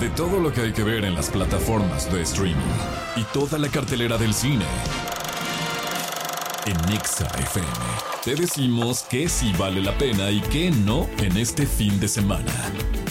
de 0.00 0.10
todo 0.10 0.38
lo 0.38 0.52
que 0.52 0.60
hay 0.60 0.72
que 0.72 0.84
ver 0.84 1.04
en 1.04 1.14
las 1.14 1.30
plataformas 1.30 2.12
de 2.12 2.22
streaming 2.22 2.56
y 3.16 3.24
toda 3.24 3.58
la 3.58 3.68
cartelera 3.68 4.16
del 4.16 4.32
cine. 4.32 4.64
En 6.66 6.76
Nexa 6.88 7.26
FM 7.38 8.18
te 8.24 8.34
decimos 8.34 9.04
que 9.08 9.28
sí 9.28 9.52
vale 9.58 9.80
la 9.80 9.96
pena 9.96 10.30
y 10.30 10.40
que 10.40 10.70
no 10.70 11.08
en 11.18 11.36
este 11.36 11.66
fin 11.66 11.98
de 11.98 12.08
semana. 12.08 12.52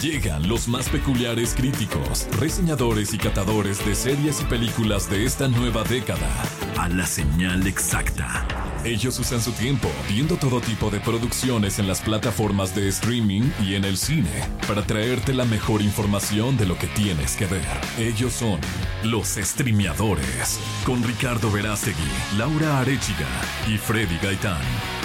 Llegan 0.00 0.48
los 0.48 0.68
más 0.68 0.88
peculiares 0.88 1.54
críticos, 1.54 2.26
reseñadores 2.38 3.12
y 3.12 3.18
catadores 3.18 3.84
de 3.84 3.94
series 3.94 4.40
y 4.40 4.44
películas 4.44 5.10
de 5.10 5.24
esta 5.24 5.48
nueva 5.48 5.82
década 5.84 6.30
a 6.76 6.88
la 6.88 7.06
señal 7.06 7.66
exacta. 7.66 8.67
Ellos 8.84 9.18
usan 9.18 9.40
su 9.40 9.52
tiempo 9.52 9.88
viendo 10.08 10.36
todo 10.36 10.60
tipo 10.60 10.90
de 10.90 11.00
producciones 11.00 11.78
en 11.78 11.88
las 11.88 12.00
plataformas 12.00 12.74
de 12.74 12.88
streaming 12.88 13.50
y 13.62 13.74
en 13.74 13.84
el 13.84 13.96
cine 13.96 14.30
para 14.66 14.82
traerte 14.82 15.34
la 15.34 15.44
mejor 15.44 15.82
información 15.82 16.56
de 16.56 16.66
lo 16.66 16.78
que 16.78 16.86
tienes 16.86 17.36
que 17.36 17.46
ver. 17.46 17.66
Ellos 17.98 18.32
son 18.32 18.60
los 19.02 19.28
streameadores 19.28 20.60
con 20.84 21.02
Ricardo 21.02 21.50
Verástegui, 21.50 21.98
Laura 22.36 22.78
Arechiga 22.78 23.28
y 23.68 23.78
Freddy 23.78 24.18
Gaitán. 24.22 24.62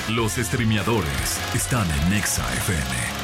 Los 0.10 0.34
streameadores 0.34 1.40
están 1.56 1.88
en 1.90 2.10
Nexa 2.12 2.46
FM. 2.54 3.23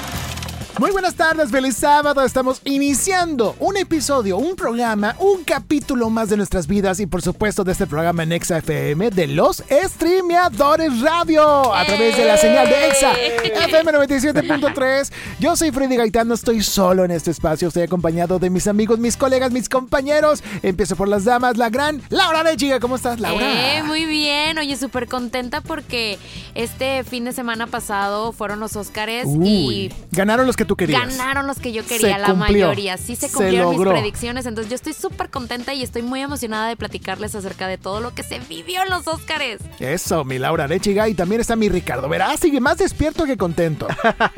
Muy 0.80 0.92
buenas 0.92 1.16
tardes, 1.16 1.52
feliz 1.52 1.76
sábado. 1.76 2.24
Estamos 2.24 2.62
iniciando 2.64 3.54
un 3.60 3.76
episodio, 3.76 4.38
un 4.38 4.56
programa, 4.56 5.14
un 5.20 5.44
capítulo 5.44 6.10
más 6.10 6.30
de 6.30 6.38
nuestras 6.38 6.68
vidas 6.68 7.02
y 7.02 7.06
por 7.06 7.22
supuesto 7.22 7.66
de 7.66 7.74
este 7.74 7.86
programa 7.86 8.24
en 8.24 8.32
Exa 8.32 8.60
FM 8.60 9.10
de 9.10 9.28
los 9.28 9.62
Streameadores 9.70 11.02
Radio 11.02 11.76
a 11.76 11.84
través 11.84 12.16
de 12.16 12.24
la 12.24 12.38
señal 12.38 12.70
de 12.70 12.88
Exa 12.88 13.12
FM 13.12 13.92
97.3. 13.92 15.12
Yo 15.42 15.58
soy 15.58 15.72
Freddy 15.72 15.98
Gaitán, 15.98 16.30
no 16.30 16.36
estoy 16.36 16.64
solo 16.64 17.04
en 17.04 17.12
este 17.12 17.32
espacio, 17.32 17.68
estoy 17.68 17.84
acompañado 17.84 18.40
de 18.40 18.50
mis 18.50 18.66
amigos, 18.66 19.00
mis 19.00 19.18
colegas, 19.18 19.52
mis 19.52 19.68
compañeros. 19.68 20.42
Empiezo 20.64 20.96
por 20.96 21.10
las 21.10 21.26
damas, 21.26 21.58
la 21.58 21.70
gran 21.70 22.02
Laura 22.08 22.42
Rechiga. 22.42 22.80
¿Cómo 22.80 22.96
estás, 22.96 23.20
Laura? 23.20 23.80
Eh, 23.80 23.84
muy 23.84 24.06
bien, 24.06 24.58
oye, 24.58 24.78
súper 24.78 25.10
contenta 25.10 25.60
porque 25.60 26.18
este 26.56 27.04
fin 27.04 27.26
de 27.26 27.34
semana 27.34 27.68
pasado 27.68 28.32
fueron 28.32 28.62
los 28.62 28.78
Óscares 28.78 29.28
y 29.44 29.92
ganaron 30.12 30.48
los 30.48 30.56
que 30.56 30.69
tú 30.70 30.76
querías. 30.76 31.18
Ganaron 31.18 31.48
los 31.48 31.58
que 31.58 31.72
yo 31.72 31.84
quería, 31.84 32.20
la 32.20 32.36
mayoría. 32.36 32.96
Sí 32.98 33.16
se 33.16 33.28
cumplieron 33.32 33.72
mis 33.72 33.82
predicciones. 33.82 34.46
Entonces 34.46 34.70
yo 34.70 34.76
estoy 34.76 34.94
súper 34.94 35.32
contenta 35.32 35.74
y 35.74 35.82
estoy 35.82 36.04
muy 36.04 36.22
emocionada 36.22 36.70
de 36.70 36.78
platicarles 36.78 37.34
acerca 37.34 37.68
de 37.68 37.80
todo 37.80 38.02
lo 38.02 38.14
que 38.14 38.22
se 38.22 38.38
vivió 38.38 38.84
en 38.84 38.92
los 38.92 39.08
Óscares. 39.08 39.62
Eso, 39.80 40.24
mi 40.24 40.38
Laura 40.38 40.68
Lechiga. 40.68 41.10
Y 41.10 41.16
también 41.16 41.42
está 41.42 41.56
mi 41.56 41.70
Ricardo 41.70 42.08
Verás. 42.08 42.40
Sigue 42.40 42.62
más 42.62 42.78
despierto 42.78 43.26
que 43.26 43.36
contento. 43.36 43.88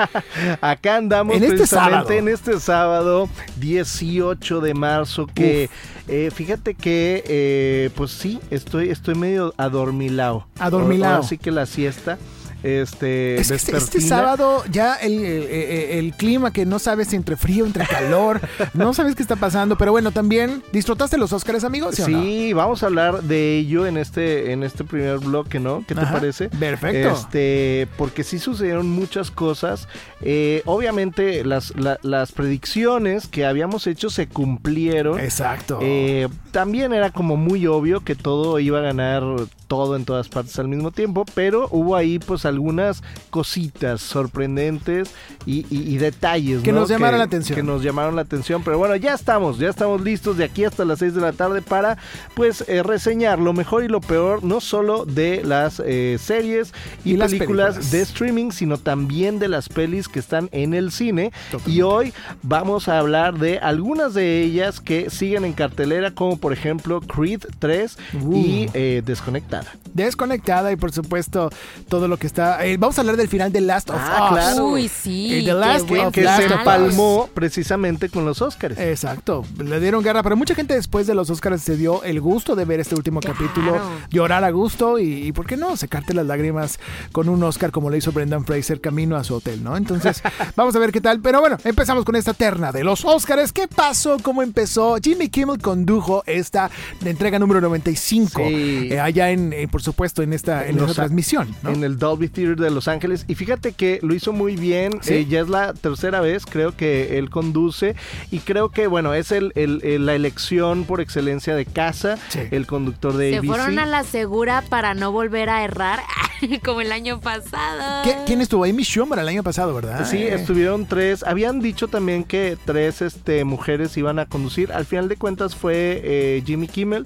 Acá 0.62 0.96
andamos 0.96 1.36
en 1.36 1.44
este 1.44 1.68
sábado. 1.68 2.10
en 2.12 2.30
este 2.30 2.58
sábado 2.62 3.28
18 3.58 4.62
de 4.62 4.74
marzo 4.74 5.28
que... 5.28 5.70
Eh, 6.08 6.30
fíjate 6.34 6.74
que, 6.74 7.24
eh, 7.28 7.90
pues 7.96 8.12
sí, 8.12 8.40
estoy, 8.50 8.90
estoy 8.90 9.16
medio 9.16 9.54
adormilado. 9.56 10.46
Adormilado. 10.60 11.22
Así 11.22 11.38
que 11.38 11.52
la 11.52 11.66
siesta. 11.66 12.18
Este, 12.64 13.40
este, 13.40 13.56
este, 13.56 14.02
sábado 14.02 14.64
ya 14.70 14.96
el, 14.96 16.14
clima 16.18 16.52
que 16.52 16.66
no 16.66 16.78
sabes 16.80 17.14
entre 17.14 17.36
frío, 17.36 17.66
entre 17.66 17.88
calor, 17.88 18.42
no 18.74 18.94
sabes 18.94 19.16
qué 19.16 19.22
está 19.22 19.36
pasando, 19.36 19.78
pero 19.78 19.92
bueno, 19.92 20.12
también 20.12 20.62
disfrutaste 20.72 21.18
los 21.18 21.34
Oscars, 21.34 21.64
amigos. 21.64 21.96
¿sí, 21.96 22.54
vamos 22.54 22.84
a 22.84 22.88
hablar 22.88 23.24
de 23.24 23.58
ello 23.58 23.86
en 23.86 23.98
este, 23.98 24.52
en 24.52 24.64
este 24.64 24.84
primer 24.84 25.20
bloque, 25.20 25.60
¿no? 25.60 25.84
¿Qué 25.88 25.96
te 25.96 26.02
parece? 26.02 26.50
Perfecto. 26.50 27.14
Este, 27.14 27.88
porque 27.98 28.24
sí 28.24 28.40
sucedieron 28.40 28.90
muchas 28.90 29.32
cosas. 29.32 29.88
Eh, 30.22 30.62
obviamente 30.66 31.44
las, 31.44 31.74
las 31.76 32.32
predicciones 32.32 33.28
que 33.28 33.46
habíamos 33.46 33.88
hecho 33.88 34.10
se 34.10 34.28
cumplieron. 34.28 35.20
Exacto. 35.20 35.80
Eh, 35.82 36.28
también 36.52 36.94
era 36.94 37.12
como 37.12 37.38
muy 37.38 37.66
obvio 37.68 38.02
que 38.02 38.16
todo 38.16 38.60
iba 38.60 38.80
a 38.80 38.82
ganar 38.82 39.24
todo 39.68 39.96
en 39.96 40.04
todas 40.04 40.28
partes 40.28 40.60
al 40.60 40.68
mismo 40.68 40.92
tiempo, 40.92 41.26
pero 41.34 41.70
hubo 41.72 41.96
ahí 41.96 42.20
pues 42.20 42.46
algunas 42.52 43.04
cositas 43.30 44.02
sorprendentes 44.02 45.12
y, 45.46 45.98
detalles 45.98 46.62
que 46.64 46.72
nos 46.72 46.90
llamaron 46.90 47.20
la 47.20 47.26
atención. 47.26 47.56
Que 47.56 47.64
nos 47.64 47.84
llamaron 47.84 48.16
la 48.16 48.22
atención, 48.22 48.64
pero 48.64 48.78
bueno, 48.78 48.96
ya 48.96 49.14
estamos, 49.14 49.58
ya 49.58 49.70
estamos 49.70 50.02
listos 50.02 50.38
de 50.38 50.46
aquí 50.46 50.64
hasta 50.64 50.86
las 50.86 51.00
6 51.00 51.16
de 51.16 51.22
la 51.22 51.34
tarde 51.34 51.62
para 51.62 51.98
pues 52.36 52.64
eh, 52.68 52.84
reseñar 52.84 53.40
lo 53.40 53.54
mejor 53.54 53.84
y 53.84 53.88
lo 53.88 54.02
peor, 54.02 54.44
no 54.44 54.62
solo 54.62 55.06
de 55.06 55.44
las 55.44 55.82
eh, 55.86 56.18
series 56.20 56.74
y, 57.04 57.18
las 57.18 57.32
películas, 57.32 57.92
de 57.92 58.02
streaming, 58.02 58.52
sino 58.52 58.78
también 58.78 59.40
de 59.40 59.48
las 59.48 59.70
pelis 59.70 60.08
que 60.08 60.20
están 60.20 60.50
en 60.52 60.74
el 60.74 60.92
cine. 60.92 61.32
Y 61.66 61.82
hoy 61.82 62.14
vamos 62.44 62.88
a 62.88 63.00
hablar 63.00 63.38
de 63.38 63.60
algunas 63.60 64.14
de 64.14 64.42
ellas 64.42 64.80
que 64.80 65.10
siguen 65.10 65.46
en 65.46 65.54
cartelera, 65.54 66.12
como 66.12 66.38
por 66.38 66.54
ejemplo 66.54 67.02
Creed 67.02 67.42
3 67.60 67.98
y 68.34 68.70
eh, 68.74 69.02
Desconectar. 69.06 69.66
Desconectada 69.94 70.72
y 70.72 70.76
por 70.76 70.92
supuesto 70.92 71.50
todo 71.90 72.08
lo 72.08 72.18
que 72.18 72.28
está... 72.28 72.41
Eh, 72.64 72.78
vamos 72.78 72.98
a 72.98 73.02
hablar 73.02 73.18
del 73.18 73.28
final 73.28 73.52
de 73.52 73.62
Last 73.62 73.90
of 73.90 73.98
ah, 74.00 74.30
Us. 74.32 74.38
Claro. 74.38 74.68
Uy, 74.68 74.88
sí. 74.88 75.44
The 75.46 75.54
Last 75.54 75.90
que, 76.12 76.24
se 76.24 76.50
palmó 76.64 77.30
precisamente 77.34 78.10
con 78.10 78.26
los 78.26 78.42
Oscars. 78.42 78.78
Exacto. 78.78 79.46
Le 79.58 79.80
dieron 79.80 80.04
guerra, 80.04 80.24
pero 80.24 80.36
mucha 80.36 80.56
gente 80.56 80.74
después 80.74 81.08
de 81.08 81.16
los 81.16 81.30
Oscars 81.30 81.62
se 81.62 81.78
dio 81.78 82.04
el 82.04 82.20
gusto 82.22 82.56
de 82.56 82.66
ver 82.66 82.80
este 82.80 82.96
último 82.96 83.20
capítulo, 83.20 83.80
llorar 84.10 84.44
a 84.44 84.52
gusto 84.52 85.00
y, 85.00 85.32
¿por 85.32 85.46
qué 85.46 85.58
no? 85.58 85.78
Secarte 85.78 86.14
las 86.14 86.26
lágrimas 86.26 86.80
con 87.12 87.30
un 87.30 87.42
Oscar 87.44 87.72
como 87.72 87.90
le 87.90 87.98
hizo 87.98 88.12
Brendan 88.12 88.46
Fraser 88.46 88.82
camino 88.82 89.16
a 89.16 89.24
su 89.24 89.36
hotel, 89.36 89.64
¿no? 89.64 89.78
Entonces, 89.78 90.22
vamos 90.56 90.76
a 90.76 90.80
ver 90.80 90.92
qué 90.92 91.02
tal. 91.02 91.20
Pero 91.22 91.40
bueno, 91.40 91.58
empezamos 91.64 92.06
con 92.06 92.16
esta 92.16 92.34
terna 92.34 92.72
de 92.72 92.84
los 92.84 93.06
Oscars. 93.06 93.52
¿Qué 93.52 93.68
pasó? 93.68 94.18
¿Cómo 94.22 94.42
empezó? 94.42 94.98
Jimmy 95.02 95.30
Kimmel 95.30 95.62
condujo 95.62 96.24
esta 96.26 96.70
entrega 97.04 97.40
número 97.40 97.62
95 97.62 98.42
eh, 98.44 99.00
allá 99.00 99.32
en 99.32 99.54
eh, 99.54 99.68
por 99.68 99.82
supuesto, 99.82 100.22
en 100.22 100.34
esta, 100.34 100.68
en 100.68 100.78
transmisión. 100.78 101.56
En 101.64 101.84
el 101.84 101.98
Dolby 101.98 102.31
Theater 102.32 102.56
de 102.56 102.72
Los 102.72 102.88
Ángeles. 102.88 103.26
Y 103.28 103.36
fíjate 103.36 103.74
que 103.74 104.00
lo 104.02 104.14
hizo 104.14 104.34
muy 104.34 104.56
bien. 104.56 105.00
Eh, 105.08 105.26
ya 105.30 105.42
es 105.42 105.50
la 105.50 105.74
tercera 105.74 106.22
vez, 106.22 106.46
creo 106.46 106.76
que 106.76 107.18
él 107.18 107.30
conduce. 107.30 107.96
Y 108.32 108.40
creo 108.40 108.70
que, 108.70 108.88
bueno, 108.88 109.14
es 109.14 109.32
el, 109.32 109.52
la 109.56 110.16
elección 110.16 110.86
por 110.86 111.02
excelencia 111.02 111.56
de 111.56 111.66
casa, 111.66 112.18
el 112.52 112.68
conductor 112.68 113.16
de 113.16 113.40
Se 113.40 113.44
fueron 113.44 113.80
a 113.80 113.86
la 113.86 114.04
segura 114.04 114.64
para 114.70 114.94
no 114.94 115.12
volver 115.12 115.50
a 115.50 115.64
errar, 115.64 116.00
como 116.64 116.82
el 116.82 116.92
año 116.92 117.20
pasado. 117.20 118.10
¿Quién 118.26 118.42
estuvo? 118.42 118.64
Amy 118.64 118.84
Schumer 118.84 119.20
el 119.20 119.28
año 119.28 119.44
pasado, 119.44 119.74
¿verdad? 119.74 120.08
Sí, 120.10 120.24
estuvieron 120.24 120.86
tres. 120.86 121.24
Habían 121.24 121.60
dicho 121.60 121.88
también 121.88 122.24
que 122.24 122.58
tres 122.66 123.02
este, 123.02 123.44
mujeres 123.44 123.96
iban 123.98 124.20
a 124.20 124.26
conducir. 124.26 124.72
Al 124.72 124.86
final 124.86 125.10
de 125.10 125.18
cuentas 125.18 125.56
fue 125.56 126.02
eh, 126.04 126.44
Jimmy 126.46 126.68
Kimmel. 126.68 127.06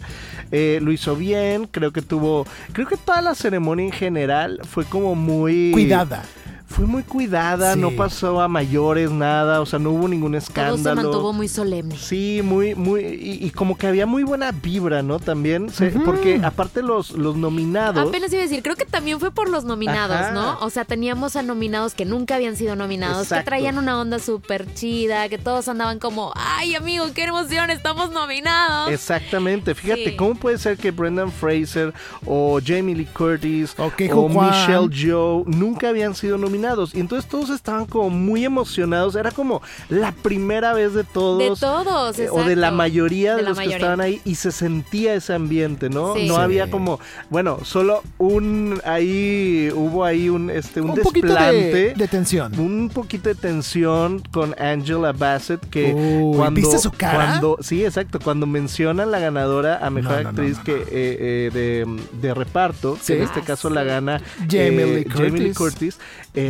lo 0.51 0.91
hizo 0.91 1.15
bien, 1.15 1.67
creo 1.67 1.91
que 1.91 2.01
tuvo 2.01 2.45
Creo 2.73 2.87
que 2.87 2.97
toda 2.97 3.21
la 3.21 3.35
ceremonia 3.35 3.85
en 3.85 3.91
general 3.91 4.59
fue 4.63 4.85
como 4.85 5.14
muy. 5.15 5.71
Cuidada 5.71 6.23
fue 6.67 6.85
muy 6.85 7.03
cuidada, 7.03 7.75
no 7.75 7.91
pasó 7.91 8.41
a 8.41 8.47
mayores 8.47 9.11
nada, 9.11 9.61
o 9.61 9.65
sea, 9.65 9.77
no 9.77 9.91
hubo 9.91 10.07
ningún 10.07 10.35
escándalo. 10.35 10.77
Todo 10.77 10.95
se 10.95 10.95
mantuvo 10.95 11.33
muy 11.33 11.47
solemne. 11.47 11.95
Sí, 11.97 12.41
muy, 12.43 12.73
muy, 12.75 13.03
y, 13.03 13.49
como 13.51 13.77
que 13.77 13.87
había 13.87 14.05
muy 14.05 14.23
buena 14.23 14.51
vibra, 14.51 15.03
¿no? 15.03 15.19
También, 15.19 15.67
porque 16.03 16.41
aparte 16.43 16.81
los, 16.81 17.11
los 17.11 17.35
nominados. 17.35 18.09
Apenas 18.09 18.33
iba 18.33 18.41
a 18.41 18.45
decir, 18.45 18.63
creo 18.63 18.75
que 18.75 18.85
también 18.85 19.19
fue 19.19 19.31
por 19.31 19.47
los 19.49 19.63
nominados, 19.63 20.33
¿no? 20.33 20.57
O 20.59 20.69
sea, 20.69 20.85
teníamos 20.85 21.35
a 21.35 21.43
nominados 21.43 21.93
que 21.93 22.03
nunca 22.03 22.35
habían 22.35 22.55
sido 22.55 22.75
nominados, 22.75 23.29
que 23.29 23.43
traían 23.43 23.77
una 23.77 23.99
onda 23.99 24.19
súper 24.19 24.73
chida, 24.73 25.29
que 25.29 25.37
todos 25.37 25.67
andaban 25.67 25.99
como, 25.99 26.33
ay 26.35 26.75
amigo, 26.75 27.05
qué 27.13 27.25
emoción, 27.25 27.69
estamos 27.69 28.11
nominados. 28.11 28.91
Exactamente, 28.91 29.75
fíjate, 29.75 30.15
¿cómo 30.15 30.35
puede 30.35 30.57
ser 30.57 30.77
que 30.77 30.91
Brendan 30.91 31.31
Fraser 31.31 31.93
o 32.25 32.59
Jamie 32.63 32.95
Lee 32.95 33.05
Curtis 33.05 33.75
o, 33.77 33.85
o 33.85 34.29
Michelle 34.29 34.89
Joe 34.91 35.43
nunca 35.45 35.89
habían 35.89 36.15
sido 36.15 36.37
nominados? 36.37 36.54
Y 36.93 36.99
entonces 36.99 37.29
todos 37.29 37.49
estaban 37.49 37.85
como 37.85 38.09
muy 38.09 38.45
emocionados. 38.45 39.15
Era 39.15 39.31
como 39.31 39.61
la 39.89 40.11
primera 40.11 40.73
vez 40.73 40.93
de 40.93 41.03
todos. 41.03 41.39
De 41.39 41.65
todos, 41.67 42.19
eh, 42.19 42.29
O 42.29 42.43
de 42.43 42.55
la 42.55 42.71
mayoría 42.71 43.35
de, 43.35 43.43
los 43.43 43.57
que 43.57 43.65
estaban 43.65 44.01
ahí. 44.01 44.21
Y 44.25 44.35
se 44.35 44.51
sentía 44.51 45.13
ese 45.13 45.33
ambiente, 45.33 45.89
¿no? 45.89 46.15
No 46.15 46.37
había 46.37 46.69
como, 46.69 46.99
bueno, 47.29 47.59
solo 47.63 48.03
un, 48.17 48.81
ahí, 48.85 49.69
hubo 49.73 50.03
ahí 50.05 50.29
un, 50.29 50.49
este, 50.49 50.81
un, 50.81 50.95
desplante. 50.95 51.93
De, 51.95 52.07
tensión. 52.07 52.57
Un 52.59 52.89
poquito 52.89 53.29
de 53.29 53.35
tensión 53.35 54.21
con 54.31 54.55
Angela 54.59 55.11
Bassett 55.11 55.65
que 55.69 55.91
cuando... 56.35 56.61
¿Viste 56.61 56.79
su 56.79 56.91
cara? 56.91 57.15
Cuando, 57.15 57.57
sí, 57.61 57.83
exacto. 57.83 58.19
Cuando 58.19 58.45
mencionan 58.47 59.11
la 59.11 59.19
ganadora 59.19 59.85
a 59.85 59.89
Mejor 59.89 60.27
Actriz 60.27 60.57
que 60.59 60.73
eh, 60.73 60.85
eh, 60.91 61.49
de, 61.53 62.01
de, 62.21 62.33
reparto, 62.33 62.97
que 63.05 63.17
en 63.17 63.23
este 63.23 63.41
caso 63.41 63.69
la 63.69 63.83
gana 63.83 64.21
Jamie 64.49 64.85
Lee 64.85 65.53
Curtis 65.53 65.99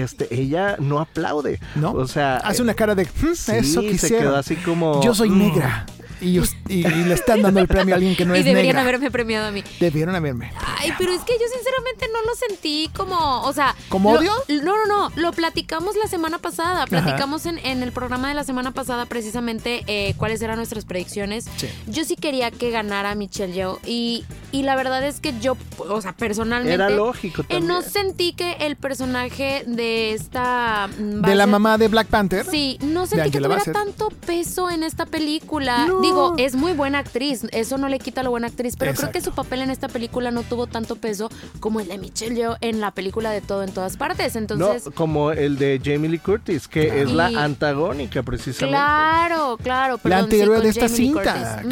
este, 0.02 0.34
ella 0.34 0.78
no 0.80 1.00
aplaude. 1.00 1.60
¿No? 1.76 1.94
O 1.94 2.08
sea. 2.08 2.38
Hace 2.38 2.62
una 2.62 2.74
cara 2.74 2.96
de. 2.96 3.06
Hmm, 3.06 3.32
eso 3.32 3.82
quisiera. 3.82 3.98
se 3.98 4.18
quedó 4.18 4.36
así 4.36 4.56
como. 4.58 5.02
Yo 5.02 5.14
soy 5.14 5.30
mm". 5.30 5.38
negra. 5.38 5.86
Y 6.22 6.40
y, 6.68 6.84
le 6.84 7.14
están 7.14 7.42
dando 7.42 7.60
el 7.60 7.68
premio 7.68 7.94
a 7.94 7.98
alguien 7.98 8.16
que 8.16 8.26
no 8.26 8.34
es 8.36 8.46
negra. 8.46 8.52
Y 8.52 8.56
deberían 8.56 8.78
haberme 8.78 9.12
premiado 9.12 9.48
a 9.48 9.52
mí. 9.52 9.64
Debieron 9.80 10.16
haberme. 10.16 10.52
Ay, 10.78 10.92
pero 10.98 11.12
es 11.12 11.22
que 11.22 11.34
yo 11.34 11.46
sinceramente 11.54 12.08
no 12.12 12.22
lo 12.24 12.36
sentí 12.36 12.90
como, 12.96 13.42
o 13.42 13.54
sea... 13.54 13.76
¿Como 13.90 14.12
odio? 14.12 14.32
No, 14.64 14.76
no, 14.78 14.86
no, 14.86 15.12
lo 15.16 15.32
platicamos 15.34 15.96
la 15.96 16.08
semana 16.08 16.40
pasada, 16.40 16.88
platicamos 16.88 17.46
en, 17.46 17.60
el 17.60 17.92
programa 17.92 18.30
de 18.30 18.34
la 18.34 18.44
semana 18.44 18.72
pasada 18.72 19.06
precisamente 19.06 19.84
eh, 19.88 20.16
cuáles 20.18 20.42
eran 20.42 20.58
nuestras 20.58 20.86
predicciones. 20.86 21.46
Yo 21.88 22.06
sí 22.06 22.16
quería 22.16 22.52
que 22.52 22.72
ganara 22.72 23.14
Michelle 23.16 23.54
Yeoh 23.54 23.80
y, 23.86 24.26
y 24.52 24.64
la 24.64 24.76
verdad 24.76 25.06
es 25.06 25.20
que 25.20 25.34
yo, 25.40 25.58
o 25.78 26.02
sea, 26.02 26.14
personalmente... 26.14 26.74
Era 26.74 26.90
lógico 26.90 27.46
eh, 27.50 27.60
no 27.60 27.82
sentí 27.82 28.34
que 28.34 28.54
el 28.62 28.76
personaje 28.76 29.64
de 29.68 29.85
esta... 29.86 30.88
Mm, 30.88 31.22
de 31.22 31.36
la 31.36 31.48
mamá 31.48 31.78
de 31.78 31.88
Black 31.88 32.08
Panther. 32.08 32.46
Sí, 32.46 32.78
no 32.82 33.06
sentí 33.06 33.32
que 33.32 33.40
tuviera 33.40 33.64
tanto 33.64 34.10
peso 34.26 34.70
en 34.70 34.84
esta 34.84 35.06
película. 35.06 35.88
Digo, 36.02 36.36
es 36.38 36.56
muy 36.56 36.74
buena 36.74 37.00
actriz, 37.00 37.46
eso 37.52 37.78
no 37.78 37.90
le 37.90 38.00
quita 38.00 38.24
lo 38.24 38.32
buena 38.32 38.48
actriz, 38.48 38.76
pero 38.78 38.94
creo 38.94 39.12
que 39.12 39.22
su 39.22 39.34
papel 39.34 39.62
en 39.62 39.70
esta 39.70 39.88
película 39.88 40.32
no 40.32 40.44
tuvo 40.44 40.68
tanto 40.68 40.96
peso 40.96 41.30
como 41.60 41.80
el 41.80 41.88
de 41.88 41.98
Michelle 41.98 42.36
Yeoh 42.36 42.58
en 42.62 42.82
la 42.82 42.92
película 42.92 43.32
de 43.32 43.42
Todo 43.42 43.64
en 43.64 43.72
Todas 43.72 43.98
Partes. 43.98 44.36
Entonces, 44.36 44.86
no, 44.86 44.92
como 44.92 45.32
el 45.32 45.58
de 45.58 45.82
Jamie 45.84 46.10
Lee 46.10 46.20
Curtis, 46.20 46.68
que 46.68 47.02
es 47.02 47.12
la 47.12 47.28
antagónica 47.28 48.24
precisamente. 48.24 48.78
Claro, 48.78 49.58
claro. 49.62 50.00
la 50.04 50.20
anterior 50.20 50.62
de 50.62 50.70
esta 50.70 50.90
cinta. 50.90 51.64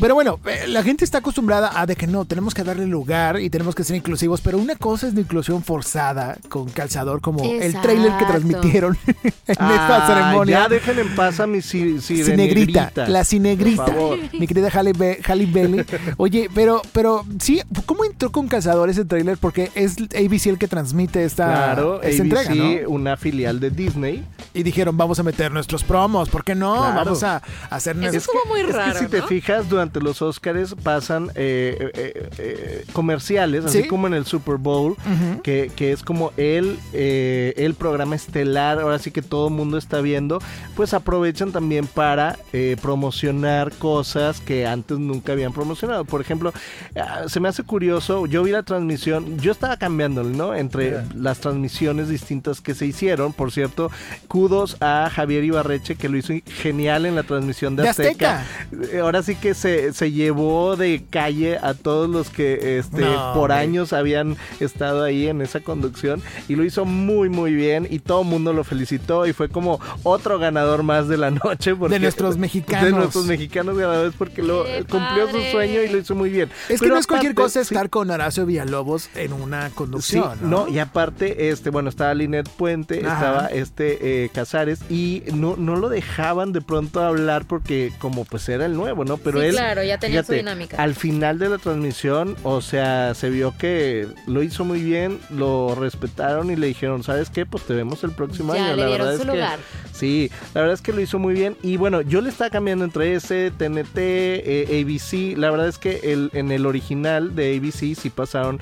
Pero 0.00 0.14
bueno, 0.14 0.40
eh, 0.46 0.66
la 0.66 0.82
gente 0.82 1.04
está 1.04 1.18
acostumbrada 1.18 1.78
a 1.78 1.86
de 1.86 1.96
que 1.96 2.06
no, 2.06 2.24
tenemos 2.24 2.54
que 2.54 2.64
darle 2.64 2.86
lugar 2.86 3.40
y 3.40 3.50
tenemos 3.50 3.74
que 3.74 3.84
ser 3.84 3.96
inclusivos, 3.96 4.40
pero 4.40 4.58
una 4.58 4.76
cosa 4.76 5.08
es 5.08 5.14
la 5.14 5.20
inclusión 5.20 5.62
forzada 5.62 6.38
con 6.48 6.68
calzador 6.70 7.20
como 7.20 7.39
el 7.44 7.80
trailer 7.80 8.12
que 8.18 8.24
transmitieron 8.24 8.98
en 9.06 9.32
esta 9.48 9.96
ah, 9.96 10.06
ceremonia. 10.06 10.60
Ya 10.60 10.68
dejen 10.68 10.98
en 10.98 11.14
paz 11.14 11.40
a 11.40 11.46
mi 11.46 11.62
cinegrita, 11.62 12.92
la 13.08 13.24
cinegrita, 13.24 13.86
mi 14.32 14.46
querida 14.46 14.68
Halle, 14.70 14.92
Bailey. 14.92 15.84
Oye, 16.16 16.48
pero, 16.54 16.82
pero 16.92 17.24
sí, 17.38 17.62
¿cómo 17.86 18.04
entró 18.04 18.30
con 18.30 18.48
calzador 18.48 18.90
ese 18.90 19.04
trailer? 19.04 19.38
Porque 19.38 19.70
es 19.74 19.96
ABC 19.98 20.46
el 20.46 20.58
que 20.58 20.68
transmite 20.68 21.24
esta, 21.24 21.46
claro, 21.46 22.02
entrega, 22.02 22.54
¿no? 22.54 22.88
una 22.88 23.16
filial 23.16 23.60
de 23.60 23.70
Disney. 23.70 24.24
Y 24.52 24.62
dijeron, 24.62 24.96
vamos 24.96 25.18
a 25.20 25.22
meter 25.22 25.52
nuestros 25.52 25.84
promos, 25.84 26.28
¿por 26.28 26.44
qué 26.44 26.54
no? 26.54 26.74
Vamos 26.74 27.22
a 27.22 27.42
hacer 27.70 27.96
Eso 28.02 28.16
estuvo 28.16 28.44
muy 28.48 28.62
raro. 28.62 28.92
Es 28.92 28.98
que 28.98 29.04
si 29.04 29.10
te 29.10 29.22
fijas, 29.22 29.68
durante 29.68 30.00
los 30.00 30.20
Oscars 30.22 30.74
pasan 30.74 31.30
eh, 31.34 31.90
eh, 31.94 32.30
eh, 32.38 32.84
comerciales, 32.92 33.64
así 33.64 33.86
como 33.86 34.06
en 34.06 34.14
el 34.14 34.26
Super 34.26 34.56
Bowl, 34.56 34.96
que, 35.42 35.70
que, 35.74 35.92
es 35.92 36.02
como 36.02 36.32
el, 36.36 36.78
el 36.92 37.74
programa 37.74 38.16
estelar, 38.16 38.80
ahora 38.80 38.98
sí 38.98 39.10
que 39.10 39.22
todo 39.22 39.48
el 39.48 39.54
mundo 39.54 39.78
está 39.78 40.00
viendo, 40.00 40.40
pues 40.74 40.94
aprovechan 40.94 41.52
también 41.52 41.86
para 41.86 42.36
promocionar 42.80 43.72
cosas 43.72 44.40
que 44.40 44.66
antes 44.66 44.98
nunca 44.98 45.32
habían 45.32 45.52
promocionado. 45.52 46.04
Por 46.04 46.20
ejemplo, 46.20 46.52
ah, 46.96 47.24
se 47.28 47.40
me 47.40 47.48
hace 47.48 47.62
curioso, 47.62 48.26
yo 48.26 48.42
vi 48.42 48.50
la 48.50 48.62
transmisión, 48.62 49.38
yo 49.38 49.52
estaba 49.52 49.76
cambiándole, 49.76 50.36
¿no? 50.36 50.54
Entre 50.54 51.02
las 51.14 51.38
transmisiones 51.38 52.08
distintas 52.08 52.60
que 52.60 52.74
se 52.74 52.86
hicieron, 52.86 53.32
por 53.32 53.52
cierto, 53.52 53.90
kudos 54.40 54.78
a 54.80 55.10
Javier 55.14 55.44
Ibarreche 55.44 55.96
que 55.96 56.08
lo 56.08 56.16
hizo 56.16 56.32
genial 56.46 57.04
en 57.04 57.14
la 57.14 57.24
transmisión 57.24 57.76
de, 57.76 57.86
Azteca. 57.86 58.46
Eh, 58.90 59.00
ahora 59.00 59.22
sí 59.22 59.34
que 59.34 59.52
se, 59.52 59.92
se, 59.92 60.12
llevó 60.12 60.76
de 60.76 61.04
calle 61.10 61.58
a 61.58 61.74
todos 61.74 62.08
los 62.08 62.30
que 62.30 62.78
este, 62.78 63.04
por 63.34 63.52
años 63.52 63.92
habían 63.92 64.38
estado 64.58 65.04
ahí 65.04 65.28
en 65.28 65.42
esa 65.42 65.60
conducción 65.60 66.22
y 66.48 66.54
lo 66.54 66.64
hizo 66.64 66.86
muy 66.86 67.28
muy 67.28 67.52
bien 67.52 67.86
y 67.90 67.98
todo 67.98 68.22
el 68.22 68.28
mundo 68.28 68.54
lo 68.54 68.64
felicitó 68.64 69.26
y 69.26 69.34
fue 69.34 69.50
como 69.50 69.78
otro 70.04 70.38
ganador 70.38 70.84
más 70.84 71.06
de 71.06 71.18
la 71.18 71.30
noche. 71.30 71.74
de 71.74 72.00
nuestros 72.00 72.38
mexicanos. 72.38 72.86
De 72.86 72.92
nuestros 72.92 73.26
mexicanos 73.26 73.76
ganadores 73.76 74.14
porque 74.16 74.42
lo 74.42 74.64
cumplió 74.88 75.30
su 75.30 75.42
sueño 75.50 75.82
y 75.82 75.88
lo 75.90 75.98
hizo 75.98 76.14
muy 76.14 76.30
bien. 76.30 76.48
Es 76.70 76.80
que 76.80 76.88
no 76.88 76.96
es 76.96 77.06
cualquier 77.06 77.34
cosa 77.34 77.60
estar 77.60 77.90
con 77.90 78.10
Horacio 78.10 78.46
Villalobos 78.46 79.10
en 79.16 79.34
una 79.34 79.68
conducción. 79.74 80.38
¿no? 80.40 80.66
y 80.66 80.78
aparte, 80.78 81.50
este, 81.50 81.68
bueno, 81.68 81.90
estaba 81.90 82.14
Linet 82.14 82.48
Puente, 82.48 83.00
estaba 83.00 83.48
este 83.48 84.24
eh, 84.24 84.29
Casares 84.32 84.80
y 84.88 85.22
no, 85.34 85.56
no 85.56 85.76
lo 85.76 85.88
dejaban 85.88 86.52
de 86.52 86.60
pronto 86.60 87.00
hablar 87.02 87.44
porque 87.46 87.92
como 87.98 88.24
pues 88.24 88.48
era 88.48 88.66
el 88.66 88.74
nuevo, 88.74 89.04
¿no? 89.04 89.16
Pero 89.16 89.42
él, 89.42 89.52
claro, 89.52 89.82
ya 89.82 89.98
tenía 89.98 90.22
su 90.22 90.32
dinámica. 90.32 90.82
Al 90.82 90.94
final 90.94 91.38
de 91.38 91.48
la 91.48 91.58
transmisión, 91.58 92.36
o 92.42 92.60
sea, 92.60 93.14
se 93.14 93.30
vio 93.30 93.56
que 93.56 94.08
lo 94.26 94.42
hizo 94.42 94.64
muy 94.64 94.82
bien, 94.82 95.18
lo 95.30 95.74
respetaron 95.74 96.50
y 96.50 96.56
le 96.56 96.68
dijeron, 96.68 97.02
¿sabes 97.02 97.30
qué? 97.30 97.46
Pues 97.46 97.64
te 97.64 97.74
vemos 97.74 98.04
el 98.04 98.12
próximo 98.12 98.54
ya, 98.54 98.66
año. 98.66 98.76
Le 98.76 98.82
la 98.82 98.88
dieron 98.88 99.18
su 99.18 99.24
lugar. 99.24 99.58
sí, 99.92 100.30
la 100.54 100.62
verdad 100.62 100.74
es 100.74 100.82
que 100.82 100.92
lo 100.92 101.00
hizo 101.00 101.18
muy 101.18 101.34
bien 101.34 101.56
y 101.62 101.76
bueno, 101.76 102.00
yo 102.00 102.20
le 102.20 102.28
estaba 102.30 102.50
cambiando 102.50 102.84
entre 102.84 103.14
ese, 103.14 103.50
TNT, 103.50 103.96
eh, 103.96 104.84
ABC, 104.84 105.36
la 105.36 105.50
verdad 105.50 105.68
es 105.68 105.78
que 105.78 106.00
el, 106.04 106.30
en 106.34 106.50
el 106.52 106.66
original 106.66 107.34
de 107.34 107.56
ABC 107.56 107.96
sí 107.96 108.10
pasaron 108.10 108.60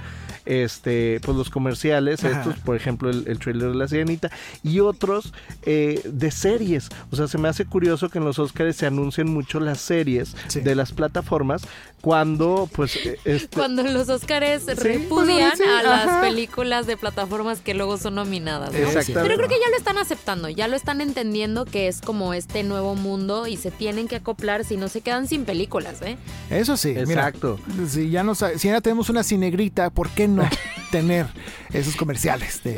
este, 0.49 1.21
pues 1.23 1.37
los 1.37 1.51
comerciales, 1.51 2.25
estos, 2.25 2.57
por 2.61 2.75
ejemplo, 2.75 3.11
el, 3.11 3.39
trailer 3.39 3.69
de 3.71 3.75
la 3.75 3.87
sirenita, 3.87 4.31
y 4.65 4.81
otros 4.81 5.35
eh, 5.63 6.01
de 6.05 6.31
series. 6.31 6.89
O 7.11 7.17
sea, 7.17 7.29
se 7.29 7.37
me 7.37 7.49
hace 7.49 7.67
curioso 7.67 8.09
que 8.09 8.19
en 8.19 8.25
los 8.25 8.39
Oscars 8.39 8.75
se 8.75 8.87
anuncien 8.87 9.29
mucho 9.29 9.61
las 9.61 9.81
series 9.81 10.35
de 10.55 10.75
las 10.75 10.93
plataformas 10.93 11.63
cuando, 12.01 12.69
pues. 12.73 12.97
Eh, 12.97 13.19
este 13.25 13.57
cuando 13.57 13.83
los 13.83 14.09
Oscars 14.09 14.67
repudian 14.67 15.53
a 15.63 15.83
las 15.83 16.25
películas 16.25 16.87
de 16.87 16.97
plataformas 16.97 17.61
que 17.61 17.75
luego 17.75 17.99
son 17.99 18.15
nominadas. 18.15 18.71
Pero 18.71 19.37
creo 19.37 19.49
que 19.49 19.59
ya 19.61 19.69
lo 19.71 19.77
están 19.77 19.99
aceptando, 19.99 20.49
ya 20.49 20.67
lo 20.69 20.77
están 20.77 21.01
entendiendo 21.03 21.67
que 21.67 21.89
es 21.89 22.01
como 22.01 22.33
este 22.33 22.63
nuevo 22.63 22.95
mundo 22.95 23.47
y 23.47 23.59
se 23.59 23.71
tienen 23.71 24.09
que 24.09 24.17
acoplar 24.17 24.65
si 24.65 24.77
no 24.79 24.89
se 24.89 25.03
quedan 25.03 25.27
sin 25.27 25.45
películas, 25.45 26.01
¿eh? 26.03 26.17
Eso 26.49 26.77
sí. 26.79 26.91
Exacto. 26.91 27.59
si 27.87 28.11
ya, 28.11 28.23
nos, 28.23 28.43
si 28.57 28.69
ya 28.69 28.81
tenemos 28.81 29.11
una 29.11 29.23
cinegrita, 29.23 29.91
¿por 29.91 30.09
qué 30.11 30.27
no? 30.29 30.38
no. 30.39 30.78
Tener 30.91 31.27
esos 31.73 31.97
comerciales 31.97 32.63
de, 32.63 32.75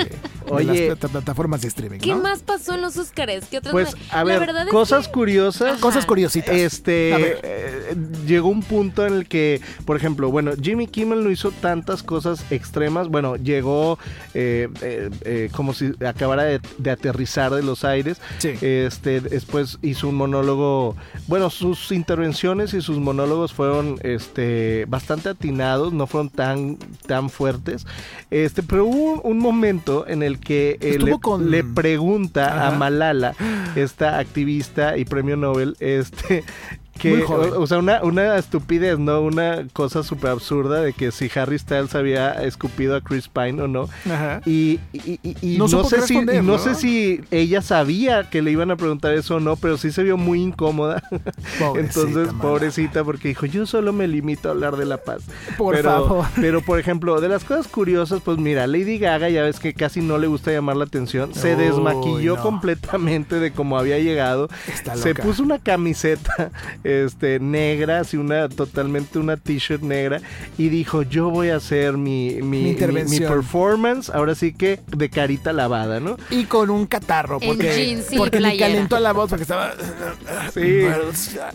las 0.91 1.11
plataformas 1.11 1.63
de 1.63 1.69
streaming. 1.69 1.99
¿Qué 1.99 2.15
más 2.15 2.41
pasó 2.41 2.75
en 2.75 2.83
los 2.83 2.97
Oscars? 2.97 3.47
¿Qué 3.47 3.59
otras 3.59 3.73
pues, 3.73 3.97
a 4.11 4.25
ver, 4.25 4.69
cosas 4.71 5.09
curiosas. 5.09 5.79
Cosas 5.81 6.07
curiositas. 6.07 6.55
Este, 6.55 7.39
eh, 7.43 7.97
llegó 8.27 8.49
un 8.49 8.63
punto 8.63 9.07
en 9.07 9.15
el 9.15 9.29
que, 9.29 9.61
por 9.85 9.97
ejemplo, 9.97 10.31
bueno, 10.31 10.53
Jimmy 10.61 10.87
Kimmel 10.87 11.23
no 11.23 11.31
hizo 11.31 11.51
tantas 11.53 12.03
cosas 12.03 12.45
extremas. 12.51 13.09
Bueno, 13.09 13.37
llegó 13.37 13.99
eh, 14.35 14.69
eh, 14.83 15.51
como 15.53 15.73
si 15.73 15.93
acabara 16.05 16.45
de, 16.45 16.91
aterrizar 16.91 17.55
de 17.55 17.63
los 17.63 17.85
aires. 17.85 18.21
Este, 18.43 19.21
después 19.21 19.79
hizo 19.83 20.09
un 20.09 20.17
monólogo. 20.17 20.97
Bueno, 21.29 21.51
sus 21.51 21.93
intervenciones 21.93 22.75
y 22.75 22.81
sus 22.81 22.99
monólogos 22.99 23.53
fueron 23.53 23.99
este, 24.03 24.85
bastante 24.89 25.29
atinados, 25.29 25.93
no 25.93 26.07
fueron 26.07 26.31
tan, 26.31 26.77
tan 27.07 27.31
fuertes 27.31 27.87
este, 28.31 28.63
pero 28.63 28.87
hubo 28.87 29.21
un, 29.23 29.39
momento 29.39 30.07
en 30.07 30.23
el 30.23 30.39
que 30.39 30.79
eh, 30.81 30.99
le, 30.99 31.65
pregunta 31.65 32.67
a 32.67 32.71
Malala, 32.73 33.35
esta 33.75 34.19
activista 34.19 34.97
y 34.97 35.05
premio 35.05 35.37
Nobel, 35.37 35.77
este, 35.81 36.45
o, 37.09 37.67
sea, 37.67 37.79
una, 37.79 38.03
una 38.03 38.37
estupidez, 38.37 38.99
¿no? 38.99 39.21
Una 39.21 39.67
cosa 39.73 40.03
súper 40.03 40.31
absurda 40.31 40.83
de 40.83 40.93
que 40.93 41.13
si 41.13 41.31
Harry 41.35 41.59
Styles 41.59 41.95
había 41.95 42.33
escupido 42.45 42.97
a 42.97 43.01
Chris 43.01 43.29
Pine 43.29 43.63
o 43.63 43.69
no. 43.69 43.89
Ajá. 44.05 44.41
Y, 44.45 44.79
no, 45.43 45.69
sé 45.69 46.03
si, 46.03 46.21
¿no? 46.21 46.59
sé 46.59 46.75
si 46.75 47.21
ella 47.31 47.63
sabía 47.63 48.29
que 48.29 48.43
le 48.43 48.51
iban 48.51 48.71
a 48.71 48.77
preguntar 48.77 49.15
eso 49.15 49.37
o 49.37 49.41
no, 49.41 49.57
pero 49.57 49.79
sí 49.79 49.91
se 49.91 50.03
vio 50.03 50.17
muy 50.17 50.43
incómoda. 50.43 51.03
Entonces, 51.77 52.29
pobrecita, 52.41 53.05
porque 53.05 53.29
dijo, 53.29 53.47
yo 53.47 53.67
solo 53.67 53.93
me 53.93 54.07
limito 54.09 54.49
a 54.49 54.53
hablar 54.53 54.77
de 54.77 54.87
la 54.87 54.99
paz. 54.99 55.23
Por 55.57 55.75
pero, 55.75 55.91
favor. 55.91 56.27
Pero, 56.41 56.63
por 56.63 56.79
ejemplo, 56.79 57.21
de 57.21 57.29
las 57.29 57.45
cosas 57.45 57.69
curiosas, 57.69 58.21
pues 58.25 58.39
mira, 58.39 58.67
Lady 58.67 58.99
Gaga, 58.99 59.29
ya 59.29 59.43
ves 59.43 59.61
que 59.61 59.75
casi 59.75 60.01
no 60.01 60.19
le 60.19 60.27
gusta 60.27 60.51
llamar 60.51 60.77
la 60.77 60.85
atención, 60.85 61.35
se 61.35 61.57
desmaquilló 61.57 62.37
completamente 62.37 63.39
de 63.41 63.53
cómo 63.53 63.79
había 63.79 63.99
llegado. 63.99 64.49
Se 64.95 65.15
puso 65.15 65.43
una 65.43 65.59
camiseta 65.59 66.51
este, 66.91 67.41
negra, 67.41 68.01
así 68.01 68.17
una, 68.17 68.49
totalmente 68.49 69.19
una 69.19 69.37
t-shirt 69.37 69.83
negra, 69.83 70.21
y 70.59 70.69
dijo, 70.69 71.03
yo 71.03 71.31
voy 71.31 71.51
a 71.51 71.57
hacer 71.57 71.97
mi, 71.97 72.43
mi, 72.43 72.75
mi, 72.75 73.21
performance, 73.21 74.11
ahora 74.11 74.35
sí 74.35 74.53
que 74.53 74.81
de 74.89 75.11
carita 75.11 75.53
lavada, 75.53 76.01
¿no? 76.01 76.17
Y 76.31 76.45
con 76.45 76.71
un 76.71 76.87
catarro, 76.87 77.41
porque, 77.41 78.03
porque 78.17 78.41
le 78.41 78.57
calentó 78.57 78.99
la 78.99 79.13
voz, 79.13 79.31
porque 79.31 79.43
estaba... 79.43 79.73
Sí, 80.53 80.83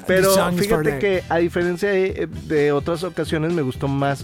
pero 0.07 0.53
fíjate 0.53 0.99
que 0.99 1.23
a 1.29 1.37
diferencia 1.37 1.89
de, 1.89 2.71
otras 2.71 3.03
ocasiones 3.03 3.53
me 3.53 3.61
gustó 3.61 3.87
más 3.87 4.23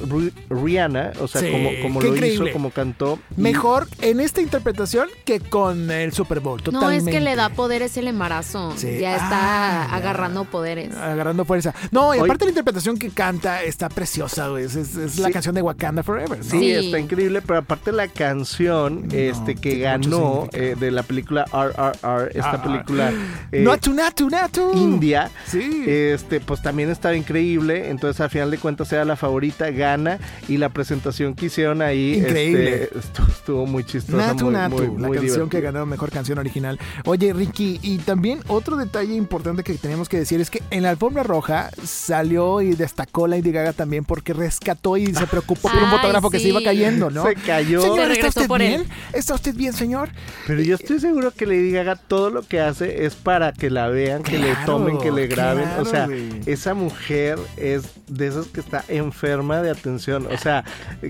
Rihanna, 0.50 1.14
o 1.20 1.28
sea, 1.28 1.42
como, 1.50 1.70
como 1.82 2.02
lo 2.02 2.26
hizo, 2.26 2.52
como 2.52 2.72
cantó. 2.72 3.20
Mejor 3.36 3.88
en 4.02 4.20
esta 4.20 4.42
interpretación 4.42 5.10
que 5.26 5.40
con 5.40 5.92
el 5.92 6.14
Super 6.14 6.40
Bowl, 6.40 6.62
totalmente. 6.62 7.04
No, 7.04 7.10
es 7.10 7.14
que 7.14 7.22
le 7.22 7.36
da 7.36 7.50
poderes 7.50 7.98
el 7.98 8.08
embarazo, 8.08 8.76
ya 8.78 9.16
está 9.16 9.94
agarrando 9.94 10.46
poderes. 10.46 10.96
Agarrando 11.02 11.46
fuerza. 11.46 11.74
No, 11.92 12.14
y 12.16 12.20
aparte 12.20 12.46
la 12.46 12.52
interpretación 12.52 12.98
que 12.98 13.10
canta 13.10 13.64
está 13.64 13.90
preciosa, 13.90 14.48
güey. 14.48 14.66
Es, 14.66 15.18
la 15.20 15.32
canción 15.32 15.56
de 15.56 15.62
Wakanda 15.62 16.04
Forever. 16.04 16.44
Sí, 16.44 16.72
está 16.72 17.00
increíble, 17.00 17.42
pero 17.42 17.60
aparte 17.60 17.92
la 17.92 18.08
canción 18.08 19.08
este 19.12 19.56
que 19.56 19.80
ganó 19.80 20.48
eh, 20.54 20.76
de 20.80 20.92
la 20.92 21.04
película 21.04 21.46
RRR, 21.52 22.32
esta 22.34 22.52
ah. 22.52 22.64
película 22.64 23.12
eh, 23.52 23.64
Natu, 23.64 23.94
Natu, 23.94 24.30
Natu. 24.30 24.72
India, 24.76 25.30
sí. 25.46 25.84
este 25.88 26.40
pues 26.40 26.62
también 26.62 26.90
estaba 26.90 27.16
increíble, 27.16 27.90
entonces 27.90 28.20
al 28.22 28.30
final 28.30 28.52
de 28.52 28.58
cuentas 28.58 28.92
era 28.92 29.06
la 29.06 29.16
favorita, 29.16 29.70
gana 29.72 30.20
y 30.48 30.58
la 30.58 30.70
presentación 30.70 31.34
que 31.34 31.48
hicieron 31.48 31.82
ahí 31.82 32.16
increíble. 32.20 32.84
Este, 32.84 33.00
estuvo, 33.30 33.66
muy 33.66 33.84
chistosa, 33.84 34.28
Natu, 34.28 34.46
muy, 34.46 34.54
Natu, 34.54 34.98
la 34.98 35.10
canción 35.10 35.50
que 35.50 35.62
ganó 35.62 35.86
mejor 35.86 36.12
canción 36.12 36.38
original. 36.38 36.80
Oye, 37.06 37.34
Ricky, 37.34 37.80
y 37.82 37.98
también 38.00 38.40
otro 38.48 38.78
detalle 38.78 39.16
importante 39.16 39.64
que 39.64 39.74
tenemos 39.76 40.10
que 40.10 40.18
decir 40.18 40.42
es 40.42 40.50
que 40.50 40.62
en 40.70 40.84
la 40.84 40.91
alfombra 40.92 41.24
roja 41.24 41.70
salió 41.84 42.62
y 42.62 42.74
destacó 42.74 43.28
Lady 43.28 43.52
Gaga 43.52 43.74
también 43.74 44.06
porque 44.06 44.34
rescató 44.34 44.98
y 44.98 45.14
se 45.14 45.28
preocupó 45.28 45.70
por 45.70 45.84
un 45.84 45.90
fotógrafo 45.90 46.30
que 46.30 46.40
se 46.40 46.50
iba 46.50 46.62
cayendo, 46.62 47.10
¿no? 47.10 47.24
Se 47.24 47.36
cayó. 47.36 47.82
Señor, 47.82 48.12
¿está 48.12 48.28
usted 48.28 48.50
bien? 48.50 48.86
¿Está 49.14 49.34
usted 49.34 49.56
bien, 49.56 49.74
señor? 49.74 50.10
Pero 50.48 50.62
yo 50.62 50.76
estoy 50.76 51.00
seguro 51.00 51.32
que 51.32 51.46
Lady 51.46 51.72
Gaga 51.72 51.96
todo 51.96 52.30
lo 52.30 52.44
que 52.44 52.60
hace 52.60 53.06
es 53.06 53.16
para 53.16 53.54
que 53.54 53.70
la 53.70 53.88
vean, 53.88 54.24
que 54.24 54.38
le 54.38 54.56
tomen, 54.66 55.00
que 55.00 55.12
le 55.12 55.28
graben. 55.28 55.70
o 55.80 55.86
sea, 55.86 56.08
esa 56.46 56.74
mujer 56.74 57.40
es 57.58 57.84
de 58.08 58.28
esas 58.28 58.48
que 58.48 58.60
está 58.60 58.84
enferma 58.88 59.62
de 59.62 59.72
atención. 59.72 60.28
O 60.32 60.38
sea, 60.38 60.64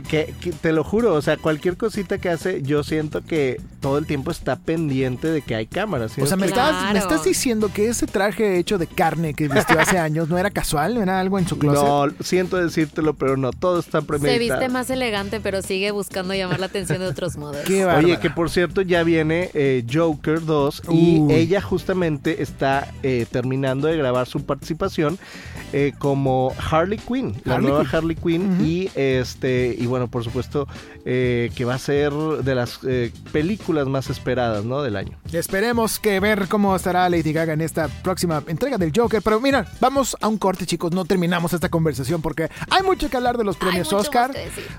que, 0.08 0.34
te 0.62 0.72
lo 0.72 0.84
juro, 0.84 1.14
o 1.14 1.22
sea, 1.22 1.38
cualquier 1.38 1.78
cosita 1.78 2.18
que 2.18 2.30
hace, 2.30 2.62
yo 2.62 2.84
siento 2.84 3.22
que 3.24 3.60
todo 3.80 3.98
el 3.98 4.06
tiempo 4.06 4.32
está 4.32 4.56
pendiente 4.58 5.28
de 5.28 5.42
que 5.42 5.56
hay 5.56 5.68
cámaras. 5.68 6.18
O 6.18 6.26
sea, 6.26 6.38
me, 6.38 6.46
estás, 6.46 6.94
me 6.94 7.00
estás 7.00 7.24
diciendo 7.24 7.72
que 7.74 7.88
ese 7.88 8.08
traje 8.08 8.58
hecho 8.58 8.78
de 8.78 8.88
carne 8.88 9.34
que 9.34 9.48
vistió 9.62 9.80
hace 9.80 9.98
años 9.98 10.30
no 10.30 10.38
era 10.38 10.50
casual, 10.50 10.96
no 10.96 11.01
era 11.01 11.20
algo 11.20 11.39
en 11.39 11.48
su 11.48 11.58
closet. 11.58 11.84
No, 11.84 12.24
siento 12.24 12.58
decírtelo, 12.58 13.13
pero 13.13 13.38
no, 13.38 13.51
todo 13.51 13.80
está 13.80 14.01
premeditado. 14.01 14.34
Se 14.34 14.39
viste 14.39 14.70
más 14.70 14.89
elegante, 14.89 15.39
pero 15.39 15.62
sigue 15.62 15.91
buscando 15.91 16.34
llamar 16.34 16.60
la 16.60 16.65
atención 16.68 17.00
de 17.00 17.08
otros 17.08 17.38
modos. 17.38 17.62
Oye, 17.70 18.20
que 18.20 18.30
por 18.30 18.50
cierto 18.50 18.82
ya 18.82 19.03
viene 19.03 19.50
eh, 19.53 19.86
Joker 19.91 20.44
2 20.44 20.84
y 20.91 21.32
ella 21.32 21.62
justamente 21.62 22.41
está 22.41 22.88
eh, 23.03 23.25
terminando 23.30 23.88
de 23.88 23.98
grabar 23.98 24.27
su 24.27 24.46
participación 24.46 25.18
eh, 25.74 25.94
como 25.98 26.53
Harley 26.70 26.98
Quinn, 26.98 27.36
la 27.46 27.60
nueva 27.60 27.86
Harley 27.91 28.15
Quinn 28.15 28.58
y 28.65 28.89
este 28.96 29.75
y 29.77 29.86
bueno 29.86 30.08
por 30.08 30.24
supuesto 30.24 30.68
que 31.03 31.65
va 31.65 31.75
a 31.75 31.79
ser 31.79 32.12
de 32.13 32.55
las 32.55 32.79
películas 33.31 33.88
más 33.88 34.10
esperadas, 34.10 34.65
¿no? 34.65 34.81
Del 34.81 34.96
año. 34.96 35.17
Esperemos 35.31 36.00
que 36.00 36.20
ver 36.20 36.48
cómo 36.48 36.75
estará 36.75 37.10
Lady 37.10 37.34
Gaga 37.34 37.53
en 37.53 37.62
esta 37.62 37.88
próxima 37.88 38.43
entrega 38.48 38.77
del 38.77 38.91
Joker, 38.96 39.22
pero 39.22 39.39
mira, 39.39 39.65
vamos 39.79 40.15
a 40.20 40.27
un 40.27 40.38
corte 40.38 40.65
chicos, 40.65 40.91
no 40.91 41.05
terminamos 41.05 41.53
esta 41.53 41.70
conversación 41.70 42.22
porque 42.22 42.50
hay 42.70 42.84
mucho 42.84 43.10
que 43.10 43.17
hablar 43.17 43.38
de 43.38 43.43
los 43.43 43.58
premios 43.58 43.91
Oscar, 43.93 44.31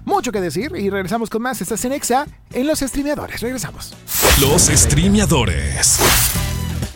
mucho 0.05 0.33
que 0.33 0.41
decir 0.41 0.73
y 0.77 0.91
regresamos 0.91 1.31
con 1.31 1.43
más. 1.43 1.61
Estás 1.61 1.85
en 1.85 1.93
Exa 1.93 2.27
en 2.53 2.67
los 2.67 2.81
streameadores. 2.81 3.41
Regresamos. 3.41 3.95
Los 4.41 4.63
streameadores. 4.63 5.99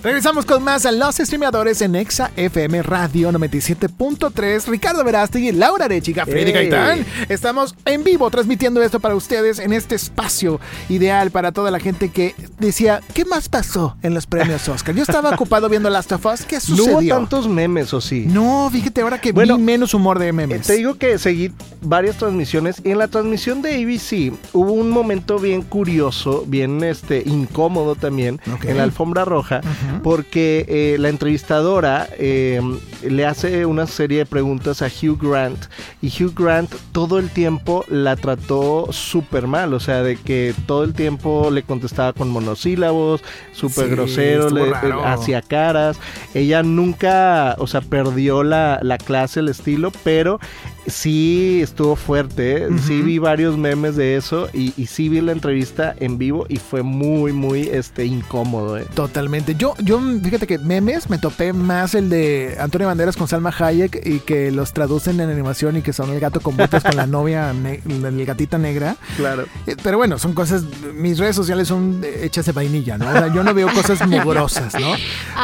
Regresamos 0.06 0.46
con 0.46 0.62
más 0.62 0.86
a 0.86 0.92
los 0.92 1.16
streameadores 1.16 1.82
en 1.82 1.96
Exa 1.96 2.30
FM 2.36 2.80
Radio 2.84 3.32
97.3. 3.32 4.68
Ricardo 4.68 5.02
Verástegui, 5.02 5.50
Laura 5.50 5.86
Arechiga, 5.86 6.24
Freddy 6.24 6.52
Gaitán. 6.52 7.04
Estamos 7.28 7.74
en 7.84 8.04
vivo 8.04 8.30
transmitiendo 8.30 8.80
esto 8.84 9.00
para 9.00 9.16
ustedes 9.16 9.58
en 9.58 9.72
este 9.72 9.96
espacio 9.96 10.60
ideal 10.88 11.32
para 11.32 11.50
toda 11.50 11.72
la 11.72 11.80
gente 11.80 12.10
que 12.10 12.36
decía, 12.60 13.00
¿qué 13.14 13.24
más 13.24 13.48
pasó 13.48 13.96
en 14.04 14.14
los 14.14 14.28
premios 14.28 14.68
Oscar? 14.68 14.94
Yo 14.94 15.02
estaba 15.02 15.30
ocupado 15.30 15.68
viendo 15.68 15.90
Last 15.90 16.12
of 16.12 16.24
Us. 16.24 16.42
¿Qué 16.42 16.60
sucedió? 16.60 16.86
No 16.86 16.98
hubo 16.98 17.08
tantos 17.08 17.48
memes, 17.48 17.92
¿o 17.92 18.00
sí? 18.00 18.26
No, 18.28 18.68
fíjate 18.70 19.00
ahora 19.00 19.20
que 19.20 19.32
vi 19.32 19.58
menos 19.58 19.92
humor 19.92 20.20
de 20.20 20.32
memes. 20.32 20.68
te 20.68 20.74
digo 20.74 20.94
que 20.94 21.18
seguí 21.18 21.50
varias 21.80 22.16
transmisiones 22.16 22.80
y 22.84 22.92
en 22.92 22.98
la 22.98 23.08
transmisión 23.08 23.60
de 23.60 23.74
ABC 23.74 24.32
hubo 24.52 24.70
un 24.72 24.88
momento 24.88 25.40
bien 25.40 25.62
curioso, 25.62 26.44
bien 26.46 26.84
este 26.84 27.24
incómodo 27.26 27.96
también 27.96 28.40
en 28.62 28.76
la 28.76 28.84
alfombra 28.84 29.24
roja 29.24 29.62
porque 30.02 30.64
eh, 30.68 30.96
la 30.98 31.08
entrevistadora 31.08 32.08
eh, 32.18 32.60
le 33.02 33.26
hace 33.26 33.66
una 33.66 33.86
serie 33.86 34.18
de 34.18 34.26
preguntas 34.26 34.82
a 34.82 34.86
Hugh 34.86 35.18
Grant 35.20 35.66
y 36.02 36.08
Hugh 36.08 36.34
Grant 36.34 36.74
todo 36.92 37.18
el 37.18 37.30
tiempo 37.30 37.84
la 37.88 38.16
trató 38.16 38.88
súper 38.92 39.46
mal, 39.46 39.74
o 39.74 39.80
sea, 39.80 40.02
de 40.02 40.16
que 40.16 40.54
todo 40.66 40.84
el 40.84 40.94
tiempo 40.94 41.50
le 41.50 41.62
contestaba 41.62 42.12
con 42.12 42.30
monosílabos, 42.30 43.22
súper 43.52 43.88
grosero, 43.88 44.50
le 44.50 44.72
hacía 45.04 45.42
caras. 45.42 45.98
Ella 46.34 46.62
nunca, 46.62 47.56
o 47.58 47.66
sea, 47.66 47.80
perdió 47.80 48.42
la, 48.42 48.78
la 48.82 48.98
clase, 48.98 49.40
el 49.40 49.48
estilo, 49.48 49.92
pero 50.04 50.40
sí 50.86 51.60
estuvo 51.62 51.96
fuerte, 51.96 52.64
¿eh? 52.64 52.68
sí 52.86 53.02
vi 53.02 53.18
varios 53.18 53.56
memes 53.56 53.96
de 53.96 54.16
eso 54.16 54.48
y, 54.52 54.70
sí 54.86 55.08
vi 55.08 55.20
la 55.20 55.32
entrevista 55.32 55.94
en 55.98 56.16
vivo 56.18 56.46
y 56.48 56.56
fue 56.56 56.82
muy, 56.82 57.32
muy 57.32 57.62
este, 57.62 58.04
incómodo. 58.04 58.78
¿eh? 58.78 58.86
Totalmente. 58.94 59.54
Yo, 59.56 59.74
yo, 59.78 60.00
fíjate 60.22 60.46
que 60.46 60.58
memes 60.58 61.10
me 61.10 61.18
topé 61.18 61.52
más 61.52 61.94
el 61.94 62.08
de 62.08 62.56
Antonio 62.60 62.86
Banderas 62.86 63.16
con 63.16 63.28
Salma 63.28 63.52
Hayek 63.56 64.06
y 64.06 64.20
que 64.20 64.50
los 64.50 64.72
traducen 64.72 65.20
en 65.20 65.30
animación 65.30 65.76
y 65.76 65.82
que 65.82 65.92
son 65.92 66.10
el 66.10 66.20
gato 66.20 66.40
con 66.40 66.56
botas 66.56 66.82
con 66.84 66.96
la 66.96 67.06
novia, 67.06 67.50
el 67.50 68.26
gatita 68.26 68.58
negra. 68.58 68.96
Claro. 69.16 69.46
Eh, 69.66 69.76
pero 69.82 69.98
bueno, 69.98 70.18
son 70.18 70.34
cosas, 70.34 70.64
mis 70.94 71.18
redes 71.18 71.36
sociales 71.36 71.68
son 71.68 72.02
hechas 72.20 72.46
de 72.46 72.52
vainilla, 72.52 72.98
¿no? 72.98 73.08
O 73.08 73.12
sea, 73.12 73.32
yo 73.32 73.42
no 73.42 73.52
veo 73.54 73.72
cosas 73.72 74.06
mugrosas, 74.08 74.74
¿no? 74.74 74.94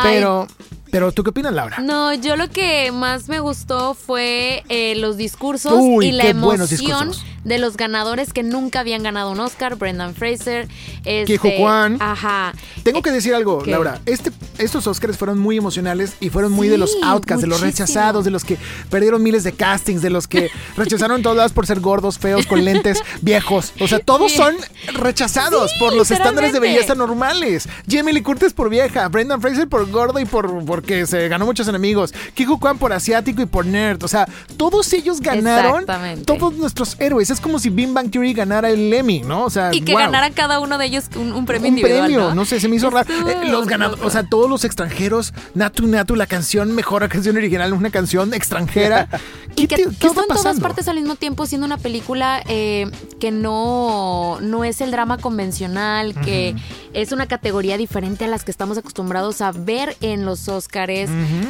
Pero... 0.02 0.46
Pero 0.92 1.10
¿tú 1.10 1.22
qué 1.22 1.30
opinas, 1.30 1.54
Laura? 1.54 1.78
No, 1.78 2.12
yo 2.12 2.36
lo 2.36 2.50
que 2.50 2.92
más 2.92 3.26
me 3.26 3.40
gustó 3.40 3.94
fue 3.94 4.62
eh, 4.68 4.94
los 4.96 5.16
discursos 5.16 5.72
y 6.02 6.12
la 6.12 6.26
emoción 6.26 7.12
de 7.44 7.58
los 7.58 7.76
ganadores 7.78 8.32
que 8.32 8.42
nunca 8.42 8.80
habían 8.80 9.02
ganado 9.02 9.30
un 9.30 9.40
Oscar, 9.40 9.76
Brendan 9.76 10.14
Fraser, 10.14 10.68
este, 11.04 11.38
Juan. 11.58 11.96
Ajá. 11.98 12.52
Tengo 12.82 13.02
que 13.02 13.10
decir 13.10 13.34
algo, 13.34 13.64
Laura. 13.64 14.00
Este, 14.06 14.30
estos 14.58 14.86
Oscars 14.86 15.16
fueron 15.16 15.38
muy 15.38 15.56
emocionales 15.56 16.14
y 16.20 16.28
fueron 16.28 16.52
muy 16.52 16.68
de 16.68 16.78
los 16.78 16.94
outcasts, 17.02 17.40
de 17.40 17.48
los 17.48 17.62
rechazados, 17.62 18.24
de 18.24 18.30
los 18.30 18.44
que 18.44 18.58
perdieron 18.90 19.22
miles 19.22 19.44
de 19.44 19.52
castings, 19.52 20.02
de 20.02 20.10
los 20.10 20.28
que 20.28 20.50
rechazaron 20.76 21.22
todas 21.22 21.52
por 21.52 21.66
ser 21.66 21.80
gordos, 21.80 22.18
feos, 22.18 22.46
con 22.46 22.64
lentes, 22.64 23.02
viejos. 23.22 23.72
O 23.80 23.88
sea, 23.88 23.98
todos 23.98 24.32
son 24.32 24.54
rechazados 24.94 25.72
por 25.78 25.94
los 25.94 26.10
estándares 26.10 26.52
de 26.52 26.60
belleza 26.60 26.94
normales. 26.94 27.68
Jamie 27.90 28.12
Lee 28.12 28.22
Curtis 28.22 28.52
por 28.52 28.68
vieja, 28.68 29.08
Brendan 29.08 29.40
Fraser 29.40 29.68
por 29.68 29.90
gordo 29.90 30.20
y 30.20 30.26
por 30.26 30.64
que 30.82 31.06
se 31.06 31.28
ganó 31.28 31.46
muchos 31.46 31.68
enemigos. 31.68 32.12
Kiku 32.34 32.58
Kwan 32.58 32.78
por 32.78 32.92
asiático 32.92 33.42
y 33.42 33.46
por 33.46 33.66
nerd. 33.66 34.02
O 34.02 34.08
sea, 34.08 34.26
todos 34.56 34.92
ellos 34.92 35.20
ganaron. 35.20 35.86
Todos 36.24 36.54
nuestros 36.54 36.96
héroes. 36.98 37.30
Es 37.30 37.40
como 37.40 37.58
si 37.58 37.70
Bim 37.70 37.94
Bang 37.94 38.10
Theory 38.10 38.32
ganara 38.32 38.70
el 38.70 38.92
Emmy, 38.92 39.20
¿no? 39.20 39.44
O 39.44 39.50
sea, 39.50 39.70
y 39.72 39.82
que 39.82 39.94
ganaran 39.94 40.32
cada 40.32 40.60
uno 40.60 40.78
de 40.78 40.86
ellos 40.86 41.04
un, 41.16 41.44
premio 41.46 41.70
un 41.70 41.80
premio, 41.80 42.34
¿no? 42.34 42.44
sé, 42.44 42.60
se 42.60 42.68
me 42.68 42.76
hizo 42.76 42.90
raro. 42.90 43.08
Eh, 43.28 43.48
los 43.48 43.66
ganadores, 43.66 44.04
o 44.04 44.10
sea, 44.10 44.24
todos 44.24 44.48
los 44.48 44.64
extranjeros, 44.64 45.32
Natu 45.54 45.86
Natu, 45.86 46.16
la 46.16 46.26
canción 46.26 46.74
mejor 46.74 47.02
canción 47.08 47.36
original, 47.36 47.72
una 47.72 47.90
canción 47.90 48.34
extranjera. 48.34 49.08
y 49.56 49.66
que 49.66 49.86
todo 50.00 50.22
en 50.22 50.28
todas 50.28 50.60
partes 50.60 50.88
al 50.88 50.96
mismo 50.96 51.16
tiempo, 51.16 51.46
siendo 51.46 51.66
una 51.66 51.78
película 51.78 52.42
eh, 52.48 52.90
que 53.20 53.30
no, 53.30 54.38
no 54.40 54.64
es 54.64 54.80
el 54.80 54.90
drama 54.90 55.18
convencional, 55.18 56.14
que 56.14 56.54
es 56.94 57.12
una 57.12 57.26
categoría 57.26 57.76
diferente 57.76 58.24
a 58.24 58.28
las 58.28 58.44
que 58.44 58.50
estamos 58.50 58.78
acostumbrados 58.78 59.40
a 59.40 59.52
ver 59.52 59.96
en 60.00 60.24
los 60.24 60.48
Oscars, 60.48 60.71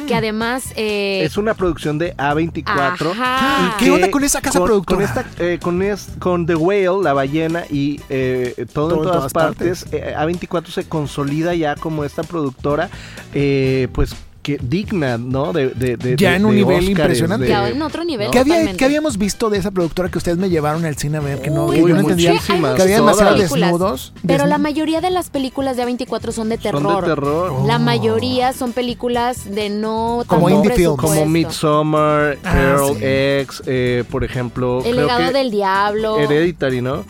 que 0.07 0.15
además... 0.15 0.73
Eh, 0.75 1.23
es 1.23 1.37
una 1.37 1.53
producción 1.55 1.97
de 1.97 2.15
A24. 2.17 3.77
¿Qué 3.79 3.89
onda 3.89 4.11
con 4.11 4.23
esa 4.23 4.41
casa 4.41 4.63
productora? 4.63 5.25
Eh, 5.39 5.57
con, 5.61 5.81
con, 6.19 6.45
The 6.45 6.55
Whale, 6.55 7.01
la 7.01 7.13
ballena 7.13 7.63
y 7.69 7.99
eh, 8.09 8.65
todo, 8.73 8.97
en 8.97 9.03
todas, 9.03 9.33
partes, 9.33 9.89
A24 9.91 10.67
se 10.67 10.87
consolida 10.87 11.55
ya 11.55 11.75
como 11.75 12.03
esta 12.03 12.23
productora, 12.23 12.89
pues 13.31 14.15
que 14.43 14.59
digna, 14.61 15.17
¿no? 15.17 15.53
De, 15.53 15.69
de, 15.69 16.15
ya 16.17 16.35
en 16.35 16.45
un 16.45 16.53
nivel 16.53 16.83
impresionante. 16.89 17.47
Ya 17.47 17.69
en 17.69 17.81
otro 17.81 18.03
nivel. 18.03 18.29
¿Qué, 18.29 18.85
habíamos 18.85 19.17
visto 19.17 19.49
de 19.49 19.57
esa 19.57 19.71
productora 19.71 20.09
que 20.09 20.17
ustedes 20.17 20.37
me 20.37 20.49
llevaron 20.49 20.85
al 20.85 20.97
cine 20.97 21.17
a 21.17 21.21
ver? 21.21 21.41
Que 21.41 21.49
no, 21.49 21.73
yo 21.73 21.87
no 21.87 22.01
entendía. 22.01 22.33
Que 22.75 22.81
había 22.81 22.97
demasiados 22.97 23.39
desnudos. 23.39 24.13
Pero 24.27 24.45
la 24.45 24.57
mayoría 24.57 25.01
de 25.01 25.09
las 25.09 25.29
películas 25.29 25.77
de 25.77 25.85
A24 25.85 26.31
son 26.31 26.49
de 26.49 26.57
terror. 26.57 26.81
Son 26.81 27.01
de 27.01 27.07
terror. 27.07 27.65
La 27.65 27.79
mayoría 27.79 28.53
son 28.53 28.73
películas 28.73 29.49
de 29.49 29.69
no 29.69 30.23
Como 30.27 30.49
indie 30.49 30.71
film. 30.73 30.97
Como 30.97 31.25
Midsommar, 31.25 32.37
ah, 32.43 32.53
Pearl 32.53 32.97
X, 33.01 33.63
eh, 33.65 34.03
por 34.11 34.25
ejemplo. 34.25 34.83
El 34.83 34.97
legado 34.97 35.31
del 35.31 35.51
diablo. 35.51 36.19
Hereditary, 36.19 36.81
¿no? 36.81 37.05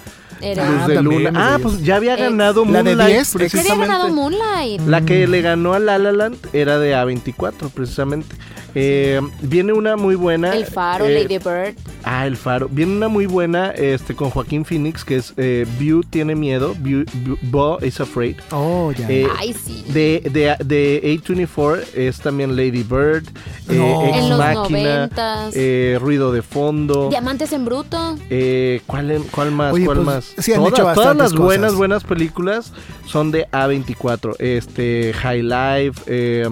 Luz 0.56 0.88
de 0.88 1.02
Luna. 1.02 1.32
Ah, 1.36 1.60
pues 1.62 1.84
ya 1.84 1.96
había 1.96 2.16
ganado 2.16 2.66
Moonlight. 2.66 2.98
La 2.98 3.06
de 3.06 3.14
10, 3.14 3.32
precisamente. 3.34 3.72
había 3.74 3.86
ganado 3.86 4.14
Moonlight. 4.14 4.82
La 4.88 5.02
que 5.02 5.28
le 5.28 5.42
ganó 5.42 5.74
a 5.74 5.80
La 5.80 5.98
La 5.98 6.12
Land 6.12 6.38
era 6.54 6.78
de 6.80 6.96
A24, 6.96 7.70
precisamente. 7.74 8.36
Eh, 8.76 9.22
viene 9.42 9.74
una 9.74 9.96
muy 9.96 10.16
buena. 10.16 10.54
El 10.56 10.66
Faro, 10.66 11.06
eh, 11.06 11.22
Lady 11.24 11.38
Bird. 11.38 11.76
Ah, 12.04 12.26
El 12.28 12.36
Faro. 12.38 12.68
Viene 12.70 12.96
una 12.98 13.08
muy 13.08 13.26
buena 13.28 13.70
este, 13.72 14.16
con 14.16 14.30
Joaquín 14.30 14.66
Phoenix, 14.66 15.06
que 15.06 15.18
es 15.18 15.34
eh, 15.38 15.66
View 15.80 16.04
tiene 16.04 16.36
miedo, 16.36 16.76
View, 16.80 17.06
Bo 17.44 17.78
is 17.82 18.00
afraid. 18.02 18.36
Oh, 18.52 18.92
ya. 18.92 19.08
Eh, 19.10 19.28
Ay, 19.38 19.54
sí. 19.54 19.84
De, 19.90 20.22
de, 20.32 20.56
de 20.66 21.02
A24 21.24 21.84
es 21.96 22.20
también 22.20 22.56
Lady 22.56 22.84
Bird, 22.84 23.26
eh, 23.70 23.76
No. 23.78 24.06
Ex 24.08 24.18
En 24.18 24.30
los 24.30 24.40
Máquina, 24.40 24.80
noventas. 24.96 25.54
eh, 25.56 25.98
Ruido 26.02 26.32
de 26.34 26.42
Fondo. 26.42 27.10
Diamantes 27.10 27.54
en 27.54 27.66
bruto. 27.66 28.18
Eh, 28.30 28.82
¿cuál, 28.88 29.24
¿Cuál 29.32 29.52
más? 29.52 29.74
Oye, 29.74 29.86
¿Cuál 29.86 29.98
pues, 30.00 30.06
más? 30.08 30.34
sí 30.40 30.52
han 30.52 30.60
todas, 30.60 30.74
hecho 30.74 30.94
todas 30.94 31.16
las 31.16 31.34
buenas, 31.34 31.68
cosas. 31.68 31.78
buenas 31.78 32.04
películas 32.04 32.74
son 33.06 33.32
de 33.32 33.48
A24. 33.52 34.36
Este, 34.40 35.14
High 35.14 35.44
Life, 35.44 36.44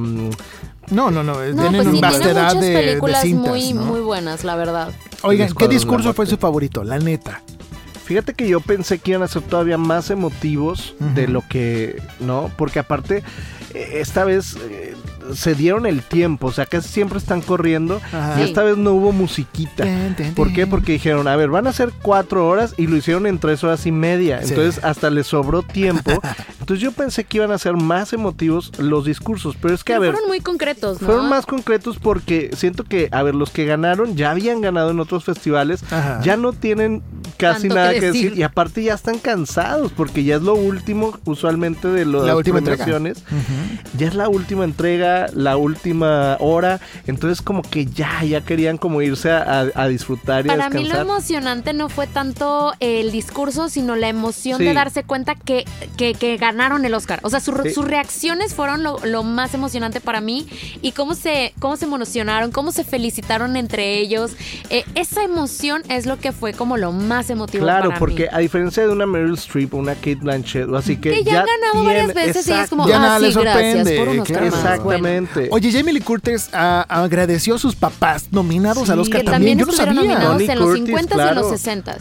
No, 0.91 1.09
no, 1.09 1.23
no. 1.23 1.33
No, 1.33 1.39
tienen 1.41 1.71
pues 1.71 1.87
sí, 1.87 1.91
tiene 1.91 2.01
vastedad 2.01 2.47
muchas 2.47 2.61
de, 2.61 2.69
de 2.69 2.75
películas 2.75 3.21
cintas, 3.21 3.49
muy, 3.49 3.73
¿no? 3.73 3.81
muy 3.81 3.99
buenas, 4.01 4.43
la 4.43 4.55
verdad. 4.55 4.93
Oigan, 5.23 5.53
¿qué 5.53 5.67
de 5.67 5.73
discurso 5.75 6.13
fue 6.13 6.25
su 6.27 6.37
favorito? 6.37 6.83
La 6.83 6.99
neta. 6.99 7.41
Fíjate 8.03 8.33
que 8.33 8.47
yo 8.47 8.59
pensé 8.59 8.99
que 8.99 9.11
iban 9.11 9.23
a 9.23 9.27
ser 9.27 9.41
todavía 9.43 9.77
más 9.77 10.09
emotivos 10.09 10.95
de 10.99 11.27
lo 11.27 11.47
que, 11.47 12.01
¿no? 12.19 12.51
Porque 12.57 12.79
aparte, 12.79 13.23
eh, 13.73 13.99
esta 14.01 14.25
vez 14.25 14.57
eh, 14.69 14.95
se 15.35 15.55
dieron 15.55 15.85
el 15.85 16.01
tiempo, 16.03 16.47
o 16.47 16.51
sea, 16.51 16.65
casi 16.65 16.89
siempre 16.89 17.17
están 17.17 17.41
corriendo 17.41 18.01
Ajá. 18.11 18.35
y 18.37 18.43
Sí. 18.43 18.49
esta 18.49 18.63
vez 18.63 18.77
no 18.77 18.91
hubo 18.93 19.11
musiquita. 19.11 19.83
Ten, 19.83 20.15
ten, 20.15 20.33
¿Por 20.33 20.51
qué? 20.53 20.67
Porque 20.67 20.93
dijeron, 20.93 21.27
a 21.27 21.35
ver, 21.35 21.49
van 21.49 21.67
a 21.67 21.73
ser 21.73 21.91
cuatro 22.01 22.47
horas 22.47 22.73
y 22.77 22.87
lo 22.87 22.97
hicieron 22.97 23.27
en 23.27 23.39
tres 23.39 23.63
horas 23.63 23.85
y 23.85 23.91
media. 23.91 24.41
Sí. 24.43 24.49
Entonces 24.49 24.83
hasta 24.83 25.09
les 25.09 25.27
sobró 25.27 25.61
tiempo. 25.63 26.11
Entonces 26.59 26.79
yo 26.79 26.91
pensé 26.91 27.23
que 27.23 27.37
iban 27.37 27.51
a 27.51 27.57
ser 27.57 27.73
más 27.75 28.13
emotivos 28.13 28.71
los 28.79 29.05
discursos. 29.05 29.55
Pero 29.61 29.73
es 29.73 29.83
que, 29.83 29.93
a 29.93 29.99
ver, 29.99 30.11
fueron 30.11 30.29
muy 30.29 30.39
concretos, 30.39 31.01
¿no? 31.01 31.07
fueron 31.07 31.29
más 31.29 31.45
concretos 31.45 31.97
porque 31.99 32.51
siento 32.55 32.83
que, 32.83 33.09
a 33.11 33.23
ver, 33.23 33.35
los 33.35 33.49
que 33.51 33.65
ganaron 33.65 34.15
ya 34.15 34.31
habían 34.31 34.61
ganado 34.61 34.91
en 34.91 34.99
otros 34.99 35.23
festivales, 35.23 35.83
Ajá. 35.91 36.21
ya 36.23 36.37
no 36.37 36.53
tienen 36.53 37.01
casi 37.37 37.63
Tanto 37.63 37.75
nada 37.75 37.93
que 37.93 37.99
que 37.99 38.05
decir. 38.07 38.33
y 38.37 38.43
aparte 38.43 38.83
ya 38.83 38.93
están 38.93 39.17
cansados 39.17 39.91
porque 39.91 40.23
ya 40.23 40.35
es 40.35 40.41
lo 40.43 40.53
último 40.53 41.17
usualmente 41.25 41.87
de 41.87 42.05
las 42.05 42.23
La 42.23 42.35
última 42.35 42.59
entrega. 42.59 42.83
premiaciones. 42.85 43.23
Ya 43.97 44.07
es 44.07 44.15
la 44.15 44.29
última 44.29 44.63
entrega, 44.63 45.20
la 45.33 45.57
última 45.57 46.37
hora, 46.39 46.79
entonces 47.07 47.41
como 47.41 47.61
que 47.61 47.85
ya, 47.85 48.23
ya 48.23 48.41
querían 48.41 48.77
como 48.77 49.01
irse 49.01 49.31
a, 49.31 49.61
a- 49.75 49.83
a 49.83 49.87
disfrutar 49.87 50.45
y 50.45 50.49
a 50.49 50.53
Para 50.55 50.69
mí 50.69 50.75
lo 50.75 50.81
descansar. 50.83 51.05
emocionante 51.05 51.73
no 51.73 51.89
fue 51.89 52.07
tanto 52.07 52.73
el 52.79 53.11
discurso, 53.11 53.69
sino 53.69 53.95
la 53.95 54.07
emoción 54.09 54.57
Sí. 54.59 54.65
de 54.65 54.73
darse 54.73 55.03
cuenta 55.03 55.35
que, 55.35 55.65
que, 55.97 56.13
que 56.13 56.37
ganaron 56.37 56.85
el 56.85 56.93
Oscar. 56.93 57.19
O 57.23 57.29
sea, 57.29 57.39
su- 57.39 57.51
Sí. 57.63 57.71
sus 57.73 57.85
reacciones 57.85 58.53
fueron 58.55 58.83
lo, 58.83 58.97
lo 59.05 59.23
más 59.23 59.53
emocionante 59.53 59.99
para 60.01 60.21
mí 60.21 60.47
y 60.81 60.93
cómo 60.93 61.15
se, 61.15 61.53
cómo 61.59 61.77
se 61.77 61.85
emocionaron, 61.85 62.51
cómo 62.51 62.71
se 62.71 62.83
felicitaron 62.83 63.55
entre 63.55 63.99
ellos. 63.99 64.31
Eh, 64.69 64.83
esa 64.95 65.23
emoción 65.23 65.83
es 65.89 66.05
lo 66.05 66.17
que 66.17 66.31
fue 66.31 66.53
como 66.53 66.77
lo 66.77 66.91
más 66.91 67.29
emotivo 67.29 67.63
Claro, 67.63 67.89
para 67.89 67.99
porque 67.99 68.23
mí. 68.23 68.29
a 68.31 68.37
diferencia 68.39 68.83
de 68.83 68.89
una 68.89 69.05
Meryl 69.05 69.33
Streep 69.35 69.73
o 69.73 69.77
una 69.77 69.95
Kate 69.95 70.15
Blanchett, 70.15 70.67
o 70.69 70.75
así 70.77 70.97
que, 70.97 71.11
Que 71.11 71.23
ya 71.23 71.41
han 71.41 71.45
ganado 71.45 71.83
varias 71.85 72.13
veces 72.13 72.47
y 72.47 72.51
es 72.53 72.69
como, 72.69 72.87
Ya 72.87 72.97
ah, 72.97 72.99
nada 72.99 73.19
sí, 73.19 73.33
gracias 73.39 73.91
por 73.91 74.07
un 74.09 74.19
Oscar 74.19 74.37
claro. 74.49 74.63
más. 74.63 74.83
Bueno. 74.83 75.03
Exactamente. 75.17 75.49
Oye, 75.51 75.71
Jamie 75.71 75.93
Lee 75.93 76.01
Curtis 76.01 76.49
ah, 76.53 76.85
agradeció 76.89 77.55
a 77.55 77.57
sus 77.59 77.75
papás 77.75 78.27
nominados 78.31 78.85
Sí, 78.87 78.91
al 78.91 78.99
Oscar 78.99 79.21
que 79.21 79.25
también. 79.25 79.57
también 79.57 79.59
Yo 79.59 79.65
no 79.65 79.71
sabía. 79.71 79.93
nominados 79.93 80.33
Tony 80.37 80.49
en 80.49 80.59
los 80.59 80.67
Curtis, 80.69 80.85
50 80.85 81.15
y 81.15 81.17
en 81.19 81.23
claro. 81.25 81.41
los 81.41 81.49
60. 81.51 81.97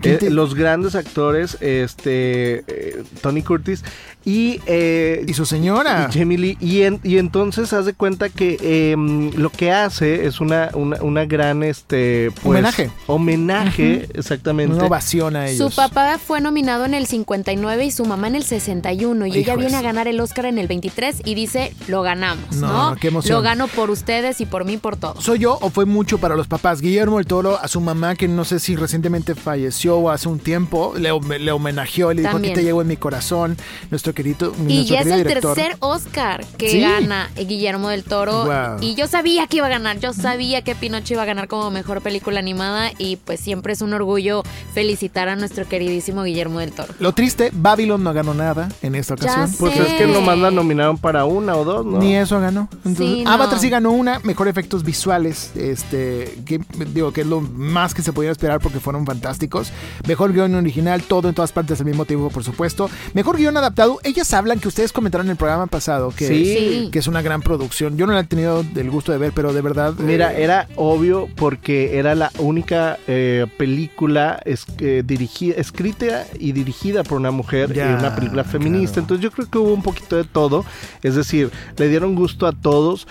¿Quién 0.00 0.14
Eh, 0.14 0.18
te- 0.18 0.30
los 0.30 0.54
grandes 0.54 0.94
actores, 0.94 1.58
este 1.60 2.64
eh, 2.66 3.02
Tony 3.20 3.42
Curtis 3.42 3.84
y, 4.30 4.60
eh, 4.66 5.24
Y 5.26 5.34
su 5.34 5.44
señora. 5.44 6.08
y 6.12 6.18
Jamie 6.18 6.38
Lee. 6.38 6.56
Y, 6.60 6.82
en- 6.82 7.00
y 7.02 7.18
entonces 7.18 7.72
haz 7.72 7.84
de 7.86 7.94
cuenta 7.94 8.28
que 8.28 8.58
em, 8.92 9.30
lo 9.34 9.50
que 9.50 9.72
hace 9.72 10.26
es 10.26 10.40
una, 10.40 10.70
una, 10.74 11.02
una 11.02 11.24
gran 11.24 11.62
este 11.62 12.30
pues, 12.42 12.44
Homenaje. 12.60 12.90
Homenaje, 13.06 14.08
exactamente. 14.14 14.74
Una 14.74 14.84
ovación 14.86 15.36
a 15.36 15.48
ellos. 15.48 15.70
Su 15.72 15.76
papá 15.76 16.18
fue 16.24 16.40
nominado 16.40 16.84
en 16.84 16.94
el 16.94 17.06
59 17.06 17.84
y 17.84 17.90
su 17.90 18.04
mamá 18.04 18.28
en 18.28 18.36
el 18.36 18.44
61 18.44 19.26
y 19.26 19.38
ella 19.38 19.56
viene 19.56 19.76
a 19.76 19.82
ganar 19.82 20.06
el 20.08 20.20
Oscar 20.20 20.46
en 20.46 20.58
el 20.58 20.68
23 20.68 21.22
y 21.24 21.34
dice, 21.34 21.72
lo 21.88 22.02
ganamos, 22.02 22.54
No, 22.56 22.66
¿no? 22.68 22.90
no, 22.90 22.96
qué 22.96 23.08
emoción. 23.08 23.36
Lo 23.36 23.42
gano 23.42 23.66
por 23.68 23.90
ustedes 23.90 24.40
y 24.40 24.46
por 24.46 24.64
mí, 24.64 24.76
por 24.76 24.96
todos. 24.96 25.24
¿Soy 25.24 25.40
yo 25.40 25.58
o 25.60 25.70
fue 25.70 25.86
mucho 25.86 26.18
para 26.18 26.36
los 26.36 26.46
papás? 26.46 26.80
Guillermo 26.80 27.18
el 27.18 27.26
Toro, 27.26 27.58
a 27.60 27.68
su 27.68 27.80
mamá, 27.80 28.14
que 28.14 28.28
no 28.28 28.44
sé 28.44 28.60
si 28.60 28.76
recientemente 28.76 29.34
falleció 29.34 29.96
o 29.98 30.10
hace 30.10 30.28
un 30.28 30.38
tiempo, 30.38 30.94
le, 30.96 31.10
le 31.38 31.52
homenajeó, 31.52 32.12
le 32.12 32.22
dijo, 32.22 32.36
aquí 32.36 32.52
te 32.52 32.62
llevo 32.62 32.82
en 32.82 32.88
mi 32.88 32.96
corazón, 32.96 33.56
nuestro 33.90 34.14
querido 34.22 34.52
Y 34.68 34.84
ya 34.84 35.00
es 35.00 35.06
el 35.06 35.24
director. 35.24 35.54
tercer 35.54 35.76
Oscar 35.80 36.44
que 36.58 36.70
Sí. 36.70 36.80
gana 36.80 37.30
Guillermo 37.36 37.88
del 37.88 38.04
Toro. 38.04 38.44
Wow. 38.44 38.76
Y 38.80 38.94
yo 38.94 39.06
sabía 39.06 39.46
que 39.46 39.58
iba 39.58 39.66
a 39.66 39.70
ganar, 39.70 39.98
yo 39.98 40.12
sabía 40.12 40.62
que 40.62 40.74
Pinocho 40.74 41.14
iba 41.14 41.22
a 41.22 41.26
ganar 41.26 41.48
como 41.48 41.70
mejor 41.70 42.00
película 42.02 42.38
animada 42.38 42.90
y 42.98 43.16
pues 43.16 43.40
siempre 43.40 43.72
es 43.72 43.80
un 43.82 43.92
orgullo 43.94 44.42
felicitar 44.74 45.28
a 45.28 45.36
nuestro 45.36 45.66
queridísimo 45.66 46.22
Guillermo 46.24 46.60
del 46.60 46.72
Toro. 46.72 46.92
Lo 46.98 47.12
triste, 47.12 47.50
Babylon 47.52 48.02
no 48.04 48.12
ganó 48.12 48.34
nada 48.34 48.68
en 48.82 48.94
esta 48.94 49.14
Ya 49.16 49.24
ocasión. 49.24 49.48
sé. 49.48 49.56
Pues 49.58 49.76
es 49.78 49.92
que 49.94 50.06
nomás 50.06 50.38
la 50.38 50.50
nominaron 50.50 50.98
para 50.98 51.24
una 51.24 51.56
o 51.56 51.64
dos, 51.64 51.84
¿no? 51.86 51.98
Ni 51.98 52.14
eso 52.16 52.40
ganó. 52.40 52.68
Entonces, 52.84 52.98
Sí, 53.06 53.22
no. 53.24 53.30
Avatar 53.30 53.58
sí 53.58 53.70
ganó 53.70 53.90
una, 53.92 54.18
mejor 54.20 54.48
efectos 54.48 54.84
visuales, 54.84 55.52
este, 55.56 56.38
que 56.44 56.60
digo 56.92 57.12
que 57.12 57.22
es 57.22 57.26
lo 57.26 57.40
más 57.40 57.94
que 57.94 58.02
se 58.02 58.12
podía 58.12 58.30
esperar 58.30 58.60
porque 58.60 58.80
fueron 58.80 59.06
fantásticos. 59.06 59.70
Mejor 60.06 60.32
guion 60.32 60.54
original, 60.54 61.02
todo 61.02 61.28
en 61.28 61.34
todas 61.34 61.52
partes 61.52 61.80
al 61.80 61.86
mismo 61.86 62.04
tiempo, 62.04 62.28
por 62.30 62.44
supuesto. 62.44 62.90
Mejor 63.14 63.36
guion 63.36 63.56
adaptado. 63.56 63.99
Ellas 64.02 64.32
hablan 64.34 64.58
que 64.60 64.68
ustedes 64.68 64.92
comentaron 64.92 65.26
en 65.26 65.32
el 65.32 65.36
programa 65.36 65.66
pasado 65.66 66.10
que, 66.16 66.26
Sí. 66.26 66.88
Que 66.90 66.98
es 66.98 67.06
una 67.06 67.22
gran 67.22 67.42
producción. 67.42 67.96
Yo 67.96 68.06
no 68.06 68.12
la 68.12 68.20
he 68.20 68.24
tenido 68.24 68.64
el 68.76 68.90
gusto 68.90 69.12
de 69.12 69.18
ver, 69.18 69.32
pero 69.34 69.52
de 69.52 69.60
verdad. 69.60 69.94
Mira, 69.98 70.32
eh, 70.34 70.42
era 70.44 70.68
obvio 70.76 71.28
porque 71.36 71.98
era 71.98 72.14
la 72.14 72.30
única 72.38 72.98
eh, 73.06 73.46
película 73.58 74.40
es- 74.44 74.66
eh, 74.78 75.02
dirigida, 75.04 75.54
escrita 75.56 76.26
y 76.38 76.52
dirigida 76.52 77.02
por 77.04 77.18
una 77.18 77.30
mujer, 77.30 77.72
Ya, 77.72 77.90
eh, 77.92 77.94
una 77.96 78.14
película 78.14 78.44
feminista. 78.44 78.94
claro. 78.94 79.02
Entonces 79.04 79.24
yo 79.24 79.30
creo 79.30 79.50
que 79.50 79.58
hubo 79.58 79.72
un 79.74 79.82
poquito 79.82 80.16
de 80.16 80.24
todo. 80.24 80.64
Es 81.02 81.14
decir, 81.14 81.50
le 81.76 81.88
dieron 81.88 82.14
gusto 82.14 82.46
a 82.46 82.52
todos. 82.52 83.06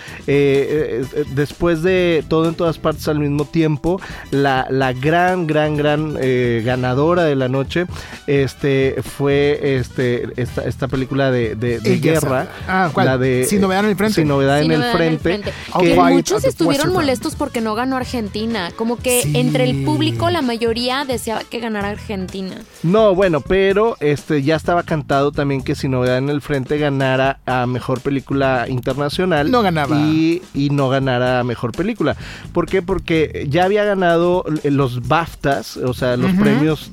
Después 1.36 1.82
de 1.84 2.24
todo 2.28 2.48
en 2.50 2.56
todas 2.56 2.78
partes 2.78 3.08
al 3.08 3.20
mismo 3.20 3.46
tiempo, 3.46 4.00
la, 4.32 4.68
la 4.70 4.94
gran, 4.94 5.48
gran, 5.48 5.78
gran 5.78 6.16
ganadora 6.64 7.24
de 7.24 7.36
la 7.36 7.48
noche 7.48 7.86
este, 8.28 8.96
fue 9.04 9.78
este, 9.78 10.28
esta, 10.42 10.64
esta 10.64 10.79
película 10.88 11.32
de, 11.32 11.56
de- 11.56 11.80
guerra. 12.00 12.48
Ah, 12.68 12.90
¿cuál? 12.94 13.06
La 13.08 13.18
de, 13.18 13.46
Sin 13.46 13.62
novedad 13.62 13.84
en 13.84 13.90
el 13.90 13.96
frente. 13.96 14.16
Sin 14.16 14.28
novedad 14.28 14.62
en 14.62 14.72
el 14.72 14.84
frente. 14.92 15.42
I'll 15.76 15.82
Que 15.82 15.96
muchos 15.96 16.44
estuvieron 16.46 16.94
molestos 16.94 17.36
porque 17.36 17.62
no 17.62 17.76
ganó 17.76 17.98
Argentina. 17.98 18.70
Como 18.76 18.98
que 18.98 19.22
Sí. 19.24 19.34
entre 19.36 19.70
el 19.70 19.84
público 19.84 20.30
la 20.30 20.42
mayoría 20.42 21.04
deseaba 21.06 21.42
que 21.44 21.60
ganara 21.60 21.90
Argentina. 21.90 22.56
No, 22.84 23.14
bueno, 23.16 23.42
pero 23.42 23.98
este 24.00 24.42
ya 24.44 24.56
estaba 24.56 24.84
cantado 24.84 25.32
también 25.32 25.62
que 25.62 25.76
Sin 25.76 25.92
Novedad 25.92 26.18
en 26.18 26.30
el 26.30 26.42
Frente 26.42 26.78
ganara 26.78 27.40
a 27.46 27.66
Mejor 27.66 28.00
Película 28.02 28.66
Internacional. 28.70 29.52
No 29.52 29.62
ganaba. 29.62 29.98
Y, 29.98 30.42
y 30.54 30.70
no 30.70 30.90
ganara 30.90 31.40
a 31.40 31.44
Mejor 31.44 31.72
Película. 31.72 32.16
¿Por 32.54 32.66
qué? 32.68 32.82
Porque 32.82 33.46
ya 33.50 33.66
había 33.66 33.84
ganado 33.84 34.44
los 34.64 35.08
BAFTAs, 35.08 35.78
o 35.78 35.94
sea, 35.94 36.16
los 36.18 36.32
premios, 36.34 36.90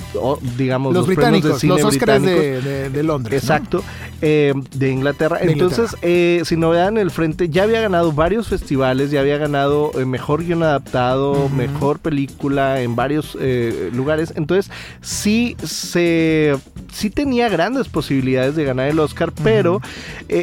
digamos, 0.57 0.95
los, 0.95 1.05
premios 1.07 1.25
de 1.25 1.31
británicos, 1.33 1.61
cine 1.61 1.75
los 1.75 1.85
Oscars 1.85 2.23
británicos. 2.23 2.65
de, 2.65 2.71
de- 2.73 2.91
de 2.91 3.03
Londres. 3.03 3.43
¿no? 3.43 3.76
Eh, 4.23 4.55
de 4.75 4.91
Inglaterra. 4.91 5.39
De 5.39 5.53
Entonces, 5.53 5.95
eh, 6.01 6.41
Sin 6.45 6.61
Novedad 6.61 6.89
en 6.89 6.97
el 6.97 7.11
Frente 7.11 7.51
ya 7.51 7.65
había 7.65 7.83
ganado 7.83 8.13
varios 8.13 8.49
festivales, 8.49 9.11
ya 9.11 9.21
había 9.21 9.37
ganado 9.37 9.91
eh, 9.99 10.07
Mejor 10.07 10.43
Guión 10.45 10.63
Adaptado. 10.63 11.51
Mejor 11.51 11.99
Película 11.99 12.81
en 12.81 12.97
varios 12.97 13.37
eh, 13.39 13.91
lugares. 13.93 14.33
Entonces, 14.37 14.73
sí 15.03 15.57
se 15.63 16.57
sí 16.93 17.11
tenía 17.11 17.51
grandes 17.51 17.89
posibilidades 17.89 18.57
de 18.57 18.65
ganar 18.65 18.89
el 18.89 18.99
Oscar, 18.99 19.33
pero 19.43 19.83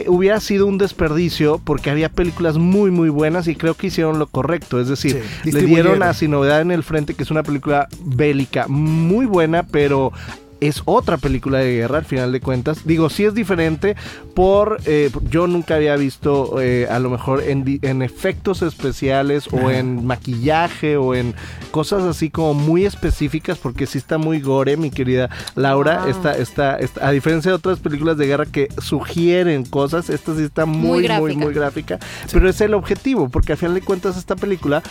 hubiera 0.07 0.39
sido 0.39 0.67
un 0.67 0.77
desperdicio 0.77 1.59
porque 1.63 1.89
había 1.89 2.09
películas 2.09 2.57
muy, 2.57 2.91
muy 2.91 3.09
buenas 3.09 3.47
y 3.47 3.55
creo 3.55 3.73
que 3.73 3.87
hicieron 3.87 4.19
lo 4.19 4.27
correcto. 4.27 4.79
Es 4.79 4.87
decir, 4.87 5.23
Sí, 5.43 5.51
le 5.51 5.61
dieron 5.63 6.03
a 6.03 6.13
Sin 6.13 6.31
Novedad 6.31 6.61
en 6.61 6.71
el 6.71 6.83
Frente, 6.83 7.13
que 7.13 7.23
es 7.23 7.31
una 7.31 7.43
película 7.43 7.87
bélica 8.05 8.67
muy 8.67 9.25
buena, 9.25 9.63
pero 9.63 10.11
es 10.67 10.81
otra 10.85 11.17
película 11.17 11.59
de 11.59 11.73
guerra 11.75 11.99
al 11.99 12.05
final 12.05 12.31
de 12.31 12.39
cuentas. 12.39 12.81
Digo, 12.85 13.09
sí 13.09 13.23
es 13.25 13.33
diferente 13.33 13.95
por... 14.33 14.79
eh, 14.85 15.09
yo 15.29 15.47
nunca 15.47 15.75
había 15.75 15.95
visto 15.95 16.59
eh, 16.61 16.87
a 16.89 16.99
lo 16.99 17.09
mejor 17.09 17.41
en, 17.43 17.79
en 17.81 18.01
efectos 18.01 18.61
especiales 18.61 19.47
o 19.51 19.69
en 19.71 20.05
maquillaje 20.05 20.97
o 20.97 21.15
en 21.15 21.33
cosas 21.71 22.03
así 22.03 22.29
como 22.29 22.53
muy 22.53 22.85
específicas 22.85 23.57
porque 23.57 23.85
sí 23.87 23.97
está 23.97 24.17
muy 24.17 24.39
gore, 24.41 24.77
mi 24.77 24.89
querida 24.91 25.29
Laura. 25.55 25.99
Wow. 26.01 26.09
Esta, 26.09 26.33
esta- 26.37 26.77
a 27.01 27.11
diferencia 27.11 27.51
de 27.51 27.55
otras 27.55 27.79
películas 27.79 28.17
de 28.17 28.27
guerra 28.27 28.45
que 28.45 28.69
sugieren 28.79 29.65
cosas, 29.65 30.09
esta 30.09 30.35
sí 30.35 30.43
está 30.43 30.65
muy, 30.65 30.81
Muy 30.81 30.89
muy, 30.89 31.03
gráfica. 31.03 31.39
muy 31.45 31.53
gráfica. 31.53 31.99
Pero 32.31 32.49
es 32.49 32.61
el 32.61 32.73
objetivo, 32.73 33.29
porque 33.29 33.53
al 33.53 33.57
final 33.57 33.73
de 33.75 33.81
cuentas 33.81 34.17
esta 34.17 34.35
película 34.35 34.81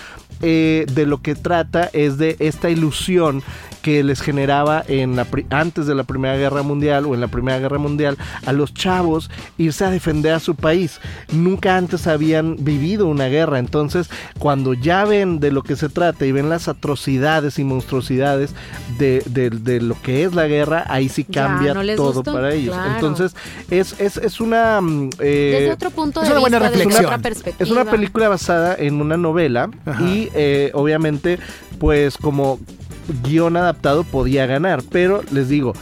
eh, 0.40 0.86
de 0.92 1.06
lo 1.06 1.22
que 1.22 1.34
trata 1.34 1.88
es 1.92 2.18
de 2.18 2.36
esta 2.40 2.70
ilusión 2.70 3.42
que 3.82 4.02
les 4.04 4.20
generaba 4.20 4.84
en 4.86 5.16
la 5.16 5.24
antes 5.62 5.86
de 5.86 5.94
la 5.94 6.04
Primera 6.04 6.36
Guerra 6.36 6.62
Mundial 6.62 7.06
o 7.06 7.14
en 7.14 7.20
la 7.20 7.28
Primera 7.28 7.58
Guerra 7.58 7.78
Mundial 7.78 8.18
a 8.44 8.52
los 8.52 8.74
chavos 8.74 9.30
irse 9.56 9.84
a 9.84 9.90
defender 9.90 10.34
a 10.34 10.40
su 10.40 10.54
país. 10.54 11.00
Nunca 11.32 11.76
antes 11.76 12.06
habían 12.06 12.56
vivido 12.60 13.06
una 13.06 13.28
guerra, 13.28 13.58
entonces 13.58 14.10
cuando 14.38 14.74
ya 14.74 15.04
ven 15.04 15.40
de 15.40 15.50
lo 15.50 15.62
que 15.62 15.76
se 15.76 15.88
trata 15.88 16.26
y 16.26 16.32
ven 16.32 16.48
las 16.48 16.68
atrocidades 16.68 17.58
y 17.58 17.64
monstruosidades 17.64 18.54
de, 18.98 19.80
lo 19.80 20.00
que 20.02 20.24
es 20.24 20.34
la 20.34 20.46
guerra, 20.46 20.84
ahí 20.88 21.08
sí 21.08 21.24
cambia 21.24 21.74
todo 21.96 22.22
para 22.22 22.52
ellos. 22.52 22.76
Entonces 22.94 23.34
es, 23.70 23.98
es, 23.98 24.16
es 24.18 24.40
una... 24.40 24.80
Mm, 24.80 25.10
eh, 25.20 25.56
Desde 25.60 25.72
otro 25.72 25.90
punto 25.90 26.20
de 26.20 26.26
es 26.26 26.32
una 26.32 26.40
buena 26.40 26.58
reflexión. 26.58 27.22
Es 27.58 27.70
una 27.70 27.84
película 27.84 28.28
basada 28.28 28.74
en 28.78 29.00
una 29.00 29.16
novela 29.16 29.70
y 30.00 30.28
eh, 30.34 30.70
obviamente 30.74 31.38
pues 31.78 32.16
como 32.16 32.58
guion 33.22 33.56
adaptado 33.56 34.04
podía 34.04 34.46
ganar, 34.46 34.82
pero 34.90 35.22
les 35.30 35.48
digo, 35.48 35.74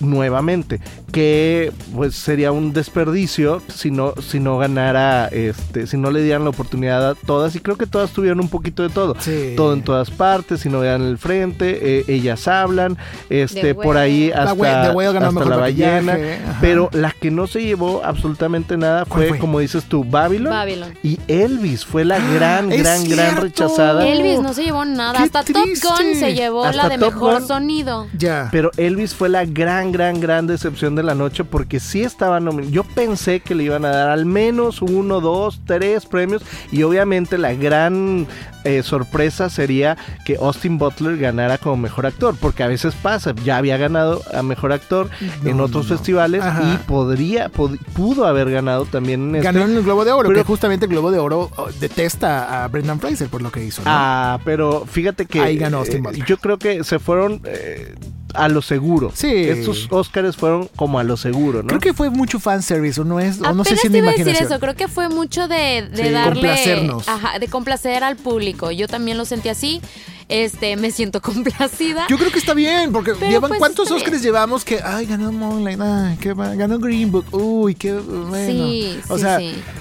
nuevamente 0.00 0.80
que 1.12 1.72
pues 1.94 2.14
sería 2.14 2.52
un 2.52 2.72
desperdicio 2.72 3.62
si 3.68 3.90
no, 3.90 4.14
si 4.20 4.40
no 4.40 4.56
ganara, 4.58 5.28
este, 5.28 5.86
si 5.86 5.98
no 5.98 6.10
le 6.10 6.22
dieran 6.22 6.44
la 6.44 6.50
oportunidad 6.50 7.10
a 7.10 7.14
todas, 7.14 7.54
y 7.54 7.60
creo 7.60 7.76
que 7.76 7.86
todas 7.86 8.10
tuvieron 8.12 8.40
un 8.40 8.48
poquito 8.48 8.82
de 8.82 8.88
todo, 8.88 9.14
todo 9.56 9.74
en 9.74 9.82
todas 9.82 10.10
partes, 10.10 10.60
si 10.60 10.70
no 10.70 10.80
vean 10.80 11.02
el 11.02 11.18
frente, 11.18 11.98
eh, 12.00 12.04
ellas 12.08 12.48
hablan, 12.48 12.96
este, 13.28 13.74
por 13.74 13.98
ahí 13.98 14.32
hasta 14.34 14.54
la, 14.54 15.56
ballena, 15.56 16.18
pero 16.60 16.88
la 16.92 17.10
que 17.10 17.30
no 17.30 17.46
se 17.46 17.62
llevó 17.62 18.02
absolutamente 18.04 18.76
nada 18.76 19.04
fue, 19.04 19.38
como 19.38 19.58
dices 19.58 19.84
tú, 19.84 20.04
Babylon, 20.04 20.94
y 21.02 21.20
Elvis 21.28 21.84
fue 21.84 22.04
la 22.04 22.18
gran, 22.18 22.70
gran, 22.70 23.04
gran 23.04 23.36
rechazada. 23.36 24.08
Elvis 24.08 24.40
no 24.40 24.54
se 24.54 24.64
llevó 24.64 24.86
nada, 24.86 25.22
hasta 25.22 25.44
Top 25.44 25.56
Gun 25.56 26.14
se 26.14 26.34
llevó 26.34 26.70
la 26.72 26.88
de 26.88 26.96
mejor 26.96 27.46
sonido. 27.46 28.06
Ya. 28.16 28.48
Pero 28.50 28.70
Elvis 28.78 29.14
fue 29.14 29.28
la 29.28 29.44
gran, 29.44 29.92
gran, 29.92 30.18
gran 30.18 30.46
decepción 30.46 30.94
de 30.94 31.01
la 31.04 31.14
noche 31.14 31.44
porque 31.44 31.80
sí 31.80 32.02
estaban 32.02 32.70
Yo 32.70 32.84
pensé 32.84 33.40
que 33.40 33.54
le 33.54 33.64
iban 33.64 33.84
a 33.84 33.90
dar 33.90 34.10
al 34.10 34.26
menos 34.26 34.82
uno, 34.82 35.20
dos, 35.20 35.60
tres 35.66 36.06
premios 36.06 36.42
y 36.70 36.82
obviamente 36.82 37.38
la 37.38 37.54
gran 37.54 38.26
eh, 38.64 38.82
sorpresa 38.84 39.50
sería 39.50 39.96
que 40.24 40.36
Austin 40.36 40.78
Butler 40.78 41.18
ganara 41.18 41.58
como 41.58 41.76
mejor 41.76 42.06
actor, 42.06 42.36
porque 42.40 42.62
a 42.62 42.68
veces 42.68 42.94
pasa, 42.94 43.34
ya 43.44 43.56
había 43.56 43.76
ganado 43.76 44.22
a 44.32 44.42
mejor 44.42 44.72
actor 44.72 45.10
en 45.44 45.60
otros 45.60 45.88
festivales 45.88 46.44
y 46.44 46.76
podría, 46.86 47.48
pudo 47.48 48.24
haber 48.24 48.50
ganado 48.50 48.84
también 48.84 49.30
en 49.30 49.36
este. 49.36 49.46
Ganó 49.46 49.64
en 49.64 49.76
el 49.76 49.82
Globo 49.82 50.04
de 50.04 50.12
Oro, 50.12 50.28
pero 50.28 50.44
justamente 50.44 50.86
el 50.86 50.92
Globo 50.92 51.10
de 51.10 51.18
Oro 51.18 51.50
oh, 51.56 51.70
detesta 51.80 52.64
a 52.64 52.68
Brendan 52.68 53.00
Fraser 53.00 53.28
por 53.28 53.42
lo 53.42 53.50
que 53.50 53.64
hizo. 53.64 53.82
Ah, 53.84 54.38
pero 54.44 54.84
fíjate 54.86 55.26
que 55.26 55.40
ahí 55.40 55.58
ganó 55.58 55.78
Austin 55.78 56.06
eh, 56.06 56.22
yo 56.26 56.36
creo 56.36 56.58
que 56.58 56.84
se 56.84 56.98
fueron 56.98 57.40
eh, 57.44 57.94
a 58.34 58.48
lo 58.48 58.62
seguro. 58.62 59.12
Sí. 59.14 59.32
Estos 59.32 59.88
Oscars 59.90 60.36
fueron 60.36 60.68
como 60.76 60.98
a 60.98 61.04
lo 61.04 61.16
seguro, 61.16 61.62
¿no? 61.62 61.68
Creo 61.68 61.80
que 61.80 61.94
fue 61.94 62.10
mucho 62.10 62.38
fanservice, 62.38 63.00
o 63.00 63.04
no 63.04 63.20
es, 63.20 63.40
o 63.40 63.52
no 63.52 63.64
sé 63.64 63.76
si 63.76 63.86
es 63.86 63.92
mi 63.92 63.98
imaginación. 63.98 64.34
decir 64.34 64.46
eso, 64.46 64.60
creo 64.60 64.74
que 64.74 64.88
fue 64.88 65.08
mucho 65.08 65.48
de, 65.48 65.88
de 65.92 66.10
darle. 66.10 66.40
Complacernos. 66.40 67.08
Ajá, 67.08 67.38
de 67.38 67.48
complacer 67.48 68.04
al 68.04 68.16
público. 68.16 68.70
Yo 68.70 68.88
también 68.88 69.18
lo 69.18 69.24
sentí 69.24 69.48
así. 69.48 69.80
Este, 70.28 70.76
me 70.76 70.90
siento 70.90 71.20
complacida. 71.22 72.06
Yo 72.08 72.16
creo 72.16 72.30
que 72.30 72.38
está 72.38 72.54
bien, 72.54 72.92
porque 72.92 73.12
llevan 73.20 73.48
pues, 73.48 73.58
cuántos 73.58 73.90
Oscars 73.90 74.22
llevamos 74.22 74.64
que, 74.64 74.80
ay, 74.82 75.06
ganó 75.06 75.30
Moonlight, 75.30 75.80
ay, 75.80 76.16
qué 76.20 76.32
ganó 76.34 76.78
Green 76.78 77.10
Book, 77.10 77.26
uy, 77.32 77.74
qué 77.74 77.92
bueno. 77.92 78.66
Sí, 78.66 78.98
o 79.08 79.18
sea, 79.18 79.38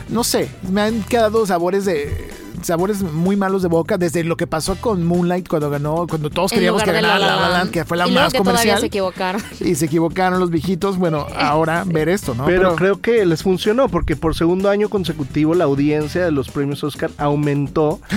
no 0.10 0.24
sé, 0.24 0.50
me 0.70 0.82
han 0.82 1.04
quedado 1.04 1.46
sabores 1.46 1.86
de 1.86 2.41
sabores 2.64 3.02
muy 3.02 3.36
malos 3.36 3.62
de 3.62 3.68
boca 3.68 3.98
desde 3.98 4.24
lo 4.24 4.38
que 4.38 4.48
pasó 4.48 4.76
con 4.76 5.04
Moonlight 5.06 5.48
cuando 5.48 5.70
ganó, 5.70 6.08
cuando 6.08 6.30
todos 6.30 6.52
queríamos 6.52 6.84
que 6.84 6.92
ganara 6.92 7.20
La 7.20 7.36
La 7.36 7.50
Land, 7.50 7.72
que 7.72 7.86
fue 7.86 7.98
la 7.98 8.08
más 8.08 8.34
comercial. 8.34 8.80
se 8.80 8.88
equivocaron. 8.88 9.42
Y 9.62 9.76
se 9.76 9.86
equivocaron 9.86 10.40
los 10.40 10.50
viejitos. 10.50 10.98
Bueno, 10.98 11.28
ahora 11.36 11.84
ver 11.86 12.10
esto, 12.10 12.34
¿no? 12.34 12.46
Pero, 12.46 12.76
creo 12.76 13.00
que 13.00 13.26
les 13.26 13.44
funcionó 13.44 13.90
porque 13.90 14.16
por 14.16 14.36
segundo 14.36 14.70
año 14.70 14.90
consecutivo 14.90 15.54
la 15.54 15.66
audiencia 15.66 16.24
de 16.24 16.32
los 16.32 16.50
premios 16.50 16.84
Oscar 16.84 17.12
aumentó 17.18 18.00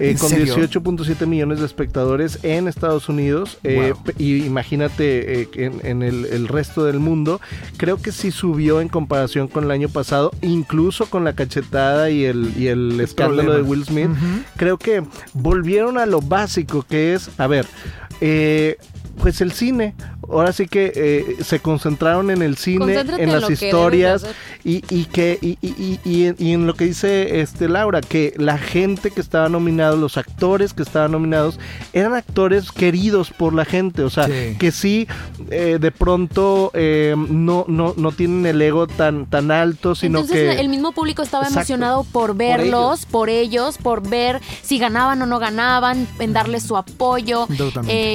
eh, 0.00 0.16
con 0.18 0.30
18.7 0.30 1.26
millones 1.26 1.60
de 1.60 1.66
espectadores 1.66 2.38
en 2.42 2.68
Estados 2.68 3.08
Unidos. 3.08 3.58
Eh, 3.64 3.94
y 4.18 4.44
imagínate 4.44 5.42
eh, 5.42 5.48
en, 5.54 6.02
el, 6.02 6.48
resto 6.48 6.84
del 6.84 6.98
mundo. 6.98 7.40
Creo 7.76 7.96
que 7.96 8.12
sí 8.12 8.30
subió 8.30 8.80
en 8.80 8.88
comparación 8.88 9.48
con 9.48 9.64
el 9.64 9.70
año 9.70 9.88
pasado, 9.88 10.32
incluso 10.42 11.06
con 11.06 11.24
la 11.24 11.34
cachetada 11.34 12.10
y 12.10 12.24
el, 12.24 12.52
y 12.56 12.66
el 12.68 13.00
escándalo 13.00 13.54
de 13.54 13.62
Will 13.62 13.81
Smith, 13.84 14.10
creo 14.56 14.78
que 14.78 15.02
volvieron 15.32 15.98
a 15.98 16.06
lo 16.06 16.20
básico 16.20 16.82
que 16.82 17.14
es, 17.14 17.30
a 17.38 17.46
ver, 17.46 17.66
eh, 18.20 18.78
pues 19.20 19.40
el 19.40 19.52
cine. 19.52 19.94
Ahora 20.32 20.52
sí 20.52 20.66
que 20.66 20.92
eh, 20.94 21.44
se 21.44 21.60
concentraron 21.60 22.30
en 22.30 22.40
el 22.40 22.56
cine, 22.56 22.98
en 23.18 23.32
las 23.32 23.50
historias 23.50 24.26
y, 24.64 24.82
y, 24.88 25.04
que 25.04 25.38
y, 25.42 25.58
y, 25.60 26.52
en 26.52 26.66
lo 26.66 26.74
que 26.74 26.86
dice 26.86 27.40
este 27.40 27.68
Laura, 27.68 28.00
que 28.00 28.32
la 28.38 28.56
gente 28.56 29.10
que 29.10 29.20
estaba 29.20 29.50
nominada, 29.50 29.94
los 29.94 30.16
actores 30.16 30.72
que 30.72 30.82
estaban 30.82 31.12
nominados, 31.12 31.60
eran 31.92 32.14
actores 32.14 32.72
queridos 32.72 33.30
por 33.30 33.52
la 33.52 33.66
gente. 33.66 34.04
O 34.04 34.10
sea, 34.10 34.26
que 34.58 34.72
sí, 34.72 35.06
eh, 35.50 35.78
de 35.78 35.90
pronto 35.90 36.70
eh, 36.72 37.14
no, 37.16 37.66
no, 37.68 37.92
no 37.96 38.12
tienen 38.12 38.46
el 38.46 38.62
ego 38.62 38.86
tan, 38.86 39.26
tan 39.26 39.50
alto, 39.50 39.94
sino 39.94 40.20
Entonces, 40.20 40.58
el 40.58 40.70
mismo 40.70 40.92
público 40.92 41.22
estaba 41.22 41.46
emocionado 41.46 42.04
por 42.04 42.34
verlos, 42.34 43.04
por 43.04 43.28
ellos. 43.28 43.76
por 43.76 44.08
ver 44.08 44.40
si 44.62 44.78
ganaban 44.78 45.20
o 45.20 45.26
no 45.26 45.38
ganaban, 45.38 46.08
en 46.18 46.32
darles 46.32 46.62
su 46.62 46.78
apoyo. 46.78 47.46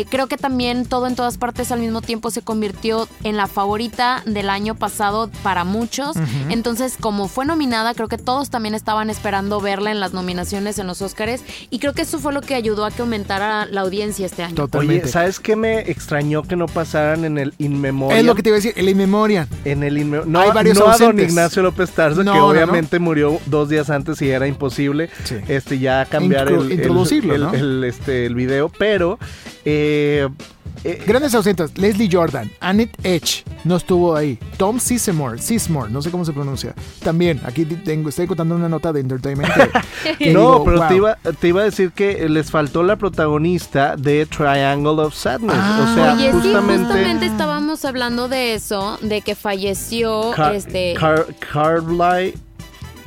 creo 0.09 0.27
que 0.27 0.37
también 0.37 0.85
todo 0.85 1.05
en 1.05 1.15
todas 1.15 1.37
partes 1.37 1.71
al 1.71 1.79
mismo 1.79 2.01
tiempo 2.01 2.06
se 2.29 2.41
convirtió 2.41 3.07
en 3.23 3.37
la 3.37 3.47
favorita 3.47 4.23
del 4.25 4.49
año 4.49 4.75
pasado 4.75 5.29
para 5.43 5.63
muchos. 5.63 6.15
Entonces, 6.49 6.95
como 6.99 7.27
fue 7.27 7.45
nominada, 7.45 7.93
creo 7.93 8.07
que 8.07 8.17
todos 8.17 8.49
también 8.49 8.75
estaban 8.75 9.09
esperando 9.09 9.59
verla 9.59 9.91
en 9.91 9.99
las 9.99 10.13
nominaciones 10.13 10.79
en 10.79 10.87
los 10.87 11.01
Oscars 11.01 11.41
y 11.69 11.79
creo 11.79 11.93
que 11.93 12.03
eso 12.03 12.19
fue 12.19 12.33
lo 12.33 12.41
que 12.41 12.55
ayudó 12.55 12.85
a 12.85 12.91
que 12.91 13.01
aumentara 13.01 13.65
la 13.65 13.81
audiencia 13.81 14.25
este 14.25 14.43
año. 14.43 14.55
Totalmente. 14.55 15.03
Oye, 15.03 15.11
¿sabes 15.11 15.39
qué 15.39 15.55
me 15.55 15.79
extrañó 15.79 16.43
que 16.43 16.55
no 16.55 16.67
pasaran 16.67 17.25
en 17.25 17.37
el 17.37 17.53
In 17.57 17.79
Memoriam? 17.79 18.19
Es 18.19 18.25
lo 18.25 18.35
que 18.35 18.43
te 18.43 18.49
iba 18.49 18.55
a 18.55 18.59
decir, 18.59 18.73
el 18.75 18.89
In 18.89 18.97
Memoriam. 18.97 19.47
En 19.65 19.83
el 19.83 19.97
In 19.97 20.11
No, 20.25 20.39
Hay 20.39 20.51
varios 20.51 20.77
no 20.77 20.87
a 20.87 20.97
don 20.97 21.19
Ignacio 21.19 21.61
López 21.61 21.91
Tarso, 21.91 22.23
que 22.23 22.29
obviamente 22.29 22.99
murió 22.99 23.39
dos 23.45 23.69
días 23.69 23.89
antes 23.89 24.21
y 24.21 24.29
era 24.29 24.47
imposible 24.47 25.09
este 25.47 25.79
ya 25.79 26.05
cambiar 26.05 26.47
el, 26.47 26.71
introducirlo, 26.71 27.53
el, 27.53 27.83
este, 27.83 28.25
el 28.25 28.35
video, 28.35 28.69
pero 28.77 29.19
eh, 29.65 30.27
eh, 30.83 31.03
Grandes 31.05 31.33
ausentes, 31.35 31.77
Leslie 31.77 32.09
Jordan, 32.11 32.49
Annette 32.59 32.97
Edge, 33.03 33.43
no 33.63 33.75
estuvo 33.75 34.15
ahí. 34.15 34.37
Tom 34.57 34.79
Sizemore, 34.79 35.39
Sizemore, 35.39 35.91
no 35.91 36.01
sé 36.01 36.11
cómo 36.11 36.25
se 36.25 36.33
pronuncia. 36.33 36.73
También, 37.03 37.41
aquí 37.45 37.65
tengo, 37.65 38.09
estoy 38.09 38.27
contando 38.27 38.55
una 38.55 38.69
nota 38.69 38.93
de 38.93 39.01
entertainment. 39.01 39.51
no, 40.31 40.63
pero 40.63 40.87
te, 40.87 40.95
iba, 40.95 41.15
te 41.15 41.47
iba 41.47 41.61
a 41.61 41.65
decir 41.65 41.91
que 41.91 42.27
les 42.29 42.51
faltó 42.51 42.83
la 42.83 42.95
protagonista 42.95 43.95
de 43.95 44.25
Triangle 44.25 45.01
of 45.01 45.13
Sadness. 45.13 45.55
o 45.55 45.95
sea, 45.95 46.13
ah. 46.13 46.31
justamente, 46.31 47.25
estábamos 47.25 47.85
hablando 47.85 48.27
de 48.27 48.53
eso, 48.53 48.97
de 49.01 49.21
que 49.21 49.35
falleció 49.35 50.33
este 50.51 50.95
Car 50.95 51.81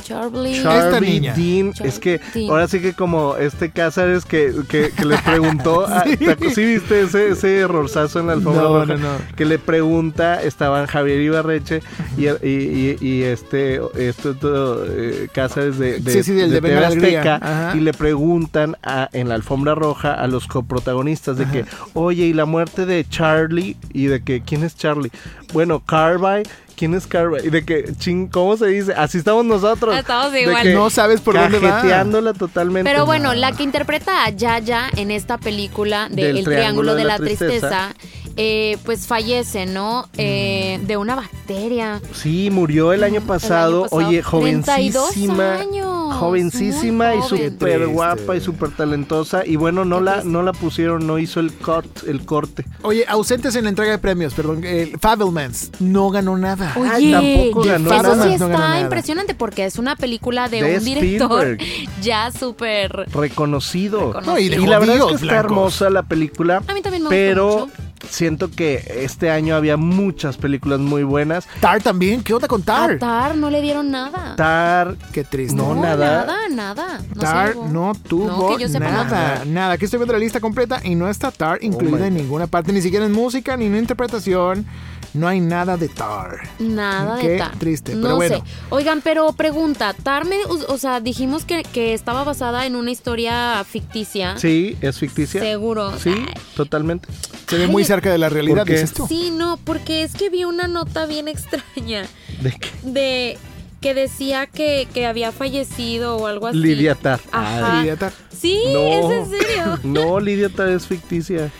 Charlie. 0.03 1.31
Dean. 1.35 1.73
es 1.85 1.99
que 1.99 2.21
ahora 2.49 2.69
sí 2.69 2.81
que 2.81 2.93
como 2.93 3.37
este 3.37 3.71
Cázares 3.71 4.25
que, 4.25 4.53
que, 4.69 4.91
que 4.91 5.05
le 5.05 5.19
preguntó. 5.19 5.87
sí. 6.55 6.65
viste 6.65 7.03
ese, 7.03 7.31
ese 7.31 7.59
errorzazo 7.59 8.21
en 8.21 8.27
la 8.29 8.33
alfombra 8.35 8.63
roja? 8.63 9.19
Que 9.37 9.45
le 9.45 9.59
pregunta, 9.59 10.43
estaban 10.43 10.87
Javier 10.87 11.21
Ibarreche 11.21 11.83
y, 12.17 12.29
y, 12.47 12.97
y, 13.01 13.23
este, 13.23 13.81
este 13.97 14.31
eh, 14.43 15.29
Cázares 15.33 15.79
de, 15.79 16.01
de, 16.01 16.23
sí, 16.23 16.33
del 16.33 16.61
de, 16.61 16.77
Azteca 16.79 17.73
y 17.75 17.81
le 17.81 17.93
preguntan 17.93 18.77
a, 18.83 19.09
en 19.13 19.29
la 19.29 19.35
alfombra 19.35 19.75
roja 19.75 20.15
a 20.15 20.27
los 20.27 20.47
coprotagonistas 20.47 21.37
de 21.37 21.47
que, 21.47 21.65
oye, 21.95 22.27
y 22.27 22.33
la 22.33 22.45
muerte 22.45 22.87
de 22.87 23.07
Charlie 23.09 23.77
y 23.93 24.07
de 24.07 24.23
que, 24.23 24.43
¿quién 24.43 24.65
es 24.65 24.77
Charlie? 24.77 25.11
Bueno, 25.53 25.81
Carby 25.81 26.43
¿quién 26.81 26.95
es 26.95 27.07
Carver? 27.07 27.45
Y 27.45 27.51
de 27.51 27.63
que, 27.63 27.93
ching, 27.99 28.27
¿cómo 28.29 28.57
se 28.57 28.67
dice? 28.69 28.95
Así 28.95 29.19
estamos 29.19 29.45
nosotros. 29.45 29.95
Estamos 29.95 30.35
igual. 30.35 30.73
no 30.73 30.89
sabes 30.89 31.21
por 31.21 31.35
dónde 31.35 31.59
va. 31.59 32.33
totalmente. 32.33 32.91
Pero 32.91 33.05
bueno, 33.05 33.35
la 33.35 33.53
que 33.53 33.63
interpreta 33.63 34.25
a 34.25 34.31
Yaya 34.31 34.89
en 34.97 35.11
esta 35.11 35.37
película 35.37 36.09
de 36.09 36.31
El 36.31 36.43
Triángulo, 36.43 36.95
de, 36.95 37.05
la, 37.05 37.19
Tristeza 37.19 37.95
eh, 38.43 38.79
pues 38.87 39.07
fallece, 39.07 39.67
¿no? 39.67 40.09
Eh, 40.17 40.79
mm. 40.81 40.87
de 40.87 40.97
una 40.97 41.15
bacteria. 41.15 42.01
Sí, 42.15 42.49
murió 42.51 42.95
el 42.95 43.05
año 43.05 43.21
pasado. 43.21 43.87
Oye, 43.91 44.23
jovencísima. 44.23 45.57
Años. 45.57 46.15
Jovencísima 46.15 47.17
y 47.17 47.23
súper 47.23 47.87
guapa 47.89 48.37
y 48.37 48.41
súper 48.41 48.71
talentosa. 48.71 49.45
Y 49.45 49.57
bueno, 49.57 49.85
no 49.85 50.01
la, 50.01 50.25
no 50.25 50.43
la 50.43 50.55
pusieron, 50.55 51.07
no 51.07 51.19
hizo 51.19 51.39
el 51.39 51.53
cut, 51.53 52.09
el 52.09 52.25
corte. 52.25 52.65
Oye, 52.81 53.05
ausentes 53.07 53.55
en 53.57 53.65
la 53.65 53.69
entrega 53.69 53.91
de 53.91 53.99
premios, 53.99 54.33
perdón. 54.33 54.65
El 54.65 54.99
Fablemans 54.99 55.71
no 55.79 56.09
ganó 56.09 56.39
nada. 56.39 56.73
Oye, 56.79 57.13
tampoco 57.13 57.69
ganó 57.69 57.93
eso 57.93 58.23
sí 58.23 58.33
está 58.33 58.81
impresionante 58.81 59.35
porque 59.35 59.67
es 59.67 59.79
una 59.79 59.97
película 59.97 60.49
de, 60.49 60.79
un 60.79 60.83
director 60.83 61.59
ya 62.01 62.31
súper 62.31 63.07
reconocido. 63.13 64.15
y, 64.39 64.49
la 64.49 64.79
verdad 64.79 64.97
es 64.97 65.05
que 65.05 65.15
está 65.27 65.37
hermosa 65.37 65.91
la 65.91 66.05
película. 66.05 66.63
A 66.67 66.73
mí 66.73 66.81
también 66.81 67.03
me 67.03 67.11
pero 67.11 67.69
siento 68.09 68.51
que 68.51 68.83
este 69.05 69.31
año 69.31 69.55
había 69.55 69.77
muchas 69.77 70.37
películas 70.37 70.81
muy 70.81 71.03
buenas. 71.03 71.47
Tar 71.61 71.83
también, 71.83 72.23
¿qué 72.23 72.35
onda 72.35 72.49
con 72.49 72.63
Tar? 72.63 72.93
A 72.93 72.99
Tar 72.99 73.37
no 73.37 73.51
le 73.51 73.61
dieron 73.61 73.91
nada. 73.91 74.37
Tar, 74.37 74.97
qué 75.13 75.25
triste. 75.25 75.57
No, 75.57 75.75
nada. 75.75 76.25
Nada, 76.25 76.49
nada. 76.49 77.01
No 77.15 77.21
Tar 77.21 77.57
no 77.57 77.93
tuvo 77.95 78.59
nada, 78.59 79.05
nada. 79.05 79.45
Nada. 79.45 79.73
Aquí 79.75 79.85
estoy 79.85 79.99
viendo 79.99 80.13
la 80.15 80.19
lista 80.19 80.41
completa 80.41 80.81
y 80.83 80.95
no 80.95 81.09
está 81.09 81.31
Tar 81.31 81.59
incluida 81.63 82.07
en 82.07 82.15
ninguna 82.15 82.47
parte, 82.47 82.73
ni 82.73 82.83
siquiera 82.83 83.07
en 83.07 83.13
música, 83.13 83.57
ni 83.57 83.67
en 83.67 83.77
interpretación. 83.77 84.67
No 85.13 85.27
hay 85.27 85.41
nada 85.41 85.77
de 85.77 85.89
Tar. 85.89 86.49
Nada 86.59 87.19
Qué 87.21 87.31
de 87.31 87.39
Tar. 87.39 87.59
triste, 87.59 87.95
no 87.95 88.03
pero 88.03 88.17
bueno. 88.17 88.37
sé. 88.37 88.43
Oigan, 88.71 89.01
pero 89.03 89.33
pregunta, 89.33 89.93
Tar, 89.93 90.25
me, 90.25 90.37
o 90.45 90.79
sea, 90.79 91.01
dijimos 91.01 91.45
que, 91.45 91.63
que, 91.65 91.95
estaba 91.95 92.23
basada 92.23 92.67
en 92.67 92.77
una 92.77 92.91
historia 92.91 93.65
ficticia. 93.65 94.39
Sí, 94.39 94.77
es 94.81 94.99
ficticia. 94.99 95.41
Seguro. 95.41 95.99
Sí, 95.99 96.15
totalmente. 96.55 97.09
Se 97.49 97.59
ve 97.59 97.67
muy 97.67 97.85
cerca 97.85 98.11
de 98.11 98.19
la 98.19 98.29
realidad, 98.29 98.65
dices 98.65 98.93
tú. 98.93 99.07
Sí, 99.09 99.33
no, 99.33 99.59
porque 99.65 100.03
es 100.03 100.15
que 100.15 100.31
vi 100.31 100.45
una 100.45 100.69
nota 100.69 101.07
bien 101.07 101.27
extraña. 101.27 102.07
¿De 102.41 102.53
qué? 102.53 102.69
De 102.83 103.39
que 103.81 103.95
decía 103.95 104.47
que, 104.47 104.87
que 104.93 105.07
había 105.07 105.33
fallecido 105.33 106.17
o 106.17 106.27
algo 106.27 106.47
así. 106.47 106.59
Lidia 106.59 106.95
Tar. 106.95 107.21
Ajá. 107.33 107.81
Lidia 107.81 107.97
Tar. 107.97 108.13
Sí, 108.31 108.61
es 108.67 109.05
en 109.11 109.31
serio. 109.31 109.79
No, 109.83 110.21
Lidia 110.21 110.49
Tar 110.49 110.69
es 110.69 110.87
ficticia. 110.87 111.51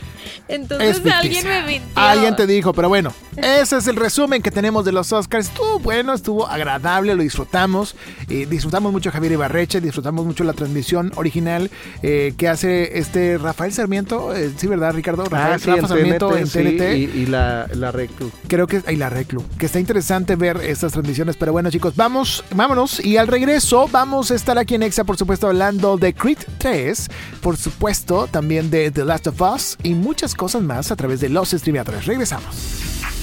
Entonces 0.49 1.01
alguien 1.13 1.47
me 1.47 1.63
mintió. 1.63 1.91
Alguien 1.95 2.37
te 2.37 2.47
dijo, 2.47 2.73
pero 2.73 2.89
bueno, 2.89 3.13
ese 3.37 3.77
es 3.77 3.87
el 3.87 3.97
resumen 3.97 4.43
que 4.43 4.51
tenemos 4.51 4.85
de 4.85 4.93
los 4.93 5.13
Oscars. 5.13 5.49
Estuvo 5.49 5.79
bueno, 5.79 6.13
estuvo 6.13 6.47
agradable, 6.47 7.15
lo 7.15 7.23
disfrutamos. 7.23 7.95
Eh, 8.29 8.47
disfrutamos 8.49 8.93
mucho 8.93 9.09
a 9.11 9.13
Javier 9.13 9.33
Ibarreche, 9.33 9.81
disfrutamos 9.81 10.27
mucho 10.27 10.45
la 10.45 10.53
transmisión 10.53 11.13
original 11.17 11.71
eh, 12.03 12.35
que 12.37 12.49
hace 12.49 12.99
este 12.99 13.39
Rafael 13.39 13.73
Sarmiento. 13.73 14.35
Eh, 14.35 14.53
sí, 14.57 14.67
¿verdad, 14.67 14.95
Ricardo? 14.95 15.25
Rafael 15.25 15.55
ah, 15.55 15.59
sí, 15.59 15.71
Rafa 15.71 15.89
Sarmiento 15.89 16.37
en 16.37 16.47
sí, 16.47 16.59
TNT. 16.59 16.83
Y, 16.97 17.21
y, 17.21 17.27
la, 17.27 17.69
la 17.75 17.93
Reclu. 17.93 18.31
Creo 18.49 18.67
que 18.67 18.83
hay 18.87 18.97
la 18.97 19.11
Reclu. 19.11 19.45
Que 19.59 19.67
está 19.67 19.81
interesante 19.81 20.37
ver 20.37 20.59
estas 20.59 20.93
transmisiones. 20.93 21.37
Pero 21.37 21.53
bueno, 21.53 21.71
chicos, 21.71 21.97
vamos, 21.97 22.45
vámonos. 22.55 23.05
Y 23.05 23.17
al 23.17 23.29
regreso 23.29 23.89
vamos 23.91 24.31
a 24.31 24.35
estar 24.35 24.59
aquí 24.59 24.75
en 24.75 24.83
Exa, 24.83 25.05
por 25.05 25.17
supuesto, 25.17 25.47
hablando 25.47 25.97
de 25.97 26.15
Creed 26.15 26.39
3. 26.59 27.09
Por 27.41 27.57
supuesto, 27.57 28.29
también 28.31 28.71
de 28.71 28.91
The 28.91 29.05
Last 29.05 29.27
of 29.29 29.41
Us 29.41 29.77
y 29.83 29.95
muchas 30.11 30.35
cosas 30.35 30.61
más 30.65 30.91
a 30.91 30.97
través 30.97 31.21
de 31.21 31.29
los 31.29 31.51
streameadores. 31.51 32.05
Regresamos. 32.05 33.20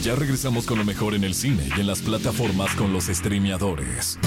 Ya 0.00 0.14
regresamos 0.16 0.66
con 0.66 0.78
lo 0.78 0.84
mejor 0.84 1.14
en 1.14 1.22
el 1.22 1.34
cine 1.34 1.68
y 1.76 1.80
en 1.80 1.86
las 1.86 2.00
plataformas 2.00 2.74
con 2.74 2.92
los 2.92 3.04
streameadores. 3.04 4.18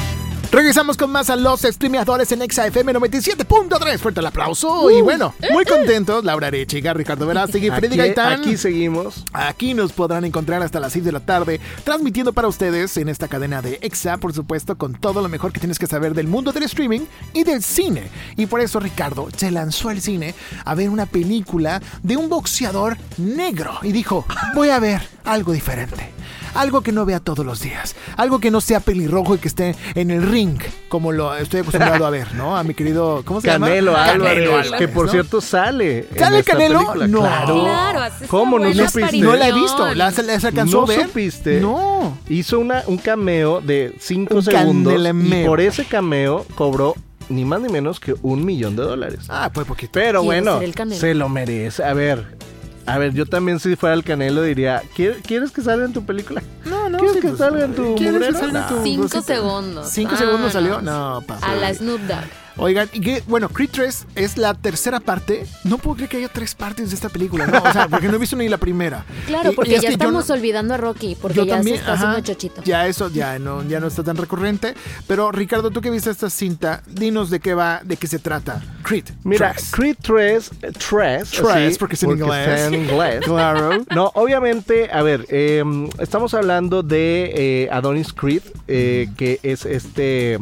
Regresamos 0.51 0.95
con 0.95 1.11
más 1.11 1.29
a 1.29 1.35
los 1.35 1.61
streameadores 1.63 2.31
en 2.31 2.39
XFM 2.39 2.93
97.3. 2.93 3.97
Fuerte 3.97 4.21
el 4.21 4.25
aplauso. 4.25 4.89
y 4.89 5.01
bueno, 5.01 5.33
muy 5.51 5.65
contentos. 5.65 6.23
Laura 6.23 6.47
Arechiga, 6.47 6.93
Ricardo 6.93 7.27
Verástegui, 7.27 7.71
Freddy 7.71 7.97
Gaitán. 7.97 8.39
Aquí 8.39 8.55
seguimos. 8.55 9.25
Aquí 9.33 9.73
nos 9.73 9.91
podrán 9.91 10.23
encontrar 10.23 10.63
hasta 10.63 10.79
las 10.79 10.93
6 10.93 11.03
de 11.03 11.11
la 11.11 11.19
tarde, 11.19 11.59
transmitiendo 11.83 12.31
para 12.31 12.47
ustedes 12.47 12.95
en 12.95 13.09
esta 13.09 13.27
cadena 13.27 13.61
de 13.61 13.79
EXA, 13.81 14.15
por 14.17 14.31
supuesto, 14.31 14.77
con 14.77 14.93
todo 14.93 15.21
lo 15.21 15.27
mejor 15.27 15.51
que 15.51 15.59
tienes 15.59 15.77
que 15.77 15.87
saber 15.87 16.13
del 16.13 16.27
mundo 16.27 16.53
del 16.53 16.63
streaming 16.63 17.01
y 17.33 17.43
del 17.43 17.61
cine. 17.61 18.09
Y 18.37 18.45
por 18.45 18.61
eso 18.61 18.79
Ricardo 18.79 19.27
se 19.35 19.51
lanzó 19.51 19.89
al 19.89 19.99
cine 19.99 20.35
a 20.63 20.73
ver 20.73 20.89
una 20.89 21.05
película 21.05 21.81
de 22.01 22.15
un 22.15 22.29
boxeador 22.29 22.95
negro 23.17 23.79
y 23.83 23.91
dijo, 23.91 24.25
voy 24.53 24.69
a 24.69 24.79
ver 24.79 25.14
algo 25.25 25.51
diferente 25.53 26.15
algo 26.55 26.81
que 26.81 26.91
no 26.91 27.05
vea 27.05 27.19
todos 27.19 27.45
los 27.45 27.61
días, 27.61 27.95
algo 28.17 28.39
que 28.39 28.49
no 28.49 28.61
sea 28.61 28.79
pelirrojo 28.79 29.35
y 29.35 29.37
que 29.37 29.47
esté 29.47 29.75
en 29.93 30.09
el 30.09 30.23
ring, 30.23 30.57
como 30.89 31.11
lo 31.11 31.35
estoy 31.35 31.59
acostumbrado 31.61 32.05
a 32.05 32.09
ver, 32.09 32.33
¿no? 32.33 32.57
A 32.57 32.63
mi 32.63 32.73
querido, 32.73 33.21
¿cómo 33.25 33.41
se 33.41 33.47
Canelo 33.47 33.91
llama? 33.91 34.05
Álvarez, 34.05 34.33
Canelo 34.35 34.57
Álvarez, 34.57 34.79
que 34.79 34.87
por 34.87 35.05
¿no? 35.05 35.11
cierto 35.11 35.41
sale. 35.41 36.07
¿Sale 36.17 36.43
Canelo? 36.43 36.79
Película. 36.79 37.07
No. 37.07 37.19
Claro. 37.19 37.61
claro 37.61 38.15
¿Cómo 38.27 38.57
no 38.57 38.73
supiste? 38.73 39.17
No 39.19 39.35
la 39.35 39.49
he 39.49 39.53
visto, 39.53 39.93
¿la, 39.93 40.11
la 40.11 40.33
alcanzó 40.33 40.77
¿No 40.77 40.83
a 40.83 40.85
ver? 40.85 41.07
supiste? 41.07 41.59
No. 41.59 42.17
Hizo 42.29 42.59
una, 42.59 42.83
un 42.87 42.97
cameo 42.97 43.61
de 43.61 43.93
5 43.99 44.35
Un 44.35 44.43
segundos 44.43 44.93
y 45.23 45.45
por 45.45 45.59
ese 45.61 45.85
cameo 45.85 46.45
cobró 46.55 46.95
ni 47.27 47.43
más 47.43 47.59
ni 47.59 47.69
menos 47.69 47.99
que 47.99 48.15
un 48.21 48.45
millón 48.45 48.75
de 48.75 48.83
dólares. 48.83 49.21
Ah, 49.29 49.49
pues 49.53 49.67
poquito. 49.67 49.91
Pero 49.93 50.21
Quiere 50.21 50.41
bueno, 50.41 50.59
se 50.91 51.15
lo 51.15 51.27
merece. 51.27 51.83
A 51.83 51.93
ver, 51.93 52.37
a 52.85 52.97
ver, 52.97 53.13
yo 53.13 53.25
también 53.25 53.59
si 53.59 53.75
fuera 53.75 53.95
el 53.95 54.03
Canelo 54.03 54.41
diría, 54.43 54.81
¿Quieres, 54.95 55.17
¿quieres 55.25 55.51
que 55.51 55.61
salga 55.61 55.85
en 55.85 55.93
tu 55.93 56.03
película? 56.05 56.41
No, 56.65 56.89
no. 56.89 56.97
¿Quieres 56.99 57.15
sí, 57.15 57.21
que 57.21 57.27
pues, 57.29 57.39
salga 57.39 57.65
en 57.65 57.73
tu 57.75 57.95
¿quieres 57.95 58.19
que 58.27 58.33
salga 58.33 58.47
en 58.47 58.53
No. 58.53 58.67
tu 58.67 58.83
Cinco 58.83 59.21
segundos. 59.21 59.89
¿Cinco 59.89 60.11
Ah, 60.13 60.17
segundos 60.17 60.51
salió? 60.53 60.81
no. 60.81 61.19
No, 61.19 61.21
pasó. 61.21 61.45
A 61.45 61.55
la 61.55 61.73
Snoop 61.73 62.01
Dogg. 62.01 62.44
Oigan, 62.57 62.89
y 62.93 63.01
que, 63.01 63.23
bueno, 63.27 63.49
Creed 63.49 63.69
3 63.71 64.05
es 64.15 64.37
la 64.37 64.53
tercera 64.53 64.99
parte. 64.99 65.45
No 65.63 65.77
puedo 65.77 65.95
creer 65.97 66.09
que 66.09 66.17
haya 66.17 66.29
tres 66.29 66.55
partes 66.55 66.89
de 66.89 66.95
esta 66.95 67.09
película, 67.09 67.45
¿no? 67.47 67.57
O 67.59 67.71
sea, 67.73 67.87
porque 67.89 68.07
no 68.07 68.15
he 68.15 68.17
visto 68.17 68.35
ni 68.35 68.47
la 68.47 68.57
primera. 68.57 69.03
Claro, 69.27 69.49
Y- 69.49 69.53
y 69.53 69.55
porque 69.55 69.75
es 69.75 69.81
ya 69.81 69.89
estamos 69.89 70.27
no- 70.29 70.33
olvidando 70.35 70.73
a 70.73 70.77
Rocky, 70.77 71.17
porque 71.21 71.37
yo 71.37 71.45
ya 71.45 71.55
también, 71.55 71.75
se 71.77 71.81
está 71.81 71.93
ajá, 71.93 72.09
haciendo 72.11 72.27
chochito. 72.33 72.61
Ya 72.63 72.87
eso 72.87 73.09
ya 73.09 73.39
no, 73.39 73.61
ya 73.67 73.79
no 73.79 73.87
está 73.87 74.03
tan 74.03 74.15
recurrente. 74.17 74.73
Pero 75.07 75.31
Ricardo, 75.31 75.69
tú 75.71 75.81
que 75.81 75.89
viste 75.89 76.09
esta 76.09 76.29
cinta, 76.29 76.81
dinos 76.87 77.29
de 77.29 77.39
qué 77.39 77.53
va, 77.53 77.81
de 77.83 77.97
qué 77.97 78.07
se 78.07 78.19
trata. 78.19 78.61
Creed. 78.83 79.05
Mira, 79.23 79.51
3. 79.53 79.71
Creed 79.71 79.95
3, 80.01 80.51
3, 80.89 81.29
Tres, 81.31 81.77
porque 81.77 81.95
es 81.95 82.03
en 82.03 82.11
inglés. 82.11 82.47
está 82.47 82.67
en 82.67 82.73
inglés. 82.75 83.19
Claro. 83.25 83.83
No, 83.93 84.11
obviamente, 84.15 84.89
a 84.91 85.01
ver, 85.01 85.25
eh, 85.29 85.63
estamos 85.99 86.33
hablando 86.33 86.83
de 86.83 87.31
eh, 87.65 87.69
Adonis 87.71 88.13
Creed, 88.13 88.43
eh, 88.67 89.09
que 89.17 89.39
es 89.43 89.65
este, 89.65 90.37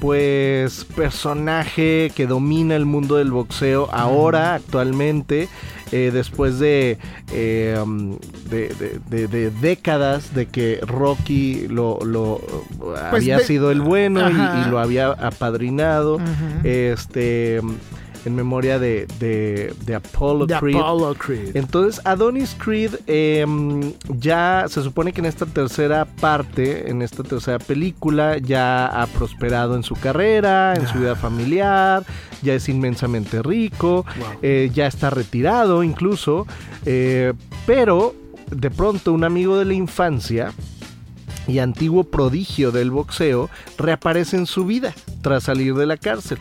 pues, 0.00 0.84
personaje 0.96 1.49
que 2.14 2.26
domina 2.28 2.76
el 2.76 2.86
mundo 2.86 3.16
del 3.16 3.30
boxeo 3.30 3.88
ahora, 3.92 4.54
actualmente. 4.54 5.48
eh, 5.92 6.10
después 6.12 6.60
de, 6.60 6.98
eh, 7.32 7.76
um, 7.82 8.16
de, 8.48 8.72
de- 9.10 9.26
de- 9.26 9.50
décadas 9.50 10.32
de 10.36 10.46
que 10.46 10.78
Rocky 10.86 11.66
lo, 11.68 11.98
lo, 12.04 12.40
Pues 12.78 13.22
había 13.24 13.40
sido 13.40 13.72
el 13.72 13.80
bueno 13.80 14.20
y- 14.30 14.70
lo 14.70 14.78
había 14.78 15.08
apadrinado 15.08 16.18
este 16.62 17.60
en 18.24 18.34
memoria 18.34 18.78
de, 18.78 19.06
de, 19.18 19.74
de 19.84 19.94
Apollo 19.94 20.46
De 20.46 20.58
Creed. 20.58 20.76
Apollo 20.76 21.14
Creed. 21.14 21.56
Entonces, 21.56 22.00
Adonis 22.04 22.54
Creed 22.58 22.94
em, 23.06 23.92
ya 24.08 24.66
se 24.68 24.82
supone 24.82 25.12
que 25.12 25.20
en 25.20 25.26
esta 25.26 25.46
tercera 25.46 26.04
parte, 26.04 26.90
en 26.90 27.02
esta 27.02 27.22
tercera 27.22 27.58
película, 27.58 28.38
ya 28.38 28.86
ha 28.86 29.06
prosperado 29.06 29.76
en 29.76 29.82
su 29.82 29.94
carrera, 29.94 30.74
en 30.74 30.86
su 30.86 30.98
vida 30.98 31.16
familiar, 31.16 32.04
ya 32.42 32.54
es 32.54 32.68
inmensamente 32.68 33.42
rico, 33.42 34.04
eh, 34.42 34.70
ya 34.72 34.86
está 34.86 35.10
retirado 35.10 35.82
incluso, 35.82 36.46
eh, 36.84 37.32
pero 37.66 38.14
de 38.50 38.70
pronto 38.70 39.12
un 39.12 39.24
amigo 39.24 39.58
de 39.58 39.64
la 39.64 39.74
infancia 39.74 40.52
y 41.46 41.58
antiguo 41.58 42.04
prodigio 42.04 42.70
del 42.70 42.90
boxeo 42.90 43.48
reaparece 43.78 44.36
en 44.36 44.46
su 44.46 44.66
vida 44.66 44.94
tras 45.22 45.44
salir 45.44 45.74
de 45.74 45.86
la 45.86 45.96
cárcel. 45.96 46.38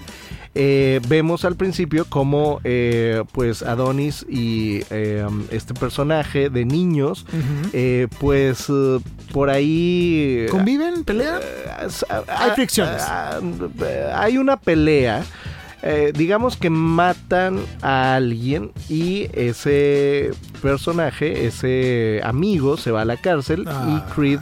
Eh, 0.55 0.99
vemos 1.07 1.45
al 1.45 1.55
principio 1.55 2.05
como 2.05 2.59
eh, 2.63 3.23
pues 3.33 3.61
Adonis 3.61 4.25
y 4.27 4.81
eh, 4.89 5.23
este 5.51 5.75
personaje 5.75 6.49
de 6.49 6.65
niños 6.65 7.27
eh, 7.71 8.07
pues 8.19 8.65
eh, 8.67 8.97
por 9.31 9.51
ahí 9.51 10.47
¿Conviven? 10.49 11.03
¿Pelean? 11.03 11.39
eh, 11.39 11.87
Hay 12.27 12.51
fricciones. 12.55 13.03
ah, 13.05 13.39
hay 14.15 14.37
una 14.39 14.57
pelea 14.57 15.23
digamos 16.15 16.57
que 16.57 16.69
matan 16.69 17.59
a 17.81 18.15
alguien 18.15 18.71
y 18.89 19.29
ese 19.33 20.31
personaje, 20.61 21.45
ese 21.45 22.19
amigo 22.23 22.75
se 22.75 22.91
va 22.91 23.03
a 23.03 23.05
la 23.05 23.15
cárcel 23.17 23.63
Ah. 23.67 23.85
y 23.87 24.13
Creed 24.13 24.39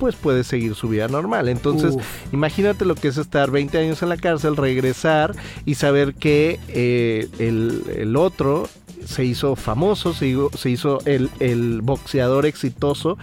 pues 0.00 0.16
puede 0.16 0.42
seguir 0.42 0.74
su 0.74 0.88
vida 0.88 1.06
normal. 1.06 1.48
Entonces, 1.48 1.94
Uf. 1.94 2.04
imagínate 2.32 2.84
lo 2.84 2.96
que 2.96 3.08
es 3.08 3.18
estar 3.18 3.50
20 3.50 3.78
años 3.78 4.02
en 4.02 4.08
la 4.08 4.16
cárcel, 4.16 4.56
regresar 4.56 5.36
y 5.66 5.76
saber 5.76 6.14
que 6.14 6.58
eh, 6.68 7.28
el, 7.38 7.84
el 7.94 8.16
otro 8.16 8.66
se 9.04 9.24
hizo 9.24 9.56
famoso, 9.56 10.14
se 10.14 10.28
hizo, 10.28 10.50
se 10.56 10.70
hizo 10.70 10.98
el, 11.04 11.30
el 11.38 11.82
boxeador 11.82 12.46
exitoso 12.46 13.18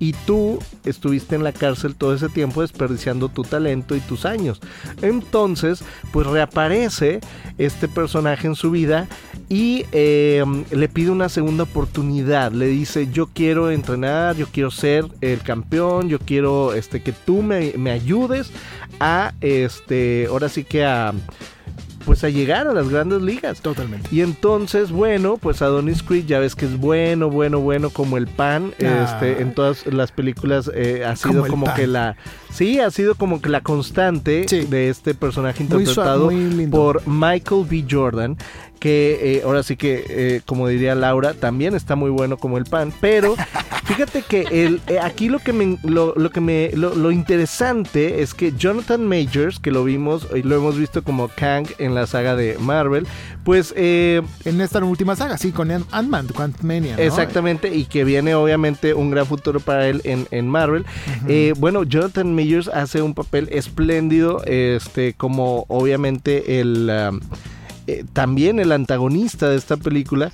y 0.00 0.14
tú 0.26 0.58
estuviste 0.84 1.36
en 1.36 1.44
la 1.44 1.52
cárcel 1.52 1.94
todo 1.94 2.14
ese 2.14 2.30
tiempo 2.30 2.62
desperdiciando 2.62 3.28
tu 3.28 3.42
talento 3.42 3.94
y 3.94 4.00
tus 4.00 4.24
años. 4.24 4.60
Entonces, 5.02 5.84
pues 6.10 6.26
reaparece 6.26 7.20
este 7.58 7.86
personaje 7.86 8.46
en 8.46 8.56
su 8.56 8.70
vida 8.70 9.06
y 9.50 9.84
eh, 9.92 10.42
le 10.70 10.88
pide 10.88 11.10
una 11.10 11.28
segunda 11.28 11.64
oportunidad. 11.64 12.50
Le 12.50 12.66
dice, 12.66 13.08
yo 13.12 13.28
quiero 13.32 13.70
entrenar, 13.70 14.36
yo 14.36 14.46
quiero 14.46 14.70
ser 14.70 15.04
el 15.20 15.42
campeón, 15.42 16.08
yo 16.08 16.18
quiero 16.18 16.72
este, 16.72 17.02
que 17.02 17.12
tú 17.12 17.42
me, 17.42 17.74
me 17.76 17.90
ayudes 17.90 18.50
a, 19.00 19.34
este, 19.42 20.26
ahora 20.30 20.48
sí 20.48 20.64
que 20.64 20.84
a 20.84 21.12
pues 22.04 22.24
a 22.24 22.28
llegar 22.28 22.66
a 22.66 22.72
las 22.72 22.88
grandes 22.88 23.22
ligas. 23.22 23.60
Totalmente. 23.60 24.08
Y 24.12 24.20
entonces, 24.20 24.90
bueno, 24.90 25.36
pues 25.36 25.62
Adonis 25.62 26.02
Creed 26.02 26.26
ya 26.26 26.38
ves 26.38 26.54
que 26.54 26.66
es 26.66 26.78
bueno, 26.78 27.30
bueno, 27.30 27.60
bueno 27.60 27.90
como 27.90 28.16
el 28.16 28.26
pan. 28.26 28.72
Ah. 28.82 29.04
Este, 29.04 29.42
en 29.42 29.54
todas 29.54 29.86
las 29.86 30.12
películas 30.12 30.70
eh, 30.74 31.04
ha 31.04 31.16
sido 31.16 31.46
como, 31.46 31.72
que 31.74 31.86
la... 31.86 32.16
Sí, 32.52 32.80
ha 32.80 32.90
sido 32.90 33.14
como 33.14 33.40
que 33.40 33.48
la 33.48 33.60
constante 33.60 34.44
de 34.46 34.88
este 34.88 35.14
personaje 35.14 35.62
interpretado 35.62 36.30
por 36.70 37.06
Michael 37.06 37.64
B. 37.68 37.84
Jordan 37.88 38.36
que 38.80 39.36
eh, 39.36 39.42
ahora 39.44 39.62
sí 39.62 39.76
que, 39.76 40.04
eh, 40.08 40.40
como 40.46 40.66
diría 40.66 40.94
Laura, 40.94 41.34
también 41.34 41.74
está 41.74 41.94
muy 41.94 42.10
bueno 42.10 42.38
como 42.38 42.56
el 42.56 42.64
pan, 42.64 42.92
pero 43.00 43.36
fíjate 43.84 44.22
que 44.22 44.46
el, 44.50 44.80
eh, 44.88 44.98
aquí 44.98 45.28
lo 45.28 45.38
que 45.38 45.52
me, 45.52 45.78
lo, 45.84 46.14
que 46.30 46.40
me, 46.40 46.70
lo, 46.72 47.10
interesante 47.12 48.22
es 48.22 48.32
que 48.32 48.52
Jonathan 48.52 49.06
Majors, 49.06 49.60
que 49.60 49.70
lo 49.70 49.84
vimos 49.84 50.26
y 50.34 50.42
lo 50.42 50.56
hemos 50.56 50.78
visto 50.78 51.04
como 51.04 51.28
Kang 51.28 51.66
en 51.78 51.94
la 51.94 52.06
saga 52.06 52.34
de 52.34 52.56
Marvel, 52.58 53.06
pues... 53.44 53.74
en 53.76 54.60
esta 54.60 54.82
última 54.82 55.14
saga, 55.14 55.36
sí, 55.36 55.52
con 55.52 55.70
Ant-Man, 55.70 56.28
Ant-Mania. 56.34 56.96
Exactamente, 56.98 57.74
y 57.74 57.84
que 57.84 58.04
viene 58.04 58.34
obviamente 58.34 58.94
un 58.94 59.10
gran 59.10 59.26
futuro 59.26 59.60
para 59.60 59.88
él 59.88 60.00
en, 60.04 60.26
en 60.30 60.48
Marvel. 60.48 60.86
bueno, 61.58 61.82
Jonathan 61.82 62.34
Hace 62.72 63.02
un 63.02 63.14
papel 63.14 63.48
espléndido, 63.50 64.42
este, 64.44 65.14
como 65.14 65.64
obviamente 65.68 66.60
el... 66.60 66.90
Eh, 67.86 68.04
también 68.12 68.60
el 68.60 68.72
antagonista 68.72 69.48
de 69.48 69.56
esta 69.56 69.76
película 69.76 70.30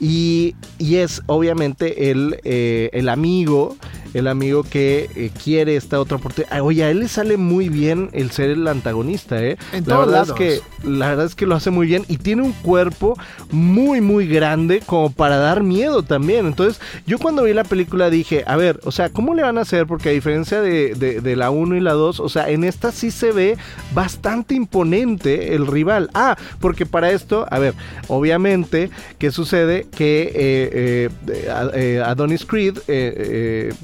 y, 0.00 0.54
es 0.80 1.22
obviamente 1.26 2.10
el, 2.10 2.40
eh, 2.42 2.90
el 2.92 3.08
amigo, 3.08 3.76
el 4.14 4.28
amigo 4.28 4.62
que 4.62 5.10
eh, 5.14 5.30
quiere 5.42 5.76
esta 5.76 6.00
otra 6.00 6.16
oportunidad. 6.16 6.60
Oye, 6.60 6.84
a 6.84 6.90
él 6.90 7.00
le 7.00 7.08
sale 7.08 7.36
muy 7.36 7.68
bien 7.68 8.10
el 8.12 8.30
ser 8.30 8.50
el 8.50 8.66
antagonista, 8.68 9.42
¿eh? 9.42 9.56
la 9.84 9.98
verdad 9.98 10.24
es 10.26 10.32
que 10.32 10.60
la 10.84 11.08
verdad 11.10 11.26
es 11.26 11.34
que 11.34 11.46
lo 11.46 11.54
hace 11.54 11.70
muy 11.70 11.86
bien 11.86 12.04
y 12.08 12.18
tiene 12.18 12.42
un 12.42 12.52
cuerpo 12.52 13.18
muy 13.50 14.00
muy 14.00 14.26
grande 14.26 14.82
como 14.84 15.10
para 15.10 15.36
dar 15.36 15.62
miedo 15.62 16.02
también. 16.02 16.46
Entonces, 16.46 16.80
yo 17.06 17.18
cuando 17.18 17.42
vi 17.42 17.52
la 17.52 17.64
película 17.64 18.10
dije, 18.10 18.44
a 18.46 18.56
ver, 18.56 18.80
o 18.84 18.92
sea, 18.92 19.08
¿cómo 19.10 19.34
le 19.34 19.42
van 19.42 19.58
a 19.58 19.62
hacer? 19.62 19.86
Porque 19.86 20.10
a 20.10 20.12
diferencia 20.12 20.60
de, 20.60 20.94
de 20.94 21.36
la 21.36 21.50
1 21.50 21.76
y 21.76 21.80
la 21.80 21.92
2, 21.92 22.20
o 22.20 22.28
sea, 22.28 22.48
en 22.50 22.64
esta 22.64 22.92
sí 22.92 23.10
se 23.10 23.32
ve 23.32 23.56
bastante 23.94 24.54
imponente 24.54 25.54
el 25.54 25.66
rival. 25.66 26.10
Ah, 26.14 26.36
porque 26.60 26.86
para 26.86 27.10
esto, 27.10 27.46
a 27.50 27.58
ver, 27.58 27.74
obviamente, 28.08 28.90
¿qué 29.18 29.30
sucede? 29.30 29.86
que 29.96 30.22
eh, 30.34 31.10
eh, 31.24 31.70
eh, 31.74 32.02
Adonis 32.04 32.44
Creed 32.44 32.78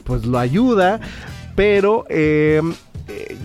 pues 0.05 0.12
lo 0.25 0.39
ayuda, 0.39 1.01
pero 1.57 2.05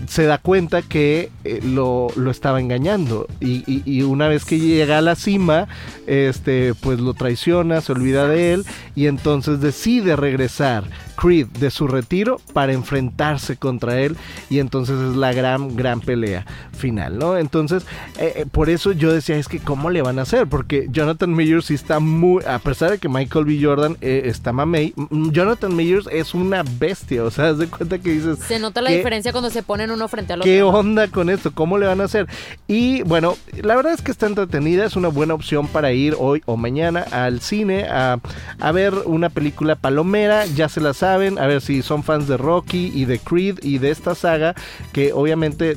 se 0.06 0.24
da 0.24 0.38
cuenta 0.38 0.82
que 0.82 1.30
lo, 1.62 2.10
estaba 2.30 2.60
engañando. 2.60 3.26
Y, 3.40 4.02
una 4.02 4.28
vez 4.28 4.44
que 4.44 4.58
llega 4.58 4.98
a 4.98 5.02
la 5.02 5.14
cima 5.14 5.68
este 6.06 6.74
pues 6.74 7.00
lo 7.00 7.12
traiciona 7.14 7.80
se 7.80 7.92
olvida 7.92 8.26
de 8.28 8.54
él 8.54 8.64
y 8.94 9.06
entonces 9.06 9.60
decide 9.60 10.16
regresar 10.16 10.84
Creed 11.20 11.48
de 11.48 11.70
su 11.70 11.88
retiro 11.88 12.40
para 12.52 12.72
enfrentarse 12.72 13.56
contra 13.56 14.00
él 14.00 14.16
y 14.48 14.60
entonces 14.60 14.96
es 15.00 15.16
la 15.16 15.32
gran, 15.32 15.74
gran 15.74 16.00
pelea 16.00 16.46
final, 16.72 17.18
¿no? 17.18 17.36
Entonces, 17.36 17.84
eh, 18.18 18.34
eh, 18.36 18.46
por 18.50 18.70
eso 18.70 18.92
yo 18.92 19.12
decía, 19.12 19.36
es 19.36 19.48
que 19.48 19.58
¿cómo 19.58 19.90
le 19.90 20.00
van 20.00 20.20
a 20.20 20.22
hacer? 20.22 20.46
Porque 20.46 20.86
Jonathan 20.90 21.30
Majors 21.30 21.66
sí 21.66 21.74
está 21.74 21.98
muy, 21.98 22.44
a 22.44 22.60
pesar 22.60 22.92
de 22.92 22.98
que 22.98 23.08
Michael 23.08 23.46
B. 23.46 23.58
Jordan 23.60 23.96
eh, 24.00 24.22
está 24.26 24.52
mamey, 24.52 24.94
Jonathan 25.10 25.74
Majors 25.74 26.08
es 26.12 26.34
una 26.34 26.62
bestia, 26.62 27.24
o 27.24 27.30
sea, 27.30 27.48
haz 27.48 27.58
de 27.58 27.66
cuenta 27.66 27.98
que 27.98 28.12
dices... 28.12 28.38
Se 28.38 28.60
nota 28.60 28.80
la 28.80 28.90
diferencia 28.90 29.32
cuando 29.32 29.50
se 29.50 29.64
ponen 29.64 29.90
uno 29.90 30.06
frente 30.06 30.34
al 30.34 30.40
otro. 30.40 30.50
¿Qué 30.50 30.62
onda 30.62 31.08
con 31.08 31.30
esto? 31.30 31.52
¿Cómo 31.52 31.78
le 31.78 31.86
van 31.86 32.00
a 32.00 32.04
hacer? 32.04 32.28
Y 32.68 33.02
bueno, 33.02 33.36
la 33.60 33.74
verdad 33.74 33.92
es 33.92 34.02
que 34.02 34.12
está 34.12 34.26
entretenida, 34.26 34.84
es 34.84 34.94
una 34.94 35.08
buena 35.08 35.34
opción 35.34 35.66
para 35.66 35.90
ir 35.92 36.14
hoy 36.16 36.42
o 36.46 36.56
mañana 36.56 37.04
al 37.10 37.40
cine 37.40 37.86
a, 37.90 38.20
a 38.60 38.72
ver 38.72 38.94
una 39.04 39.30
película 39.30 39.74
palomera, 39.74 40.46
ya 40.46 40.68
se 40.68 40.80
la 40.80 40.94
sabe 40.94 41.07
a 41.14 41.46
ver 41.46 41.60
si 41.60 41.82
son 41.82 42.02
fans 42.02 42.28
de 42.28 42.36
Rocky 42.36 42.92
y 42.94 43.04
de 43.04 43.18
Creed 43.18 43.58
y 43.62 43.78
de 43.78 43.90
esta 43.90 44.14
saga, 44.14 44.54
que 44.92 45.12
obviamente 45.12 45.76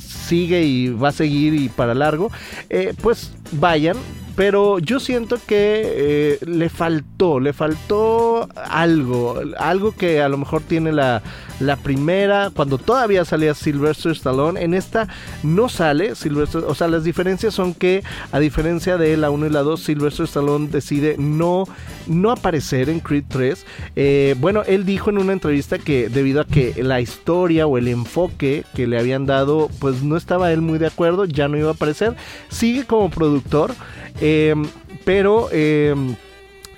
sigue 0.00 0.62
y 0.62 0.88
va 0.88 1.08
a 1.08 1.12
seguir 1.12 1.54
y 1.54 1.68
para 1.68 1.94
largo, 1.94 2.30
eh, 2.70 2.94
pues 3.00 3.32
vayan, 3.52 3.96
pero 4.36 4.78
yo 4.78 5.00
siento 5.00 5.38
que 5.46 5.82
eh, 5.84 6.38
le 6.46 6.68
faltó, 6.68 7.40
le 7.40 7.52
faltó 7.52 8.48
algo, 8.56 9.40
algo 9.58 9.92
que 9.92 10.20
a 10.22 10.28
lo 10.28 10.36
mejor 10.36 10.62
tiene 10.62 10.92
la, 10.92 11.22
la 11.60 11.76
primera, 11.76 12.50
cuando 12.54 12.78
todavía 12.78 13.24
salía 13.24 13.54
Sylvester 13.54 14.12
Stallone, 14.12 14.62
en 14.62 14.74
esta 14.74 15.08
no 15.42 15.68
sale 15.68 16.14
Sylvester, 16.14 16.64
o 16.66 16.74
sea, 16.74 16.88
las 16.88 17.04
diferencias 17.04 17.54
son 17.54 17.74
que 17.74 18.02
a 18.32 18.38
diferencia 18.38 18.96
de 18.96 19.16
la 19.16 19.30
1 19.30 19.46
y 19.46 19.50
la 19.50 19.62
2, 19.62 19.80
Sylvester 19.80 20.26
Stallone 20.26 20.68
decide 20.68 21.16
no, 21.18 21.64
no 22.06 22.30
aparecer 22.30 22.88
en 22.88 23.00
Creed 23.00 23.24
3. 23.28 23.66
Eh, 23.96 24.34
bueno, 24.38 24.62
él 24.66 24.84
dijo 24.84 25.10
en 25.10 25.18
una 25.18 25.32
entrevista 25.32 25.78
que 25.78 26.08
debido 26.08 26.40
a 26.40 26.46
que 26.46 26.74
la 26.82 27.00
historia 27.00 27.66
o 27.66 27.78
el 27.78 27.88
enfoque 27.88 28.64
que 28.74 28.86
le 28.86 28.98
habían 28.98 29.26
dado, 29.26 29.68
pues 29.80 30.02
no 30.02 30.16
estaba 30.16 30.52
él 30.52 30.60
muy 30.60 30.78
de 30.78 30.86
acuerdo, 30.86 31.24
ya 31.24 31.48
no 31.48 31.56
iba 31.56 31.70
a 31.70 31.72
aparecer. 31.72 32.14
Sigue 32.48 32.84
como 32.84 33.10
productor. 33.10 33.74
Em, 34.20 34.66
pero 35.04 35.48
em, 35.52 36.16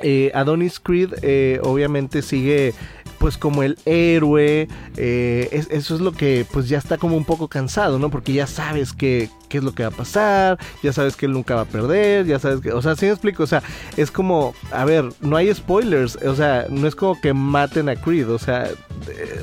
eh, 0.03 0.31
Adonis 0.35 0.81
Creed 0.81 1.15
eh, 1.23 1.61
obviamente 1.63 2.23
sigue 2.23 2.75
pues 3.21 3.37
como 3.37 3.63
el 3.63 3.79
héroe, 3.85 4.67
eh, 4.97 5.65
eso 5.71 5.95
es 5.95 6.01
lo 6.01 6.13
que 6.13 6.47
pues 6.51 6.71
ya 6.71 6.79
está 6.79 6.97
como 6.97 7.19
un 7.19 7.27
poco 7.27 7.49
cansado, 7.49 7.99
¿no? 7.99 8.11
Porque 8.11 8.33
ya 8.33 8.47
sabes 8.47 8.95
que, 8.95 9.29
qué 9.51 9.59
es 9.59 9.65
lo 9.65 9.75
que 9.75 9.83
va 9.83 9.91
a 9.91 9.93
pasar, 9.93 10.59
ya 10.83 10.95
sabes 10.95 11.17
que 11.17 11.27
él 11.27 11.33
nunca 11.33 11.55
va 11.55 11.61
a 11.61 11.67
perder, 11.67 12.25
ya 12.25 12.39
sabes 12.39 12.63
que, 12.63 12.73
o 12.73 12.81
sea, 12.81 12.97
si 12.97 13.05
me 13.05 13.13
explico, 13.13 13.43
o 13.43 13.47
sea, 13.47 13.63
es 13.99 14.11
como, 14.11 14.55
a 14.73 14.87
ver, 14.87 15.05
no 15.21 15.37
hay 15.37 15.55
spoilers, 15.55 16.17
o 16.17 16.35
sea, 16.35 16.65
no 16.71 16.87
es 16.87 16.95
como 16.95 17.21
que 17.21 17.35
maten 17.35 17.91
a 17.91 17.97
Creed, 17.97 18.31
o 18.31 18.39
sea, 18.39 18.71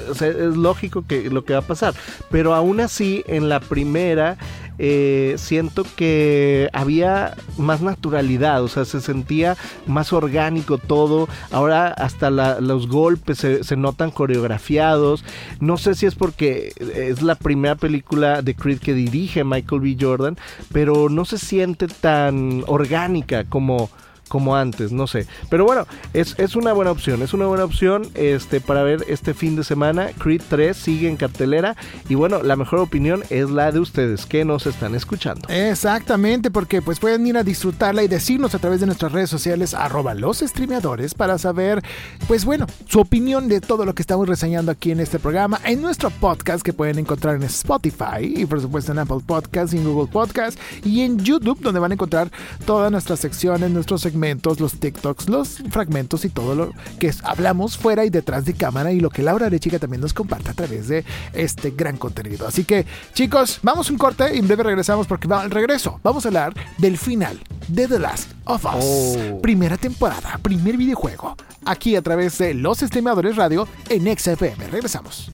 o 0.09 0.15
sea 0.15 0.29
es 0.29 0.57
lógico 0.57 1.05
que 1.07 1.29
lo 1.29 1.45
que 1.45 1.53
va 1.53 1.59
a 1.59 1.67
pasar, 1.67 1.93
pero 2.31 2.55
aún 2.55 2.79
así 2.79 3.23
en 3.27 3.47
la 3.47 3.59
primera 3.59 4.39
eh, 4.79 5.35
siento 5.37 5.85
que 5.95 6.69
había 6.73 7.35
más 7.57 7.81
naturalidad, 7.81 8.63
o 8.63 8.67
sea, 8.67 8.85
se 8.85 9.01
sentía 9.01 9.57
más 9.85 10.13
orgánico 10.13 10.77
todo. 10.77 11.27
Ahora 11.51 11.87
hasta 11.87 12.29
los 12.29 12.87
golpes 12.87 13.39
se, 13.39 13.77
notan 13.77 14.11
coreografiados. 14.11 15.23
No 15.59 15.77
sé 15.77 15.95
si 15.95 16.05
es 16.05 16.15
porque 16.15 16.73
es 16.95 17.21
la 17.21 17.35
primera 17.35 17.75
película 17.75 18.41
de 18.41 18.55
Creed 18.55 18.79
que 18.79 18.93
dirige 18.93 19.43
Michael 19.43 19.81
B. 19.81 19.97
Jordan, 19.99 20.37
pero 20.71 21.09
no 21.09 21.25
se 21.25 21.37
siente 21.37 21.87
tan 21.87 22.63
orgánica 22.67 23.43
como 23.45 23.89
como 24.27 24.55
antes, 24.55 24.91
no 24.91 25.07
sé. 25.07 25.27
Pero 25.49 25.65
bueno, 25.65 25.85
es, 26.13 26.35
una 26.55 26.73
buena 26.73 26.91
opción, 26.91 27.21
es 27.21 27.33
una 27.33 27.45
buena 27.45 27.63
opción 27.63 28.09
este, 28.13 28.61
para 28.61 28.83
ver 28.83 29.05
este 29.07 29.33
fin 29.33 29.55
de 29.55 29.63
semana. 29.63 30.09
Creed 30.17 30.41
3 30.49 30.75
sigue 30.75 31.07
en 31.07 31.17
cartelera 31.17 31.75
y 32.09 32.15
bueno, 32.15 32.43
la 32.43 32.55
mejor 32.55 32.79
opinión 32.79 33.23
es 33.29 33.49
la 33.49 33.71
de 33.71 33.79
ustedes 33.79 34.25
que 34.25 34.45
nos 34.45 34.65
están 34.65 34.95
escuchando. 34.95 35.47
Exactamente, 35.49 36.51
porque 36.51 36.81
pues 36.81 36.99
pueden 36.99 37.25
ir 37.25 37.37
a 37.37 37.43
disfrutarla 37.43 38.03
y 38.03 38.07
decirnos 38.07 38.53
a 38.55 38.59
través 38.59 38.79
de 38.79 38.85
nuestras 38.85 39.11
redes 39.11 39.29
sociales 39.29 39.73
arroba 39.73 40.13
los 40.13 40.39
streameadores 40.39 41.13
para 41.13 41.37
saber, 41.37 41.83
pues 42.27 42.45
bueno, 42.45 42.67
su 42.87 42.99
opinión 42.99 43.47
de 43.47 43.61
todo 43.61 43.85
lo 43.85 43.95
que 43.95 44.01
estamos 44.01 44.27
reseñando 44.27 44.71
aquí 44.71 44.91
en 44.91 44.99
este 44.99 45.19
programa, 45.19 45.59
en 45.63 45.81
nuestro 45.81 46.09
podcast 46.09 46.63
que 46.63 46.73
pueden 46.73 46.99
encontrar 46.99 47.35
en 47.35 47.43
Spotify 47.43 48.21
y 48.21 48.45
por 48.45 48.61
supuesto 48.61 48.91
en 48.91 48.99
Apple 48.99 49.21
Podcasts, 49.25 49.73
en 49.73 49.83
Google 49.83 50.11
Podcasts 50.11 50.59
y 50.83 51.01
en 51.01 51.19
YouTube 51.19 51.59
donde 51.61 51.79
van 51.79 51.91
a 51.91 51.93
encontrar 51.95 52.31
todas 52.65 52.91
nuestras 52.91 53.19
secciones, 53.19 53.71
nuestros 53.71 54.01
segmentos 54.01 54.16
los 54.59 54.79
TikToks, 54.79 55.29
los 55.29 55.61
fragmentos 55.69 56.25
y 56.25 56.29
todo 56.29 56.55
lo 56.55 56.71
que 56.99 57.11
hablamos 57.23 57.77
fuera 57.77 58.05
y 58.05 58.09
detrás 58.09 58.45
de 58.45 58.53
cámara 58.53 58.91
y 58.91 58.99
lo 58.99 59.09
que 59.09 59.23
Laura 59.23 59.45
Arechiga 59.45 59.79
también 59.79 60.01
nos 60.01 60.13
comparte 60.13 60.49
a 60.49 60.53
través 60.53 60.87
de 60.87 61.05
este 61.33 61.71
gran 61.71 61.97
contenido. 61.97 62.47
Así 62.47 62.63
que, 62.63 62.85
chicos, 63.13 63.59
vamos 63.61 63.89
un 63.89 63.97
corte 63.97 64.35
y 64.35 64.39
en 64.39 64.47
breve 64.47 64.63
regresamos 64.63 65.07
porque 65.07 65.27
va 65.27 65.41
al 65.41 65.51
regreso. 65.51 65.99
Vamos 66.03 66.25
a 66.25 66.29
hablar 66.29 66.53
del 66.77 66.97
final 66.97 67.39
de 67.67 67.87
The 67.87 67.99
Last 67.99 68.31
of 68.45 68.65
Us. 68.65 68.83
Oh. 68.83 69.41
Primera 69.41 69.77
temporada, 69.77 70.39
primer 70.41 70.77
videojuego. 70.77 71.35
Aquí 71.65 71.95
a 71.95 72.01
través 72.01 72.37
de 72.37 72.53
los 72.53 72.79
streamadores 72.79 73.35
radio 73.35 73.67
en 73.89 74.17
XFM. 74.17 74.67
Regresamos. 74.71 75.31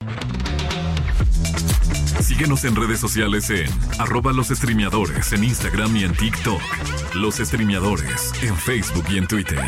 Síguenos 2.23 2.63
en 2.63 2.73
redes 2.77 3.01
sociales 3.01 3.49
en 3.49 3.69
arroba 3.99 4.31
los 4.31 4.47
en 5.33 5.43
Instagram 5.43 5.93
y 5.97 6.05
en 6.05 6.15
TikTok. 6.15 6.61
Los 7.15 7.35
streameadores 7.35 8.31
en 8.41 8.55
Facebook 8.55 9.03
y 9.09 9.17
en 9.17 9.27
Twitter. 9.27 9.59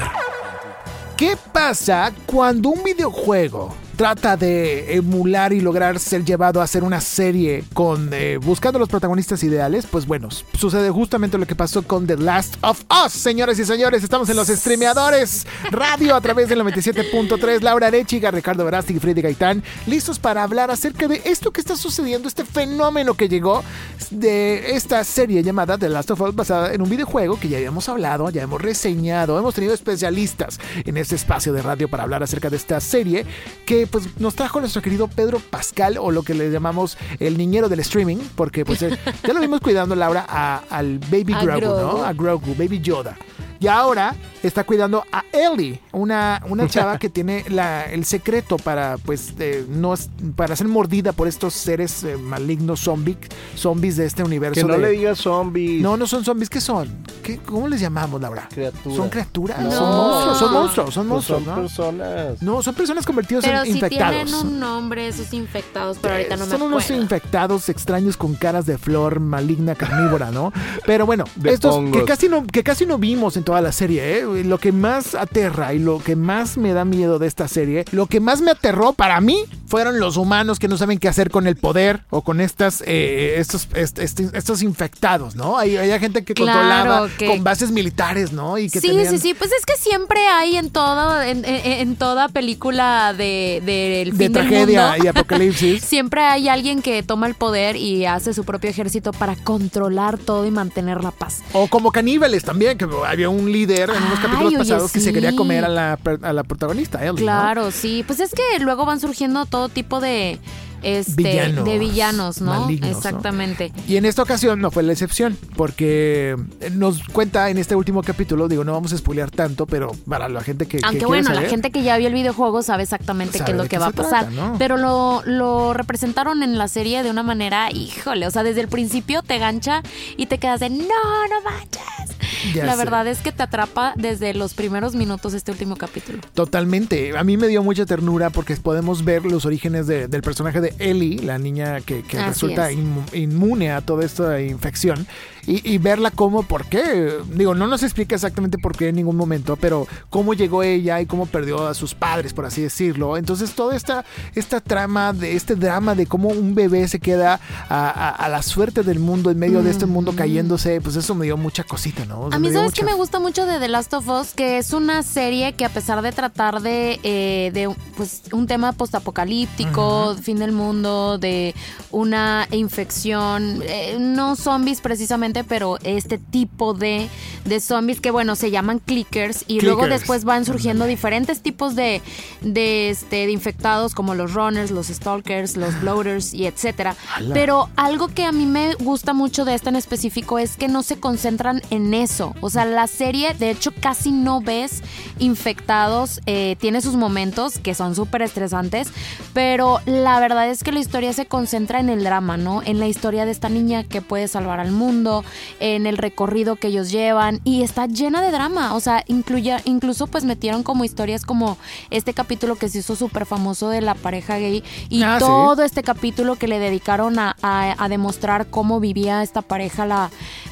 ¿Qué 1.18 1.36
pasa 1.52 2.14
cuando 2.26 2.70
un 2.70 2.82
videojuego 2.82 3.76
trata 3.96 4.38
de 4.38 4.96
emular 4.96 5.54
y 5.54 5.62
lograr 5.62 6.00
ser 6.00 6.24
llevado 6.24 6.62
a 6.62 6.64
hacer 6.64 6.84
una 6.84 7.02
serie 7.02 7.64
con 7.74 8.10
eh, 8.14 8.38
buscando 8.38 8.78
los 8.80 8.90
protagonistas 8.90 9.44
ideales, 9.44 9.86
pues 9.90 10.06
bueno, 10.06 10.30
sucede 10.54 10.90
justamente 10.90 11.38
lo 11.38 11.46
que 11.46 11.56
pasó 11.56 11.84
con 11.84 12.06
The 12.06 12.18
Last 12.18 12.56
of 12.62 12.84
Us. 13.06 13.14
Señores 13.14 13.58
y 13.60 13.66
señores, 13.66 14.04
estamos 14.04 14.30
en 14.30 14.36
los 14.36 14.48
streameadores 14.48 15.48
radio 15.72 16.16
a 16.16 16.22
través 16.22 16.50
del 16.50 16.62
97.3. 16.62 17.62
Laura 17.62 17.88
Arechiga, 17.88 18.32
Ricardo 18.32 18.66
Verástig 18.66 18.98
y 18.98 19.00
Freddy 19.00 19.22
Gaitán, 19.22 19.64
listos 19.88 20.20
para 20.20 20.44
hablar 20.44 20.72
acerca 20.72 21.08
de 21.08 21.22
esto 21.26 21.52
que 21.52 21.62
está 21.62 21.76
sucediendo, 21.76 22.28
este 22.28 22.46
fenómeno 22.46 23.14
que 23.14 23.30
llegó 23.30 23.64
de 24.12 24.76
esta 24.76 25.04
serie 25.04 25.42
llamada 25.44 25.78
The 25.78 25.90
Last 25.90 26.12
of 26.12 26.22
Us 26.22 26.36
basada 26.36 26.74
en 26.74 26.82
un 26.82 26.90
videojuego 26.90 27.40
que 27.40 27.50
ya 27.50 27.58
habíamos 27.58 27.88
hablado, 27.90 28.30
ya 28.30 28.44
hemos 28.44 28.62
reseñado, 28.62 29.40
hemos 29.40 29.56
tenido 29.56 29.74
especialistas 29.74 30.60
en 30.84 30.98
este 30.98 31.16
espacio 31.16 31.54
de 31.54 31.62
radio 31.62 31.90
para 31.90 32.04
hablar 32.04 32.24
acerca 32.24 32.50
de 32.50 32.58
esta 32.58 32.80
serie 32.80 33.26
que 33.66 33.85
pues 33.88 34.20
nos 34.20 34.36
trajo 34.36 34.60
nuestro 34.60 34.82
querido 34.82 35.08
Pedro 35.08 35.40
Pascal 35.40 35.98
o 35.98 36.12
lo 36.12 36.24
que 36.24 36.34
le 36.34 36.52
llamamos 36.52 36.98
el 37.20 37.38
niñero 37.38 37.70
del 37.70 37.80
streaming, 37.80 38.18
porque 38.36 38.66
pues 38.66 38.82
eh, 38.82 38.98
ya 39.26 39.34
lo 39.34 39.42
vimos 39.42 39.62
cuidando 39.62 39.96
Laura 39.96 40.22
al 40.70 41.00
Baby 41.00 41.34
Grogu, 41.42 41.82
¿no? 41.82 42.04
A 42.04 42.14
Grogu, 42.14 42.56
Baby 42.56 42.80
Yoda. 42.82 43.18
Y 43.60 43.68
ahora 43.68 44.16
está 44.44 44.64
cuidando 44.64 45.04
a 45.12 45.24
Ellie, 45.32 45.82
una, 45.92 46.42
una 46.50 46.68
chava 46.70 47.00
que 47.00 47.10
tiene 47.10 47.46
la, 47.50 47.86
el 47.86 48.06
secreto 48.06 48.58
para, 48.58 48.98
pues, 48.98 49.34
no, 49.70 49.94
para 50.36 50.56
ser 50.56 50.68
mordida 50.68 51.14
por 51.14 51.28
estos 51.28 51.54
seres 51.54 52.04
eh, 52.04 52.18
malignos 52.18 52.82
zombies, 52.82 53.18
zombies 53.56 53.98
de 53.98 54.06
este 54.06 54.24
universo. 54.24 54.66
Que 54.66 54.72
no 54.72 54.78
le 54.78 54.92
digas 54.92 55.20
zombies. 55.20 55.82
No, 55.82 55.98
no 55.98 56.08
son 56.08 56.24
zombies, 56.24 56.50
¿qué 56.50 56.62
son? 56.62 56.90
¿Qué, 57.24 57.38
¿Cómo 57.38 57.68
les 57.68 57.82
llamamos, 57.82 58.22
Laura? 58.22 58.48
Criaturas. 58.50 58.98
¿Son 58.98 59.10
criaturas? 59.10 59.58
Son 59.74 59.90
monstruos, 59.90 60.38
son 60.38 60.54
monstruos, 60.54 60.94
son 60.94 61.08
pues 61.08 61.30
monstruos, 61.30 61.44
son 61.44 61.62
personas. 61.62 62.42
No, 62.42 62.62
son 62.62 62.76
personas 62.76 63.06
convertidos 63.06 63.46
en 63.46 63.66
infectados. 63.66 64.16
Pero 64.16 64.26
tienen 64.26 64.36
un 64.36 64.60
nombre 64.60 65.08
esos 65.08 65.34
infectados, 65.34 65.98
pero 66.02 66.16
ahorita 66.16 66.38
no 66.38 66.46
me 66.46 66.52
Son 66.52 66.62
unos 66.62 66.90
infectados 66.92 67.70
extraños 67.70 68.18
con 68.18 68.36
caras 68.36 68.66
de 68.66 68.78
flor 68.78 69.20
maligna 69.20 69.76
carnívora, 69.76 70.32
¿no? 70.32 70.52
Pero 70.86 71.06
bueno, 71.06 71.26
estos 71.44 71.92
que 71.92 72.04
casi 72.06 72.30
no 72.30 72.46
que 72.46 72.64
casi 72.64 72.86
no 72.86 72.98
vimos 72.98 73.38
en 73.38 73.44
toda 73.46 73.62
la 73.62 73.72
serie, 73.72 74.20
¿eh? 74.20 74.44
Lo 74.44 74.58
que 74.58 74.74
más 74.74 75.16
aterra 75.16 75.74
y 75.74 75.80
lo 75.80 76.00
que 76.00 76.18
más 76.18 76.58
me 76.58 76.74
da 76.74 76.84
miedo 76.84 77.20
de 77.20 77.28
esta 77.28 77.48
serie, 77.48 77.86
lo 77.92 78.08
que 78.08 78.20
más 78.20 78.42
me 78.42 78.52
aterró 78.52 78.92
para 78.92 79.22
mí 79.22 79.46
fueron 79.68 80.00
los 80.00 80.18
humanos 80.18 80.60
que 80.60 80.68
no 80.68 80.78
saben 80.78 81.00
qué 81.00 81.08
hacer 81.08 81.30
con 81.30 81.48
el 81.48 81.56
poder 81.56 82.02
o 82.10 82.22
con 82.22 82.42
estas 82.42 82.84
eh, 82.86 83.36
estos, 83.38 83.68
estos 83.74 84.62
infectados, 84.62 85.36
¿no? 85.36 85.58
Hay, 85.58 85.78
hay 85.78 85.98
gente 86.00 86.24
que 86.24 86.34
controlaba 86.34 87.08
con 87.26 87.44
bases 87.44 87.72
militares, 87.72 88.32
¿no? 88.32 88.58
Y 88.58 88.70
que 88.70 88.82
sí, 88.82 88.92
sí, 89.10 89.18
sí, 89.20 89.34
pues 89.34 89.52
es 89.52 89.66
que 89.66 89.78
siempre 89.78 90.20
hay 90.28 90.58
en 90.58 90.70
todo, 90.70 91.22
en, 91.22 91.96
toda 91.96 92.28
película 92.30 93.14
de, 93.14 93.62
de, 93.66 94.12
de 94.14 94.30
tragedia 94.30 94.98
y 95.02 95.08
apocalipsis. 95.08 95.84
siempre 95.86 96.22
hay 96.22 96.50
alguien 96.50 96.82
que 96.82 97.04
toma 97.04 97.28
el 97.28 97.36
poder 97.36 97.76
y 97.76 98.06
hace 98.06 98.34
su 98.34 98.44
propio 98.44 98.70
ejército 98.70 99.12
para 99.12 99.36
controlar 99.36 100.18
todo 100.18 100.46
y 100.46 100.52
mantener 100.52 101.04
la 101.04 101.12
paz. 101.12 101.42
O 101.54 101.68
como 101.68 101.92
caníbales 101.92 102.44
también, 102.44 102.78
que 102.78 102.88
había 103.06 103.30
un 103.30 103.35
líder 103.44 103.90
en 103.90 104.04
unos 104.04 104.20
capítulos 104.20 104.54
pasados 104.54 104.92
que 104.92 105.00
se 105.00 105.14
quería 105.14 105.36
comer 105.36 105.66
a 105.66 105.70
la, 105.70 106.00
a 106.22 106.34
la 106.34 106.44
protagonista, 106.44 107.00
Claro, 107.16 107.72
sí. 107.72 108.04
Pues 108.06 108.20
es 108.20 108.32
que 108.32 108.60
luego 108.60 108.86
van 108.86 109.00
surgiendo 109.00 109.46
todo 109.46 109.70
tipo 109.70 110.00
de 110.00 110.40
este, 110.86 111.52
de 111.52 111.80
villanos, 111.80 112.42
¿no? 112.42 112.70
Exactamente. 112.70 113.72
Y 113.88 113.98
en 113.98 114.06
esta 114.06 114.22
ocasión 114.22 114.62
no 114.62 114.70
fue 114.70 114.84
la 114.84 114.92
excepción, 114.92 115.38
porque 115.56 116.36
nos 116.74 117.04
cuenta 117.08 117.50
en 117.50 117.58
este 117.58 117.76
último 117.76 118.04
capítulo, 118.04 118.48
digo, 118.48 118.64
no 118.64 118.74
vamos 118.74 118.94
a 118.94 118.98
spoilear 118.98 119.32
tanto, 119.32 119.66
pero 119.66 119.92
para 120.08 120.30
la 120.30 120.42
gente 120.42 120.68
que... 120.68 120.80
Aunque 120.84 121.06
bueno, 121.06 121.34
la 121.34 121.42
gente 121.42 121.72
que 121.72 121.82
ya 121.82 121.98
vio 121.98 122.08
el 122.08 122.14
videojuego 122.14 122.62
sabe 122.62 122.84
exactamente 122.84 123.40
qué 123.44 123.52
es 123.52 123.58
lo 123.58 123.68
que 123.68 123.80
va 123.80 123.88
a 123.88 123.92
pasar. 123.92 124.30
Pero 124.60 124.78
lo, 124.78 125.24
lo 125.26 125.74
representaron 125.74 126.44
en 126.44 126.58
la 126.58 126.68
serie 126.68 127.02
de 127.02 127.10
una 127.10 127.24
manera, 127.24 127.72
híjole, 127.72 128.28
o 128.28 128.32
sea, 128.32 128.44
desde 128.44 128.62
el 128.62 128.68
principio 128.68 129.24
te 129.24 129.40
gancha 129.40 129.82
y 130.18 130.28
te 130.28 130.38
quedas 130.38 130.60
de, 130.60 130.70
no, 130.70 130.86
no 130.86 131.42
manches. 131.44 132.15
La 132.56 132.76
verdad 132.76 133.08
es 133.08 133.20
que 133.20 133.32
te 133.32 133.44
atrapa 133.44 133.94
desde 133.96 134.34
los 134.34 134.54
primeros 134.54 134.96
minutos 134.96 135.34
este 135.34 135.52
último 135.52 135.76
capítulo. 135.76 136.20
Totalmente. 136.34 137.18
A 137.18 137.24
mí 137.24 137.38
me 137.38 137.48
dio 137.48 137.64
mucha 137.64 137.86
ternura 137.86 138.30
porque 138.30 138.56
podemos 138.56 139.04
ver 139.04 139.26
los 139.26 139.46
orígenes 139.46 139.88
del 139.88 140.22
personaje 140.22 140.62
de 140.62 140.74
Ellie, 140.80 141.20
la 141.22 141.38
niña 141.38 141.82
que, 141.82 142.04
resulta 142.12 142.72
inmune 142.72 143.72
a 143.72 143.82
toda 143.82 144.06
esta 144.06 144.42
infección 144.42 145.08
y, 145.48 145.78
verla 145.78 146.10
como, 146.10 146.42
¿por 146.42 146.66
qué? 146.66 147.20
Digo, 147.32 147.54
no 147.54 147.68
nos 147.68 147.84
explica 147.84 148.16
exactamente 148.16 148.58
por 148.58 148.76
qué 148.76 148.90
en 148.90 148.96
ningún 148.96 149.16
momento, 149.16 149.56
pero 149.56 149.88
cómo 150.10 150.34
llegó 150.34 150.64
ella 150.64 151.00
y 151.02 151.06
cómo 151.06 151.28
perdió 151.28 151.68
a 151.68 151.76
sus 151.76 151.94
padres, 151.94 152.34
por 152.34 152.46
así 152.46 152.64
decirlo. 152.64 153.16
Entonces, 153.16 153.52
toda 153.54 153.76
esta, 153.76 154.06
esta 154.34 154.60
trama, 154.60 155.14
de 155.14 155.36
este 155.36 155.56
drama 155.56 155.94
de 155.94 156.08
cómo 156.08 156.30
un 156.30 156.56
bebé 156.56 156.88
se 156.88 157.00
queda 157.00 157.40
a, 157.70 158.28
la 158.28 158.42
suerte 158.42 158.82
del 158.82 158.98
mundo 159.00 159.30
en 159.30 159.38
medio 159.38 159.62
de 159.62 159.70
este 159.70 159.86
mundo 159.86 160.14
mm. 160.14 160.16
cayéndose, 160.16 160.82
pues 160.82 160.96
eso 160.96 161.14
me 161.14 161.26
dio 161.26 161.38
mucha 161.38 161.64
cosita, 161.64 162.06
¿no? 162.06 162.15
A 162.32 162.40
mí, 162.40 162.52
¿sabes 162.52 162.74
que 162.74 162.84
me 162.84 162.94
gusta 162.94 163.20
mucho 163.20 163.46
de 163.46 163.60
The 163.60 163.68
Last 163.68 163.94
of 163.94 164.08
Us? 164.08 164.34
Que 164.34 164.58
es 164.58 164.74
una 164.74 165.04
serie 165.04 165.54
que 165.54 165.66
a 165.66 165.70
pesar 165.70 166.02
de 166.02 166.12
tratar 166.12 166.62
de, 166.62 167.00
eh, 167.04 167.52
de 167.54 167.74
pues, 167.96 168.24
un 168.32 168.48
tema 168.48 168.72
postapocalíptico, 168.74 170.16
fin 170.22 170.40
del 170.40 170.52
mundo, 170.52 171.18
de 171.18 171.54
una 171.92 172.48
infección, 172.52 173.62
eh, 173.64 173.98
no 174.00 174.36
zombies 174.36 174.82
precisamente, 174.82 175.44
pero 175.44 175.78
este 175.84 176.18
tipo 176.18 176.74
de, 176.74 177.10
de 177.46 177.60
zombies 177.60 178.02
que, 178.02 178.12
bueno, 178.12 178.36
se 178.36 178.52
llaman 178.52 178.80
clickers 178.80 179.44
y 179.48 179.62
luego 179.62 179.88
después 179.88 180.24
van 180.24 180.46
surgiendo 180.46 180.86
diferentes 180.86 181.42
tipos 181.42 181.76
de, 181.76 182.02
de, 182.42 182.90
este, 182.90 183.26
de 183.26 183.32
infectados 183.32 183.94
como 183.94 184.16
los 184.16 184.34
runners, 184.34 184.72
los 184.72 184.88
stalkers, 184.88 185.58
los 185.58 185.80
bloaters 185.82 186.34
y 186.34 186.46
etcétera. 186.46 186.96
Pero 187.34 187.70
algo 187.76 188.08
que 188.08 188.26
a 188.26 188.32
mí 188.32 188.46
me 188.46 188.76
gusta 188.76 189.14
mucho 189.14 189.46
de 189.46 189.54
esta 189.54 189.70
en 189.70 189.76
específico 189.76 190.40
es 190.40 190.58
que 190.58 190.68
no 190.68 190.84
se 190.84 191.00
concentran 191.00 191.62
en 191.70 191.94
eso. 191.94 192.05
O 192.42 192.50
sea, 192.50 192.66
la 192.66 192.88
serie, 192.88 193.34
de 193.34 193.50
hecho, 193.52 193.72
casi 193.80 194.12
no 194.12 194.42
ves 194.42 194.82
infectados. 195.20 196.22
Eh, 196.26 196.56
tiene 196.60 196.82
sus 196.82 196.96
momentos 196.96 197.60
que 197.60 197.74
son 197.74 197.96
súper 197.96 198.22
estresantes, 198.22 198.90
pero 199.34 199.80
la 199.86 200.20
verdad 200.20 200.50
es 200.50 200.64
que 200.64 200.72
la 200.72 200.80
historia 200.80 201.14
se 201.14 201.26
concentra 201.26 201.80
en 201.80 201.90
el 201.90 202.04
drama, 202.04 202.38
¿no? 202.38 202.62
En 202.64 202.80
la 202.80 202.88
historia 202.88 203.26
de 203.26 203.32
esta 203.32 203.50
niña 203.50 203.84
que 203.84 204.02
puede 204.02 204.28
salvar 204.28 204.60
al 204.60 204.72
mundo, 204.72 205.24
en 205.60 205.86
el 205.86 205.98
recorrido 205.98 206.56
que 206.56 206.68
ellos 206.68 206.92
llevan 206.92 207.42
y 207.44 207.64
está 207.64 207.88
llena 207.88 208.22
de 208.22 208.32
drama, 208.32 208.76
o 208.76 208.80
sea, 208.80 209.04
incluye, 209.08 209.56
incluso 209.66 210.08
pues 210.08 210.24
metieron 210.24 210.64
como 210.64 210.86
historias 210.86 211.26
como 211.26 211.58
este 211.90 212.14
capítulo 212.14 212.56
que 212.56 212.70
se 212.70 212.80
hizo 212.80 212.96
súper 212.96 213.26
famoso 213.26 213.70
de 213.70 213.82
la 213.82 213.96
pareja 213.96 214.38
gay 214.38 214.64
y 214.90 215.04
ah, 215.04 215.18
todo 215.20 215.64
este 215.64 215.84
capítulo 215.84 216.36
que 216.36 216.48
le 216.48 216.60
dedicaron 216.60 217.20
a, 217.20 217.36
a, 217.42 217.90
demostrar 217.90 218.48
cómo 218.48 218.80
vivía 218.80 219.24
esta 219.24 219.42
pareja 219.42 219.86
la 219.86 220.10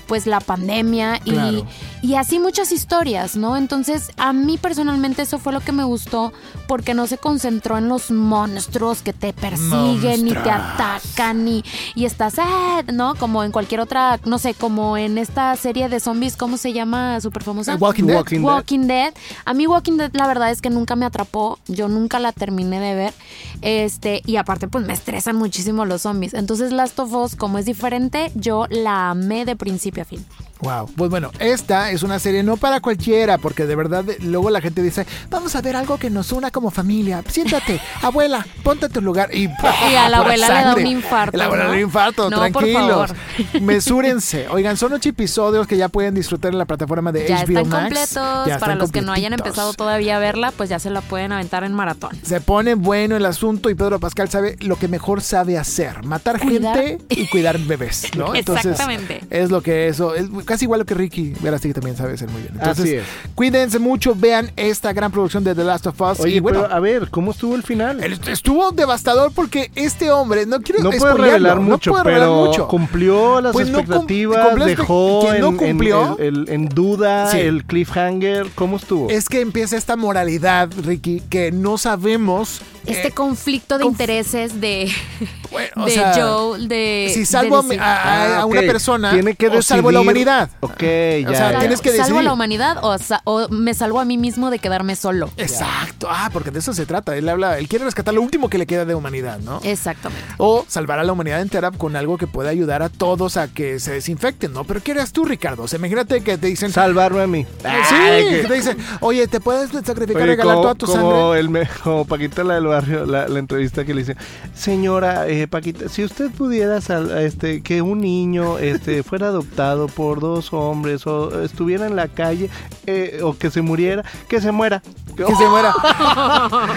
pues 0.07 0.27
la 0.27 0.39
pandemia 0.39 1.19
y, 1.25 1.63
y 2.01 2.15
así 2.15 2.39
muchas 2.39 2.71
historias, 2.71 3.35
¿no? 3.35 3.57
Entonces 3.57 4.11
a 4.17 4.33
mí 4.33 4.57
personalmente 4.57 5.21
eso 5.21 5.39
fue 5.39 5.53
lo 5.53 5.59
que 5.59 5.71
me 5.71 5.83
gustó 5.83 6.33
porque 6.67 6.93
no 6.93 7.07
se 7.07 7.17
concentró 7.17 7.77
en 7.77 7.89
los 7.89 8.11
monstruos 8.11 9.01
que 9.01 9.13
te 9.13 9.33
persiguen 9.33 10.27
y 10.27 10.31
te 10.31 10.49
atacan 10.49 11.47
y, 11.47 11.63
y 11.95 12.05
estás, 12.05 12.37
eh, 12.37 12.43
¿no? 12.91 13.15
Como 13.15 13.43
en 13.43 13.51
cualquier 13.51 13.81
otra, 13.81 14.19
no 14.25 14.39
sé, 14.39 14.53
como 14.53 14.97
en 14.97 15.17
esta 15.17 15.55
serie 15.55 15.89
de 15.89 15.99
zombies, 15.99 16.35
¿cómo 16.35 16.57
se 16.57 16.73
llama? 16.73 17.19
Súper 17.21 17.43
famosa. 17.43 17.75
Walking, 17.75 18.05
Dead. 18.05 18.41
Walking, 18.41 18.87
Dead. 18.87 19.13
A 19.45 19.53
mí 19.53 19.67
Walking 19.67 19.97
Dead 19.97 20.11
la 20.13 20.27
verdad 20.27 20.51
es 20.51 20.61
que 20.61 20.69
nunca 20.69 20.95
me 20.95 21.05
atrapó, 21.05 21.59
yo 21.67 21.87
nunca 21.87 22.19
la 22.19 22.31
terminé 22.31 22.79
de 22.79 22.95
ver. 22.95 23.13
Este, 23.61 24.21
y 24.25 24.37
aparte 24.37 24.67
pues 24.67 24.85
me 24.85 24.93
estresan 24.93 25.35
muchísimo 25.35 25.85
los 25.85 26.01
zombies. 26.01 26.33
Entonces 26.33 26.71
Last 26.71 26.99
of 26.99 27.13
Us, 27.13 27.35
como 27.35 27.57
es 27.57 27.65
diferente, 27.65 28.31
yo 28.35 28.67
la 28.69 29.11
amé 29.11 29.45
de 29.45 29.55
principio 29.55 29.92
a 30.01 30.05
fin. 30.05 30.52
Wow. 30.63 30.89
Pues 30.95 31.09
bueno, 31.09 31.31
esta 31.39 31.91
es 31.91 32.03
una 32.03 32.19
serie 32.19 32.41
no 32.41 32.57
para 32.57 32.79
cualquiera, 32.79 33.37
porque 33.37 33.65
de 33.65 33.75
verdad 33.75 34.05
luego 34.21 34.49
la 34.49 34.61
gente 34.61 34.81
dice, 34.81 35.05
vamos 35.29 35.55
a 35.55 35.61
ver 35.61 35.75
algo 35.75 35.97
que 35.97 36.09
nos 36.09 36.31
una 36.31 36.51
como 36.51 36.71
familia. 36.71 37.23
Siéntate, 37.27 37.81
abuela, 38.01 38.45
ponte 38.63 38.85
a 38.85 38.89
tu 38.89 39.01
lugar. 39.01 39.33
Y, 39.35 39.47
a 39.97 40.09
la 40.09 40.17
abuela 40.19 40.47
le 40.47 40.53
da 40.53 40.75
un 40.75 40.87
infarto. 40.87 41.37
La 41.37 41.45
abuela 41.45 41.63
le 41.65 41.69
da 41.69 41.75
un 41.75 41.81
infarto, 41.81 42.29
tranquilos. 42.29 43.11
Mesúrense. 43.61 44.47
Oigan, 44.49 44.77
son 44.77 44.93
ocho 44.93 45.09
episodios 45.09 45.67
que 45.67 45.75
ya 45.75 45.89
pueden 45.89 46.15
disfrutar 46.15 46.53
en 46.53 46.57
la 46.57 46.65
plataforma 46.65 47.11
de 47.11 47.27
ya 47.27 47.43
HBO 47.43 47.59
están 47.59 47.83
Completos. 47.83 48.59
para 48.59 48.75
los 48.75 48.91
que 48.91 49.01
no 49.01 49.11
hayan 49.11 49.33
empezado 49.33 49.73
todavía 49.73 50.17
a 50.17 50.19
verla, 50.19 50.53
pues 50.55 50.69
ya 50.69 50.79
se 50.79 50.89
la 50.89 51.01
pueden 51.01 51.33
aventar 51.33 51.63
en 51.63 51.73
maratón. 51.73 52.11
Se 52.23 52.39
pone 52.39 52.75
bueno 52.75 53.17
el 53.17 53.25
asunto 53.25 53.69
y 53.69 53.75
Pedro 53.75 53.99
Pascal 53.99 54.29
sabe 54.29 54.55
lo 54.61 54.77
que 54.77 54.87
mejor 54.87 55.21
sabe 55.21 55.57
hacer: 55.57 56.03
matar 56.05 56.39
gente 56.39 56.99
y 57.09 57.27
cuidar 57.27 57.59
bebés, 57.59 58.15
¿no? 58.15 58.33
Exactamente. 58.43 59.21
es 59.29 59.51
lo 59.51 59.61
que 59.61 59.87
eso. 59.87 60.15
Es, 60.15 60.29
casi 60.53 60.65
igual 60.65 60.85
que 60.85 60.93
Ricky 60.93 61.33
Verástegui 61.41 61.73
que 61.73 61.79
también 61.79 61.97
sabe 61.97 62.13
hacer 62.13 62.29
muy 62.29 62.43
bien. 62.43 62.53
Entonces, 62.53 63.03
cuídense 63.33 63.79
mucho, 63.79 64.13
vean 64.13 64.51
esta 64.55 64.93
gran 64.93 65.11
producción 65.11 65.43
de 65.43 65.55
The 65.55 65.63
Last 65.63 65.87
of 65.87 65.99
Us. 65.99 66.19
Oye, 66.19 66.41
bueno, 66.41 66.67
a 66.69 66.79
ver, 66.79 67.09
¿cómo 67.09 67.31
estuvo 67.31 67.55
el 67.55 67.63
final? 67.63 68.03
Estuvo 68.03 68.71
devastador 68.71 69.31
porque 69.33 69.71
este 69.73 70.11
hombre, 70.11 70.45
no 70.45 70.61
quiero 70.61 70.83
No 70.83 70.91
puede 70.91 71.13
revelar 71.15 71.59
mucho, 71.59 71.91
pero 72.03 72.51
cumplió 72.67 73.41
las 73.41 73.53
pues 73.53 73.67
expectativas, 73.67 74.63
dejó 74.63 75.33
en, 75.33 75.57
cumplió, 75.57 76.17
en, 76.19 76.69
duda 76.69 77.31
el 77.31 77.65
cliffhanger. 77.65 78.51
¿Cómo 78.53 78.77
estuvo? 78.77 79.09
Es 79.09 79.29
que 79.29 79.41
empieza 79.41 79.75
esta 79.75 79.95
moralidad, 79.95 80.69
Ricky, 80.83 81.21
que 81.31 81.51
no 81.51 81.79
sabemos 81.79 82.61
este 82.85 83.07
eh, 83.09 83.11
conflicto 83.11 83.77
de 83.77 83.85
intereses 83.85 84.59
de, 84.59 84.91
de 85.85 86.03
Joe, 86.15 86.67
de... 86.67 87.11
Si 87.13 87.25
salvo 87.25 87.57
a, 87.79 88.41
ah, 88.41 88.45
una 88.45 88.61
persona 88.61 89.11
tiene 89.11 89.35
que 89.35 89.47
o 89.47 89.61
salvo 89.61 89.89
a 89.89 89.91
la 89.91 90.01
humanidad. 90.01 90.49
Ok, 90.59 90.81
ya. 90.81 91.29
O 91.29 91.35
sea, 91.35 91.59
tienes 91.59 91.81
que 91.81 91.89
decidir. 91.89 92.05
¿Salvo 92.05 92.19
a 92.19 92.23
la 92.23 92.33
humanidad 92.33 92.77
o, 92.81 93.49
me 93.49 93.73
salvo 93.73 93.99
a 93.99 94.05
mí 94.05 94.17
mismo 94.17 94.49
de 94.49 94.59
quedarme 94.59 94.95
solo? 94.95 95.29
Exacto. 95.37 96.07
Ah, 96.09 96.29
porque 96.33 96.51
de 96.51 96.59
eso 96.59 96.73
se 96.73 96.85
trata. 96.85 97.15
Él 97.15 97.29
habla, 97.29 97.57
él 97.57 97.67
quiere 97.67 97.85
rescatar 97.85 98.13
lo 98.13 98.21
último 98.21 98.49
que 98.49 98.57
le 98.57 98.65
queda 98.65 98.85
de 98.85 98.95
humanidad, 98.95 99.39
¿no? 99.39 99.59
Exactamente. 99.63 100.25
O 100.37 100.65
salvar 100.67 100.99
a 100.99 101.03
la 101.03 101.13
humanidad 101.13 101.41
entera 101.41 101.71
con 101.71 101.95
algo 101.95 102.17
que 102.17 102.27
pueda 102.27 102.49
ayudar 102.49 102.81
a 102.83 102.89
todos 102.89 103.37
a 103.37 103.47
que 103.47 103.79
se 103.79 103.93
desinfecten, 103.93 104.53
¿no? 104.53 104.63
Pero 104.63 104.81
¿qué 104.81 104.91
eres 104.91 105.11
tú, 105.11 105.25
Ricardo? 105.25 105.63
O 105.63 105.67
sea, 105.67 105.77
imagínate 105.79 106.21
que 106.21 106.37
te 106.37 106.47
dicen... 106.47 106.71
Salvarme 106.71 107.21
a 107.21 107.27
mí. 107.27 107.45
Sí, 107.61 108.29
que 108.29 108.45
te 108.47 108.53
dicen, 108.53 108.77
oye, 108.99 109.27
¿te 109.27 109.39
puedes 109.39 109.71
sacrificar, 109.85 110.23
regalar 110.23 110.55
toda 110.55 110.75
tu 110.75 110.85
como 110.85 111.33
El 111.33 111.49
me, 111.49 111.67
como 111.83 112.05
Paquita 112.05 112.43
la 112.43 112.55
del 112.55 112.67
barrio, 112.73 113.05
la, 113.05 113.25
entrevista 113.39 113.85
que 113.85 113.93
le 113.93 114.01
dice, 114.01 114.15
señora 114.53 115.27
eh, 115.27 115.47
Paquita, 115.47 115.89
si 115.89 116.03
usted 116.03 116.31
pudiera 116.31 116.79
este, 117.19 117.61
que 117.61 117.81
un 117.81 117.99
niño 117.99 118.57
este, 118.57 119.03
fuera 119.09 119.27
adoptado 119.27 119.87
por 119.87 120.19
dos 120.19 120.53
hombres 120.53 121.05
o 121.05 121.43
estuviera 121.43 121.85
en 121.85 121.95
la 121.95 122.07
calle 122.07 122.49
eh, 122.87 123.19
o 123.23 123.37
que 123.37 123.51
se 123.51 123.61
muriera, 123.61 124.03
que 124.27 124.41
se 124.41 124.51
muera. 124.51 124.81
Que 125.15 125.35
se 125.35 125.47
muera. 125.47 125.73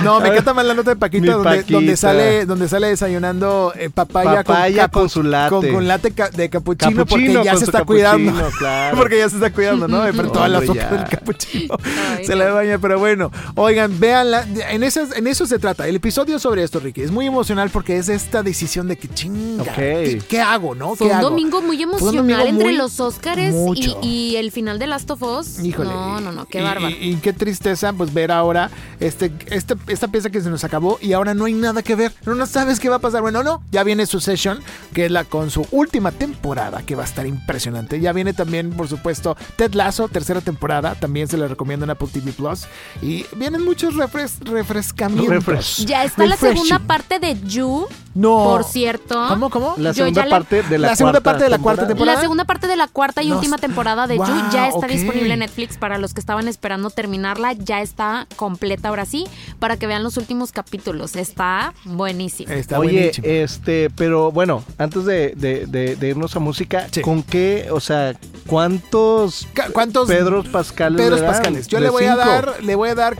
No, 0.03 0.20
me 0.20 0.28
encanta 0.28 0.55
más 0.55 0.64
la 0.64 0.74
nota 0.74 0.91
de 0.91 0.97
Paquita, 0.97 1.32
donde, 1.68 1.97
sale 1.97 2.47
donde 2.47 2.68
sale 2.68 2.89
desayunando 2.89 3.72
eh, 3.76 3.91
papaya, 3.91 4.45
con, 4.89 5.09
su 5.09 5.22
latte. 5.22 5.72
Con, 5.72 5.89
latte 5.89 6.12
de 6.34 6.49
capuchino, 6.49 7.07
porque 7.07 7.32
ya 7.45 7.57
se 7.57 7.64
está 7.64 7.84
cuidando. 7.84 8.32
porque 8.97 9.18
ya 9.18 9.28
se 9.28 9.37
está 9.37 9.53
cuidando, 9.53 9.89
¿no? 9.89 10.03
Pero 10.14 10.30
toda 10.30 10.49
la 10.49 10.59
azúcar 10.59 10.91
del 10.91 11.09
capuchino 11.09 11.76
se 12.24 12.37
le 12.37 12.51
baña. 12.51 12.78
Pero 12.78 12.99
bueno, 12.99 13.30
oigan, 13.55 13.99
véanla. 13.99 14.47
En, 14.70 14.82
en 14.82 15.26
eso 15.26 15.47
se 15.47 15.59
trata. 15.59 15.87
El 15.89 15.97
episodio 15.97 16.39
sobre 16.39 16.62
esto, 16.62 16.80
Ricky, 16.80 17.03
es 17.03 17.11
muy 17.11 17.26
emocional 17.26 17.70
porque 17.70 17.97
es 17.97 18.09
esta 18.09 18.43
decisión 18.43 18.89
de 18.89 18.97
que 18.97 19.09
chinga. 19.09 19.64
¿qué, 19.74 20.41
hago, 20.41 20.74
no? 20.74 20.95
Fue 20.97 21.09
un 21.09 21.20
domingo 21.20 21.62
muy 21.62 21.82
emocional 21.82 22.47
entre 22.47 22.72
los 22.72 23.01
Oscars 23.01 23.55
y, 24.03 24.37
el 24.37 24.53
final 24.53 24.78
de 24.78 24.87
Last 24.87 25.11
of 25.11 25.22
Us. 25.22 25.61
Híjole. 25.61 25.91
No, 25.91 26.20
no, 26.20 26.32
no, 26.32 26.47
qué 26.47 26.61
bárbaro. 26.61 26.95
Y, 27.01 27.16
qué 27.16 27.32
tristeza, 27.32 27.93
pues 27.93 28.12
ver 28.12 28.25
ahora 28.32 28.70
este, 29.00 29.32
este, 29.46 29.74
esta 29.88 30.08
pieza 30.08 30.30
que 30.30 30.40
se 30.40 30.50
nos 30.50 30.64
acabó 30.64 30.98
y 31.00 31.12
ahora 31.12 31.34
no 31.34 31.44
hay 31.44 31.52
nada 31.54 31.82
que 31.82 31.94
ver. 31.94 32.12
No, 32.24 32.34
no 32.34 32.46
sabes 32.46 32.80
qué 32.80 32.88
va 32.88 32.96
a 32.96 33.00
pasar. 33.00 33.22
Bueno, 33.22 33.42
no, 33.42 33.62
ya 33.70 33.82
viene 33.82 34.06
su 34.06 34.20
session, 34.20 34.60
que 34.92 35.06
es 35.06 35.10
la 35.10 35.24
con 35.24 35.50
su 35.50 35.66
última 35.70 36.12
temporada, 36.12 36.82
que 36.84 36.94
va 36.94 37.02
a 37.02 37.06
estar 37.06 37.26
impresionante. 37.26 38.00
Ya 38.00 38.12
viene 38.12 38.32
también, 38.32 38.70
por 38.70 38.88
supuesto, 38.88 39.36
Ted 39.56 39.74
Lasso, 39.74 40.08
tercera 40.08 40.40
temporada. 40.40 40.94
También 40.94 41.28
se 41.28 41.36
le 41.36 41.48
recomienda 41.48 41.84
en 41.84 41.90
Apple 41.90 42.08
TV 42.12 42.32
Plus. 42.32 42.66
Y 43.02 43.26
vienen 43.36 43.64
muchos 43.64 43.94
refres 43.96 44.38
refrescamientos. 44.40 45.78
Ya 45.86 46.04
está 46.04 46.26
la 46.26 46.36
segunda 46.36 46.78
parte 46.78 47.18
de 47.18 47.38
You. 47.42 47.86
No. 48.16 48.44
Por 48.44 48.64
cierto. 48.64 49.26
¿Cómo, 49.28 49.50
cómo? 49.50 49.74
La 49.76 49.92
segunda 49.92 50.26
parte 50.26 50.62
de 50.62 50.78
la, 50.78 50.96
segunda 50.96 51.20
parte 51.20 51.44
de 51.44 51.50
la 51.50 51.58
cuarta 51.58 51.86
temporada. 51.86 52.16
La 52.16 52.20
segunda 52.20 52.44
parte 52.46 52.66
de 52.66 52.76
la 52.76 52.88
cuarta 52.88 53.22
y 53.22 53.30
última 53.30 53.58
temporada 53.58 54.06
de 54.06 54.16
You 54.16 54.24
ya 54.50 54.68
está 54.68 54.86
disponible 54.86 55.34
en 55.34 55.40
Netflix 55.40 55.76
para 55.76 55.98
los 55.98 56.14
que 56.14 56.20
estaban 56.20 56.48
esperando 56.48 56.88
terminarla. 56.88 57.52
Ya 57.52 57.82
está 57.82 58.26
completa 58.36 58.88
ahora 58.88 59.04
sí, 59.04 59.26
para 59.58 59.76
que 59.76 59.86
vean 59.86 60.02
los 60.02 60.16
últimos 60.16 60.50
capítulos. 60.50 61.14
Está 61.14 61.74
buenísimo. 61.84 62.52
Está 62.52 62.78
Oye, 62.78 63.12
este, 63.22 63.90
pero 63.90 64.32
bueno, 64.32 64.64
antes 64.78 65.04
de, 65.04 65.34
de, 65.36 66.08
irnos 66.08 66.34
a 66.36 66.38
música, 66.38 66.86
¿con 67.02 67.22
qué, 67.22 67.68
o 67.70 67.80
sea, 67.80 68.18
cuántos, 68.46 69.46
cuántos 69.72 70.08
Pedros 70.08 70.48
Pascales? 70.48 71.00
Pedros 71.00 71.20
Pascales. 71.20 71.66
Yo 71.68 71.80
le 71.80 71.90
voy 71.90 72.04
a 72.04 72.16
dar, 72.16 72.64
le 72.64 72.74
voy 72.76 72.88
a 72.88 72.94
dar 72.94 73.16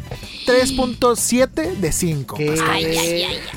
3.7 0.47 1.77
de 1.77 1.93
5. 1.93 2.39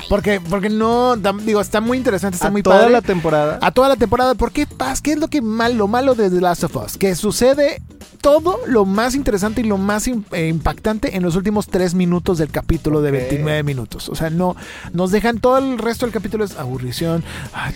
Porque, 0.08 0.40
porque 0.40 0.68
no, 0.68 1.16
digo, 1.32 1.60
está 1.60 1.80
muy 1.80 1.98
interesante, 1.98 2.36
está 2.36 2.50
muy 2.50 2.62
padre. 2.62 2.78
A 2.78 2.80
toda 2.82 2.92
la 2.92 3.02
temporada. 3.02 3.58
A 3.60 3.70
toda 3.72 3.88
la 3.88 3.96
temporada. 3.96 4.34
¿Por 4.34 4.52
qué, 4.52 4.66
Paz? 4.66 5.00
¿Qué 5.00 5.12
es 5.12 5.18
lo 5.18 5.28
que 5.28 5.42
mal, 5.42 5.76
lo 5.76 5.88
malo 5.88 6.14
de 6.14 6.30
The 6.30 6.40
Last 6.40 6.64
of 6.64 6.76
Us? 6.76 6.96
Que 6.96 7.14
sucede 7.14 7.82
todo 8.20 8.58
lo 8.66 8.84
más 8.84 9.14
interesante 9.14 9.62
y 9.62 9.64
lo 9.64 9.78
más 9.78 10.06
eh, 10.06 10.48
impactante 10.48 11.16
en 11.16 11.22
los 11.22 11.36
últimos 11.36 11.68
3 11.68 11.94
minutos 11.94 12.38
del 12.38 12.50
capítulo 12.50 13.02
de 13.02 13.10
29 13.10 13.62
minutos. 13.62 14.08
O 14.08 14.14
sea, 14.14 14.30
no, 14.30 14.56
nos 14.92 15.10
dejan 15.10 15.38
todo 15.38 15.58
el 15.58 15.78
resto 15.78 16.06
del 16.06 16.12
capítulo 16.12 16.44
es 16.44 16.56
aburrición. 16.56 17.24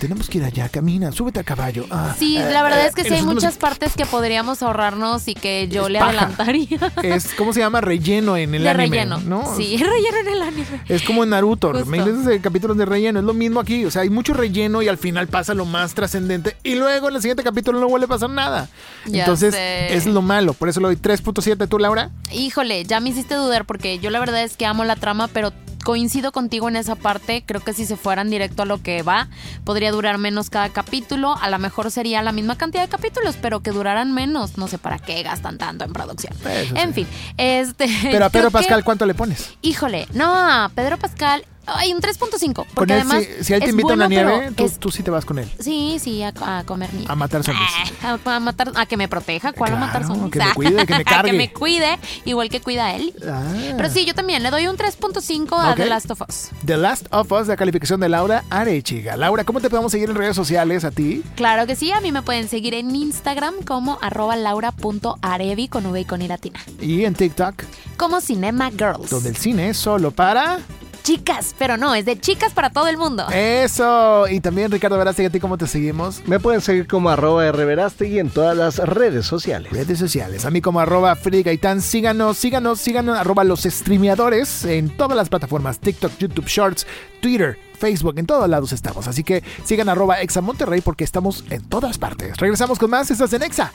tenemos 0.00 0.28
que 0.28 0.38
ir 0.38 0.44
allá, 0.44 0.68
camina, 0.68 1.12
súbete 1.12 1.40
a 1.40 1.44
caballo. 1.44 1.86
Ah, 1.90 2.14
sí, 2.18 2.34
la 2.38 2.62
verdad 2.62 2.82
eh, 2.82 2.88
es 2.88 2.94
que 2.94 3.04
sí 3.04 3.14
hay 3.14 3.22
muchas 3.22 3.56
partes 3.56 3.94
que 3.94 4.06
podríamos 4.06 4.62
ahorrarnos 4.62 5.28
y 5.28 5.34
que 5.34 5.68
yo 5.68 5.88
le 5.88 5.98
adelantaría. 5.98 6.92
Es, 7.02 7.34
¿cómo 7.36 7.52
se 7.52 7.60
llama? 7.60 7.80
Relleno 7.80 8.36
en 8.36 8.54
el 8.54 8.66
anime. 8.66 9.06
¿no? 9.06 9.56
Sí, 9.56 9.76
relleno 9.78 10.18
en 10.20 10.28
el 10.28 10.42
anime. 10.42 10.82
Es 10.88 11.02
como 11.02 11.24
en 11.24 11.30
Naruto, 11.30 11.72
de 11.72 12.40
capítulos 12.40 12.76
de 12.76 12.84
relleno, 12.84 13.18
es 13.20 13.24
lo 13.24 13.34
mismo 13.34 13.60
aquí, 13.60 13.84
o 13.84 13.90
sea, 13.90 14.02
hay 14.02 14.10
mucho 14.10 14.34
relleno 14.34 14.82
y 14.82 14.88
al 14.88 14.98
final 14.98 15.28
pasa 15.28 15.54
lo 15.54 15.64
más 15.64 15.94
trascendente 15.94 16.56
y 16.62 16.74
luego 16.74 17.08
en 17.08 17.16
el 17.16 17.22
siguiente 17.22 17.42
capítulo 17.42 17.80
no 17.80 17.88
vuelve 17.88 18.06
a 18.06 18.08
pasar 18.08 18.30
nada. 18.30 18.68
Entonces, 19.06 19.54
es 19.54 20.06
lo 20.06 20.22
malo, 20.34 20.52
por 20.52 20.68
eso 20.68 20.80
lo 20.80 20.88
doy 20.88 20.96
3.7 20.96 21.68
tú, 21.68 21.78
Laura. 21.78 22.10
Híjole, 22.32 22.84
ya 22.84 22.98
me 22.98 23.10
hiciste 23.10 23.36
dudar 23.36 23.66
porque 23.66 24.00
yo 24.00 24.10
la 24.10 24.18
verdad 24.18 24.42
es 24.42 24.56
que 24.56 24.66
amo 24.66 24.84
la 24.84 24.96
trama, 24.96 25.28
pero 25.28 25.52
coincido 25.84 26.32
contigo 26.32 26.68
en 26.68 26.74
esa 26.74 26.96
parte. 26.96 27.44
Creo 27.46 27.60
que 27.60 27.72
si 27.72 27.86
se 27.86 27.96
fueran 27.96 28.30
directo 28.30 28.62
a 28.62 28.66
lo 28.66 28.82
que 28.82 29.02
va, 29.02 29.28
podría 29.62 29.92
durar 29.92 30.18
menos 30.18 30.50
cada 30.50 30.70
capítulo. 30.70 31.36
A 31.40 31.48
lo 31.50 31.60
mejor 31.60 31.92
sería 31.92 32.20
la 32.22 32.32
misma 32.32 32.58
cantidad 32.58 32.82
de 32.82 32.88
capítulos, 32.88 33.36
pero 33.40 33.60
que 33.60 33.70
duraran 33.70 34.12
menos. 34.12 34.58
No 34.58 34.66
sé 34.66 34.78
para 34.78 34.98
qué 34.98 35.22
gastan 35.22 35.56
tanto 35.56 35.84
en 35.84 35.92
producción. 35.92 36.34
en 36.74 36.94
fin, 36.94 37.06
este. 37.36 37.88
Pero 38.02 38.24
a 38.24 38.30
Pedro 38.30 38.50
Pascal, 38.50 38.82
¿cuánto 38.82 39.06
le 39.06 39.14
pones? 39.14 39.54
Híjole, 39.62 40.08
no, 40.14 40.68
Pedro 40.74 40.98
Pascal 40.98 41.44
hay 41.66 41.92
un 41.92 42.00
3.5. 42.00 42.66
Porque 42.74 42.92
además. 42.92 43.24
Si, 43.38 43.44
si 43.44 43.54
él 43.54 43.62
te 43.62 43.70
invita 43.70 43.92
a 43.92 43.94
una 43.94 44.08
nieve, 44.08 44.52
tú, 44.78 44.90
sí 44.90 45.02
te 45.02 45.10
vas 45.10 45.24
con 45.24 45.38
él. 45.38 45.50
Sí, 45.58 45.98
sí, 46.00 46.22
a, 46.22 46.32
comer 46.64 46.92
nieve. 46.92 47.10
A 47.10 47.14
matar 47.14 47.42
zombies. 47.42 47.70
Ah, 48.02 48.18
a, 48.24 48.40
matar, 48.40 48.72
a 48.74 48.86
que 48.86 48.96
me 48.96 49.08
proteja. 49.08 49.52
¿Cuál 49.52 49.74
a 49.74 49.76
matar 49.76 50.06
zombies? 50.06 50.32
Que 50.32 50.38
me 50.38 50.54
cuide, 50.54 50.86
que 50.86 50.96
me 50.96 51.04
cargue. 51.04 51.30
a 51.30 51.32
que 51.32 51.38
me 51.38 51.52
cuide, 51.52 51.98
igual 52.24 52.48
que 52.48 52.60
cuida 52.60 52.94
él. 52.94 53.14
Ah. 53.26 53.42
Pero 53.76 53.90
sí, 53.90 54.04
yo 54.04 54.14
también 54.14 54.42
le 54.42 54.50
doy 54.50 54.66
un 54.66 54.76
3.5 54.76 55.58
a 55.58 55.74
The 55.74 55.86
Last 55.86 56.10
of 56.10 56.22
Us. 56.28 56.50
The 56.64 56.76
Last 56.76 57.06
of 57.10 57.30
Us, 57.32 57.48
la 57.48 57.56
calificación 57.56 58.00
de 58.00 58.08
Laura 58.08 58.44
Arechiga. 58.50 59.16
Laura, 59.16 59.44
¿cómo 59.44 59.60
te 59.60 59.70
podemos 59.70 59.92
seguir 59.92 60.10
en 60.10 60.16
redes 60.16 60.36
sociales 60.36 60.84
a 60.84 60.90
ti? 60.90 61.22
Claro 61.36 61.66
que 61.66 61.76
sí, 61.76 61.92
a 61.92 62.00
mí 62.00 62.12
me 62.12 62.22
pueden 62.22 62.48
seguir 62.48 62.74
en 62.74 62.94
Instagram 62.94 63.54
como 63.64 63.98
arroba 64.02 64.36
laura.arevi 64.36 65.68
con 65.68 65.86
V 65.86 66.00
y 66.00 66.04
con 66.04 66.22
iratina. 66.22 66.60
Y 66.80 67.04
en 67.04 67.14
TikTok. 67.14 67.64
Como 67.96 68.20
Cinema 68.20 68.70
Girls. 68.70 69.10
Donde 69.10 69.28
el 69.30 69.36
cine 69.36 69.70
es 69.70 69.76
solo 69.76 70.10
para 70.10 70.58
chicas, 71.04 71.54
pero 71.58 71.76
no, 71.76 71.94
es 71.94 72.06
de 72.06 72.18
chicas 72.18 72.52
para 72.52 72.70
todo 72.70 72.88
el 72.88 72.96
mundo. 72.96 73.26
Eso. 73.30 74.26
Y 74.26 74.40
también, 74.40 74.72
Ricardo 74.72 74.98
Verástegui, 74.98 75.26
¿a 75.26 75.30
ti 75.30 75.38
cómo 75.38 75.58
te 75.58 75.68
seguimos? 75.68 76.22
Me 76.26 76.40
pueden 76.40 76.60
seguir 76.60 76.88
como 76.88 77.10
arroba 77.10 77.52
rverástegui 77.52 78.18
en 78.18 78.30
todas 78.30 78.56
las 78.56 78.78
redes 78.78 79.26
sociales. 79.26 79.70
Redes 79.70 79.98
sociales. 79.98 80.46
A 80.46 80.50
mí 80.50 80.60
como 80.60 80.80
arroba 80.80 81.16
Gaitán. 81.22 81.82
Síganos, 81.82 82.38
síganos, 82.38 82.80
síganos, 82.80 83.18
arroba 83.18 83.44
los 83.44 83.62
streameadores 83.62 84.64
en 84.64 84.88
todas 84.96 85.16
las 85.16 85.28
plataformas. 85.28 85.78
TikTok, 85.78 86.12
YouTube 86.18 86.46
Shorts, 86.46 86.86
Twitter, 87.20 87.58
Facebook, 87.78 88.18
en 88.18 88.26
todos 88.26 88.48
lados 88.48 88.72
estamos. 88.72 89.06
Así 89.06 89.22
que 89.22 89.44
sigan 89.64 89.90
arroba 89.90 90.22
Exa 90.22 90.40
Monterrey 90.40 90.80
porque 90.80 91.04
estamos 91.04 91.44
en 91.50 91.62
todas 91.64 91.98
partes. 91.98 92.38
Regresamos 92.38 92.78
con 92.78 92.90
más, 92.90 93.10
estás 93.10 93.32
en 93.34 93.42
Exa. 93.42 93.72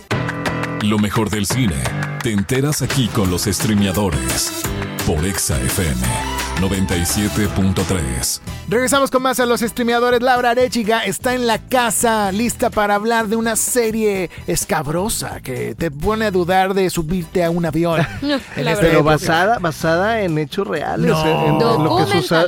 Lo 0.81 0.97
mejor 0.97 1.29
del 1.29 1.45
cine, 1.45 1.75
te 2.23 2.31
enteras 2.31 2.81
aquí 2.81 3.07
con 3.09 3.29
los 3.29 3.43
streameadores 3.43 4.63
por 5.05 5.23
Exa 5.25 5.59
FM 5.61 6.38
97.3. 6.59 8.41
Regresamos 8.67 9.09
con 9.09 9.23
más 9.23 9.39
a 9.39 9.45
los 9.45 9.61
streameadores. 9.61 10.21
Laura 10.21 10.51
Arechiga 10.51 11.05
está 11.05 11.33
en 11.33 11.47
la 11.47 11.57
casa, 11.57 12.31
lista 12.33 12.69
para 12.69 12.95
hablar 12.95 13.29
de 13.29 13.37
una 13.37 13.55
serie 13.55 14.29
escabrosa 14.45 15.39
que 15.39 15.73
te 15.73 15.89
pone 15.89 16.25
a 16.25 16.31
dudar 16.31 16.73
de 16.73 16.89
subirte 16.89 17.45
a 17.45 17.49
un 17.49 17.65
avión. 17.65 18.05
Pero 18.55 19.03
basada, 19.03 19.59
basada 19.59 20.21
en 20.21 20.37
hechos 20.37 20.67
reales, 20.67 21.15
en, 21.25 21.59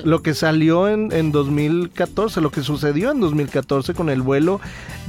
lo, 0.03 0.21
que 0.21 0.33
salió 0.33 0.89
en, 0.89 1.11
en 1.13 1.31
2014, 1.31 2.41
lo 2.41 2.51
que 2.51 2.63
sucedió 2.63 3.11
en 3.11 3.21
2014 3.21 3.93
con 3.93 4.09
el 4.09 4.21
vuelo 4.21 4.59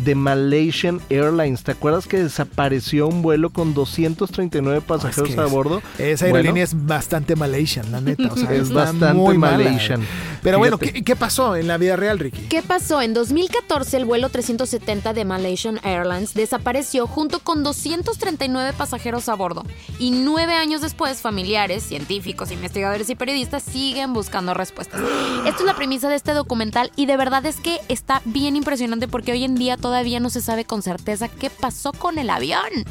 de 0.04 0.14
Malaysian 0.14 1.00
Airlines. 1.10 1.64
¿Te 1.64 1.72
acuerdas 1.72 2.06
que 2.06 2.22
desapareció 2.22 3.08
un 3.08 3.22
vuelo 3.22 3.50
con 3.50 3.74
239 3.74 4.80
pasajeros 4.80 5.36
a 5.36 5.46
bordo? 5.46 5.82
Esa 5.98 6.26
aerolínea 6.26 6.62
es 6.62 6.86
bastante 6.86 7.34
Malaysian, 7.36 7.90
la 7.90 8.00
neta. 8.00 8.22
es 8.50 8.72
bastante 8.72 8.91
muy 8.92 9.38
Malaysian. 9.38 10.06
Pero 10.42 10.58
bueno, 10.58 10.76
¿qué, 10.78 11.16
pasó 11.16 11.54
en 11.54 11.68
la 11.68 11.78
vida 11.78 11.94
real, 11.94 12.18
Ricky? 12.18 12.42
¿Qué 12.48 12.62
pasó? 12.62 13.00
En 13.00 13.14
2014 13.14 13.96
el 13.96 14.04
vuelo 14.04 14.28
370 14.28 15.12
de 15.12 15.24
Malaysian 15.24 15.78
Airlines 15.84 16.34
desapareció 16.34 17.06
junto 17.06 17.38
con 17.38 17.62
239 17.62 18.72
pasajeros 18.76 19.28
a 19.28 19.36
bordo. 19.36 19.64
Y 20.00 20.10
nueve 20.10 20.54
años 20.54 20.80
después, 20.80 21.20
familiares, 21.20 21.84
científicos, 21.84 22.50
investigadores 22.50 23.08
y 23.08 23.14
periodistas 23.14 23.62
siguen 23.62 24.12
buscando 24.12 24.52
respuestas. 24.52 25.00
Esto 25.46 25.60
es 25.60 25.64
la 25.64 25.76
premisa 25.76 26.08
de 26.08 26.16
este 26.16 26.32
documental 26.32 26.90
y 26.96 27.06
de 27.06 27.16
verdad 27.16 27.46
es 27.46 27.60
que 27.60 27.78
está 27.88 28.20
bien 28.24 28.56
impresionante 28.56 29.06
porque 29.06 29.30
hoy 29.30 29.44
en 29.44 29.54
día 29.54 29.76
todavía 29.76 30.18
no 30.18 30.28
se 30.28 30.40
sabe 30.40 30.64
con 30.64 30.82
certeza 30.82 31.28
qué 31.28 31.50
pasó 31.50 31.92
con 31.92 32.18
el 32.18 32.30
avión. 32.30 32.84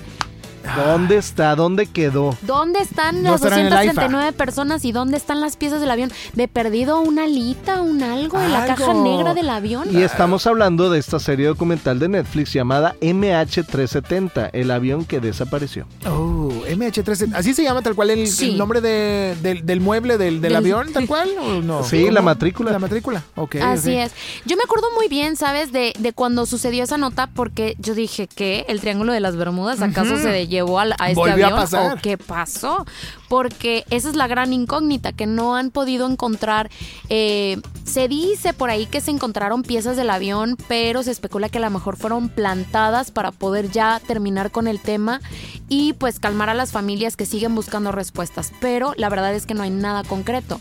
¿Dónde 0.76 1.18
está? 1.18 1.56
¿Dónde 1.56 1.86
quedó? 1.88 2.36
¿Dónde 2.42 2.80
están 2.80 3.24
las 3.24 3.42
239 3.42 4.32
personas 4.34 4.86
y 4.86 4.92
dónde 4.92 5.18
están 5.18 5.42
las 5.42 5.58
piezas 5.58 5.82
del 5.82 5.92
avión? 5.92 6.12
De 6.34 6.48
perdido 6.48 7.00
una 7.02 7.24
alita, 7.24 7.82
un 7.82 8.04
algo, 8.04 8.40
en 8.40 8.52
la 8.52 8.66
caja 8.66 8.94
negra 8.94 9.34
del 9.34 9.50
avión. 9.50 9.88
Y 9.92 10.02
estamos 10.02 10.48
hablando 10.48 10.90
de 10.90 11.00
esta 11.00 11.20
serie 11.20 11.48
documental 11.48 12.00
de 12.00 12.10
Netflix 12.10 12.54
llamada 12.54 12.96
MH370, 13.02 14.50
el 14.54 14.72
avión 14.72 15.06
que 15.06 15.20
desapareció. 15.20 15.88
Oh, 16.32 16.66
MH370. 16.66 17.34
¿Así 17.36 17.54
se 17.54 17.64
llama 17.64 17.82
tal 17.82 17.94
cual 17.94 18.10
el, 18.12 18.58
nombre 18.58 18.80
del, 18.80 19.82
mueble 19.82 20.18
del, 20.18 20.56
avión, 20.56 20.94
tal 20.94 21.08
cual? 21.08 21.30
¿o 21.38 21.62
no? 21.62 21.84
Sí, 21.84 22.10
la 22.10 22.22
matrícula. 22.22 22.72
La 22.72 22.80
matrícula, 22.80 23.24
ok. 23.36 23.56
Así 23.56 23.96
es. 23.96 24.14
Yo 24.46 24.56
me 24.56 24.64
acuerdo 24.64 24.88
muy 24.96 25.08
bien, 25.08 25.36
¿sabes? 25.36 25.72
De, 25.72 25.94
de 26.00 26.14
cuando 26.14 26.46
sucedió 26.46 26.84
esa 26.84 26.98
nota 26.98 27.28
porque 27.28 27.76
yo 27.80 27.96
dije 27.96 28.28
que 28.28 28.66
el 28.70 28.80
Triángulo 28.80 29.12
de 29.12 29.20
las 29.20 29.36
Bermudas, 29.36 29.82
¿acaso 29.82 30.18
se 30.18 30.48
llevó 30.48 30.80
a, 30.80 30.86
este 30.86 31.32
avión? 31.32 31.54
¿O 31.54 31.96
qué 32.02 32.18
pasó? 32.18 32.86
Porque 33.32 33.86
esa 33.90 34.10
es 34.10 34.18
la 34.18 34.28
gran 34.28 34.52
incógnita, 34.52 35.14
que 35.14 35.26
no 35.26 35.56
han 35.56 35.72
podido 35.72 36.06
encontrar. 36.06 36.70
Eh, 37.08 37.62
se 37.86 38.10
dice 38.10 38.52
por 38.52 38.70
ahí 38.70 38.88
que 38.88 39.00
se 39.00 39.12
encontraron 39.12 39.64
piezas 39.64 39.96
del 39.96 40.10
avión, 40.10 40.58
pero 40.68 41.02
se 41.02 41.12
especula 41.12 41.48
que 41.48 41.60
a 41.60 41.62
lo 41.62 41.70
mejor 41.70 41.96
fueron 41.96 42.28
plantadas 42.28 43.10
para 43.12 43.32
poder 43.32 43.72
ya 43.72 44.02
terminar 44.06 44.52
con 44.52 44.68
el 44.68 44.82
tema 44.82 45.22
y 45.70 45.94
pues 45.94 46.20
calmar 46.20 46.50
a 46.50 46.54
las 46.54 46.74
familias 46.74 47.16
que 47.16 47.26
siguen 47.26 47.56
buscando 47.56 47.94
respuestas. 47.94 48.52
Pero 48.60 48.94
la 48.98 49.08
verdad 49.08 49.34
es 49.34 49.46
que 49.46 49.54
no 49.54 49.64
hay 49.64 49.70
nada 49.70 50.04
concreto. 50.04 50.60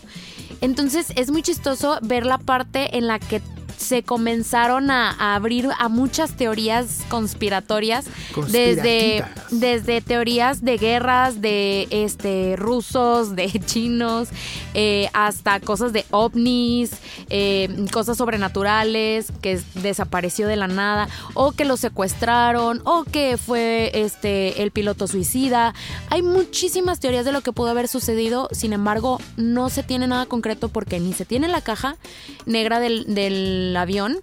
Entonces 0.61 1.07
es 1.17 1.29
muy 1.29 1.41
chistoso 1.41 1.99
ver 2.01 2.25
la 2.25 2.37
parte 2.37 2.97
en 2.97 3.07
la 3.07 3.19
que 3.19 3.41
se 3.81 4.03
comenzaron 4.03 4.91
a, 4.91 5.35
abrir 5.35 5.69
a 5.77 5.89
muchas 5.89 6.33
teorías 6.33 6.99
conspiratorias 7.09 8.05
desde, 8.47 9.25
desde 9.49 10.01
teorías 10.01 10.63
de 10.63 10.77
guerras 10.77 11.41
de 11.41 11.87
este 11.89 12.55
rusos, 12.55 13.35
de 13.35 13.49
chinos, 13.65 14.29
eh, 14.73 15.09
hasta 15.13 15.59
cosas 15.59 15.93
de 15.93 16.05
ovnis, 16.11 16.91
eh, 17.29 17.87
cosas 17.91 18.17
sobrenaturales 18.17 19.31
que 19.41 19.59
desapareció 19.75 20.47
de 20.47 20.55
la 20.55 20.67
nada, 20.67 21.09
o 21.33 21.51
que 21.51 21.65
lo 21.65 21.75
secuestraron, 21.77 22.81
o 22.85 23.03
que 23.03 23.37
fue 23.37 23.91
este 23.93 24.61
el 24.61 24.71
piloto 24.71 25.07
suicida. 25.07 25.73
Hay 26.09 26.21
muchísimas 26.21 26.99
teorías 26.99 27.25
de 27.25 27.31
lo 27.31 27.41
que 27.41 27.51
pudo 27.51 27.69
haber 27.69 27.87
sucedido, 27.87 28.47
sin 28.51 28.73
embargo, 28.73 29.19
no 29.37 29.69
se 29.69 29.83
tiene 29.83 30.07
nada 30.07 30.25
concreto 30.27 30.69
porque 30.69 30.99
ni 30.99 31.13
se 31.13 31.25
tiene 31.25 31.47
la 31.47 31.61
caja 31.61 31.97
negra 32.45 32.79
del 32.79 33.70
avión 33.77 34.19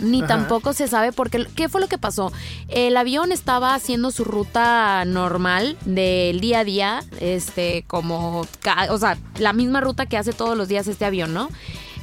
ni 0.00 0.22
tampoco 0.22 0.72
se 0.72 0.88
sabe 0.88 1.12
porque 1.12 1.46
qué 1.54 1.68
fue 1.68 1.80
lo 1.80 1.88
que 1.88 1.98
pasó. 1.98 2.32
El 2.68 2.96
avión 2.96 3.32
estaba 3.32 3.74
haciendo 3.74 4.10
su 4.10 4.24
ruta 4.24 5.04
normal 5.06 5.76
del 5.84 6.40
día 6.40 6.60
a 6.60 6.64
día, 6.64 7.04
este 7.20 7.84
como 7.86 8.46
o 8.90 8.98
sea, 8.98 9.16
la 9.38 9.52
misma 9.52 9.80
ruta 9.80 10.06
que 10.06 10.18
hace 10.18 10.32
todos 10.32 10.56
los 10.56 10.68
días 10.68 10.86
este 10.86 11.04
avión, 11.04 11.32
¿no? 11.32 11.48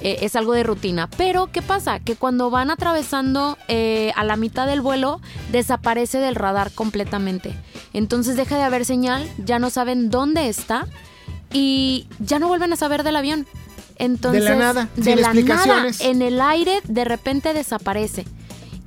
Eh, 0.01 0.26
es 0.26 0.36
algo 0.36 0.53
de 0.53 0.63
rutina. 0.63 1.09
Pero, 1.17 1.49
¿qué 1.51 1.61
pasa? 1.61 1.99
Que 1.99 2.17
cuando 2.17 2.49
van 2.49 2.71
atravesando 2.71 3.57
eh, 3.69 4.11
a 4.17 4.26
la 4.26 4.36
mitad 4.36 4.67
del 4.67 4.82
vuelo, 4.82 5.21
desaparece 5.51 6.17
del 6.17 6.36
radar 6.36 6.71
completamente. 6.71 7.55
Entonces 7.93 8.36
deja 8.36 8.57
de 8.57 8.63
haber 8.63 8.84
señal, 8.84 9.30
ya 9.38 9.59
no 9.59 9.69
saben 9.69 10.09
dónde 10.09 10.49
está 10.49 10.88
y 11.53 12.07
ya 12.19 12.39
no 12.39 12.49
vuelven 12.49 12.74
a 12.74 12.76
saber 12.76 13.03
del 13.03 13.15
avión. 13.15 13.47
Entonces, 13.97 14.43
de 14.43 14.49
la 14.49 14.55
nada, 14.55 14.89
de 14.95 15.15
la 15.15 15.33
nada, 15.33 15.87
en 15.99 16.21
el 16.21 16.41
aire 16.41 16.81
de 16.85 17.05
repente 17.05 17.53
desaparece 17.53 18.25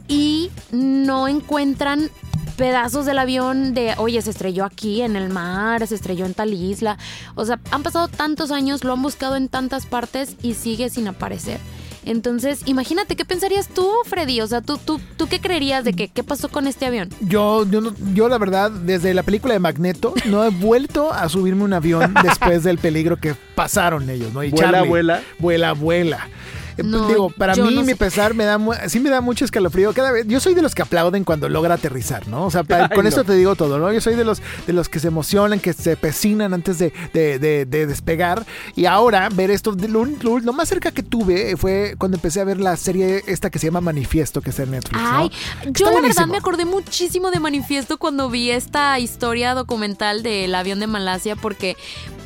y 0.08 0.50
no 0.72 1.28
encuentran 1.28 2.10
pedazos 2.56 3.06
del 3.06 3.18
avión 3.18 3.74
de, 3.74 3.94
oye, 3.98 4.20
se 4.22 4.30
estrelló 4.30 4.64
aquí 4.64 5.02
en 5.02 5.14
el 5.14 5.28
mar, 5.28 5.86
se 5.86 5.94
estrelló 5.94 6.24
en 6.26 6.34
tal 6.34 6.54
isla. 6.54 6.98
O 7.34 7.44
sea, 7.44 7.60
han 7.70 7.82
pasado 7.82 8.08
tantos 8.08 8.50
años, 8.50 8.82
lo 8.82 8.94
han 8.94 9.02
buscado 9.02 9.36
en 9.36 9.48
tantas 9.48 9.86
partes 9.86 10.36
y 10.42 10.54
sigue 10.54 10.88
sin 10.90 11.06
aparecer. 11.08 11.60
Entonces, 12.06 12.62
imagínate, 12.66 13.16
¿qué 13.16 13.24
pensarías 13.24 13.68
tú, 13.68 13.90
Freddy? 14.06 14.40
O 14.40 14.46
sea, 14.46 14.62
¿tú, 14.62 14.78
tú, 14.78 15.00
tú 15.16 15.26
qué 15.26 15.40
creerías 15.40 15.84
de 15.84 15.92
que 15.92 16.08
qué 16.08 16.22
pasó 16.22 16.48
con 16.48 16.68
este 16.68 16.86
avión? 16.86 17.10
Yo, 17.20 17.68
yo, 17.68 17.92
yo, 18.14 18.28
la 18.28 18.38
verdad, 18.38 18.70
desde 18.70 19.12
la 19.12 19.24
película 19.24 19.54
de 19.54 19.60
Magneto, 19.60 20.14
no 20.26 20.44
he 20.44 20.50
vuelto 20.50 21.12
a 21.12 21.28
subirme 21.28 21.64
un 21.64 21.72
avión 21.72 22.14
después 22.22 22.62
del 22.62 22.78
peligro 22.78 23.16
que 23.16 23.34
pasaron 23.56 24.08
ellos, 24.08 24.32
¿no? 24.32 24.44
Y 24.44 24.50
vuela, 24.50 24.82
vuela. 24.84 25.22
Vuela, 25.40 25.72
vuela. 25.72 26.28
Eh, 26.76 26.82
pues, 26.82 27.08
digo, 27.08 27.30
para 27.30 27.54
mí 27.54 27.82
mi 27.82 27.94
pesar 27.94 28.34
me 28.34 28.44
da 28.44 28.58
sí 28.88 29.00
me 29.00 29.10
da 29.10 29.20
mucho 29.20 29.44
escalofrío 29.44 29.92
cada 29.92 30.12
vez. 30.12 30.26
Yo 30.26 30.40
soy 30.40 30.54
de 30.54 30.62
los 30.62 30.74
que 30.74 30.82
aplauden 30.82 31.24
cuando 31.24 31.48
logra 31.48 31.74
aterrizar, 31.74 32.28
¿no? 32.28 32.46
O 32.46 32.50
sea, 32.50 32.64
con 32.94 33.06
esto 33.06 33.24
te 33.24 33.34
digo 33.34 33.56
todo, 33.56 33.78
¿no? 33.78 33.92
Yo 33.92 34.00
soy 34.00 34.14
de 34.14 34.24
los 34.24 34.42
de 34.66 34.72
los 34.72 34.88
que 34.88 35.00
se 35.00 35.08
emocionan, 35.08 35.60
que 35.60 35.72
se 35.72 35.96
pecinan 35.96 36.54
antes 36.54 36.78
de, 36.78 37.66
despegar. 37.66 38.44
Y 38.74 38.86
ahora 38.86 39.28
ver 39.30 39.50
esto, 39.50 39.74
lo, 39.88 40.52
más 40.52 40.68
cerca 40.68 40.90
que 40.90 41.02
tuve 41.02 41.56
fue 41.56 41.94
cuando 41.98 42.16
empecé 42.16 42.40
a 42.40 42.44
ver 42.44 42.60
la 42.60 42.76
serie 42.76 43.22
esta 43.26 43.50
que 43.50 43.58
se 43.58 43.66
llama 43.66 43.80
Manifiesto, 43.80 44.40
que 44.40 44.50
está 44.50 44.64
en 44.64 44.72
Netflix. 44.72 45.02
Ay, 45.02 45.30
yo 45.66 45.90
la 45.90 46.00
verdad 46.00 46.26
me 46.26 46.38
acordé 46.38 46.64
muchísimo 46.64 47.30
de 47.30 47.40
Manifiesto 47.40 47.98
cuando 47.98 48.30
vi 48.30 48.50
esta 48.50 48.98
historia 48.98 49.54
documental 49.54 50.22
del 50.22 50.54
avión 50.54 50.80
de 50.80 50.86
Malasia, 50.86 51.36
porque 51.36 51.76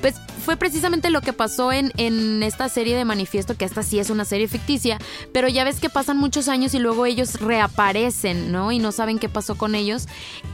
pues 0.01 0.15
fue 0.45 0.57
precisamente 0.57 1.11
lo 1.11 1.21
que 1.21 1.33
pasó 1.33 1.73
en, 1.73 1.93
en 1.97 2.43
esta 2.43 2.69
serie 2.69 2.97
de 2.97 3.05
Manifiesto, 3.05 3.57
que 3.57 3.65
esta 3.65 3.83
sí 3.83 3.99
es 3.99 4.11
una 4.11 4.25
serie 4.25 4.40
ficticia, 4.49 4.99
pero 5.33 5.49
ya 5.49 5.65
ves 5.65 5.81
que 5.81 5.91
pasan 5.91 6.17
muchos 6.17 6.49
años 6.49 6.75
y 6.75 6.79
luego 6.79 7.07
ellos 7.07 7.41
reaparecen, 7.41 8.53
¿no? 8.53 8.73
Y 8.73 8.79
no 8.79 8.93
saben 8.93 9.19
qué 9.19 9.29
pasó 9.29 9.57
con 9.57 9.75
ellos. 9.75 10.07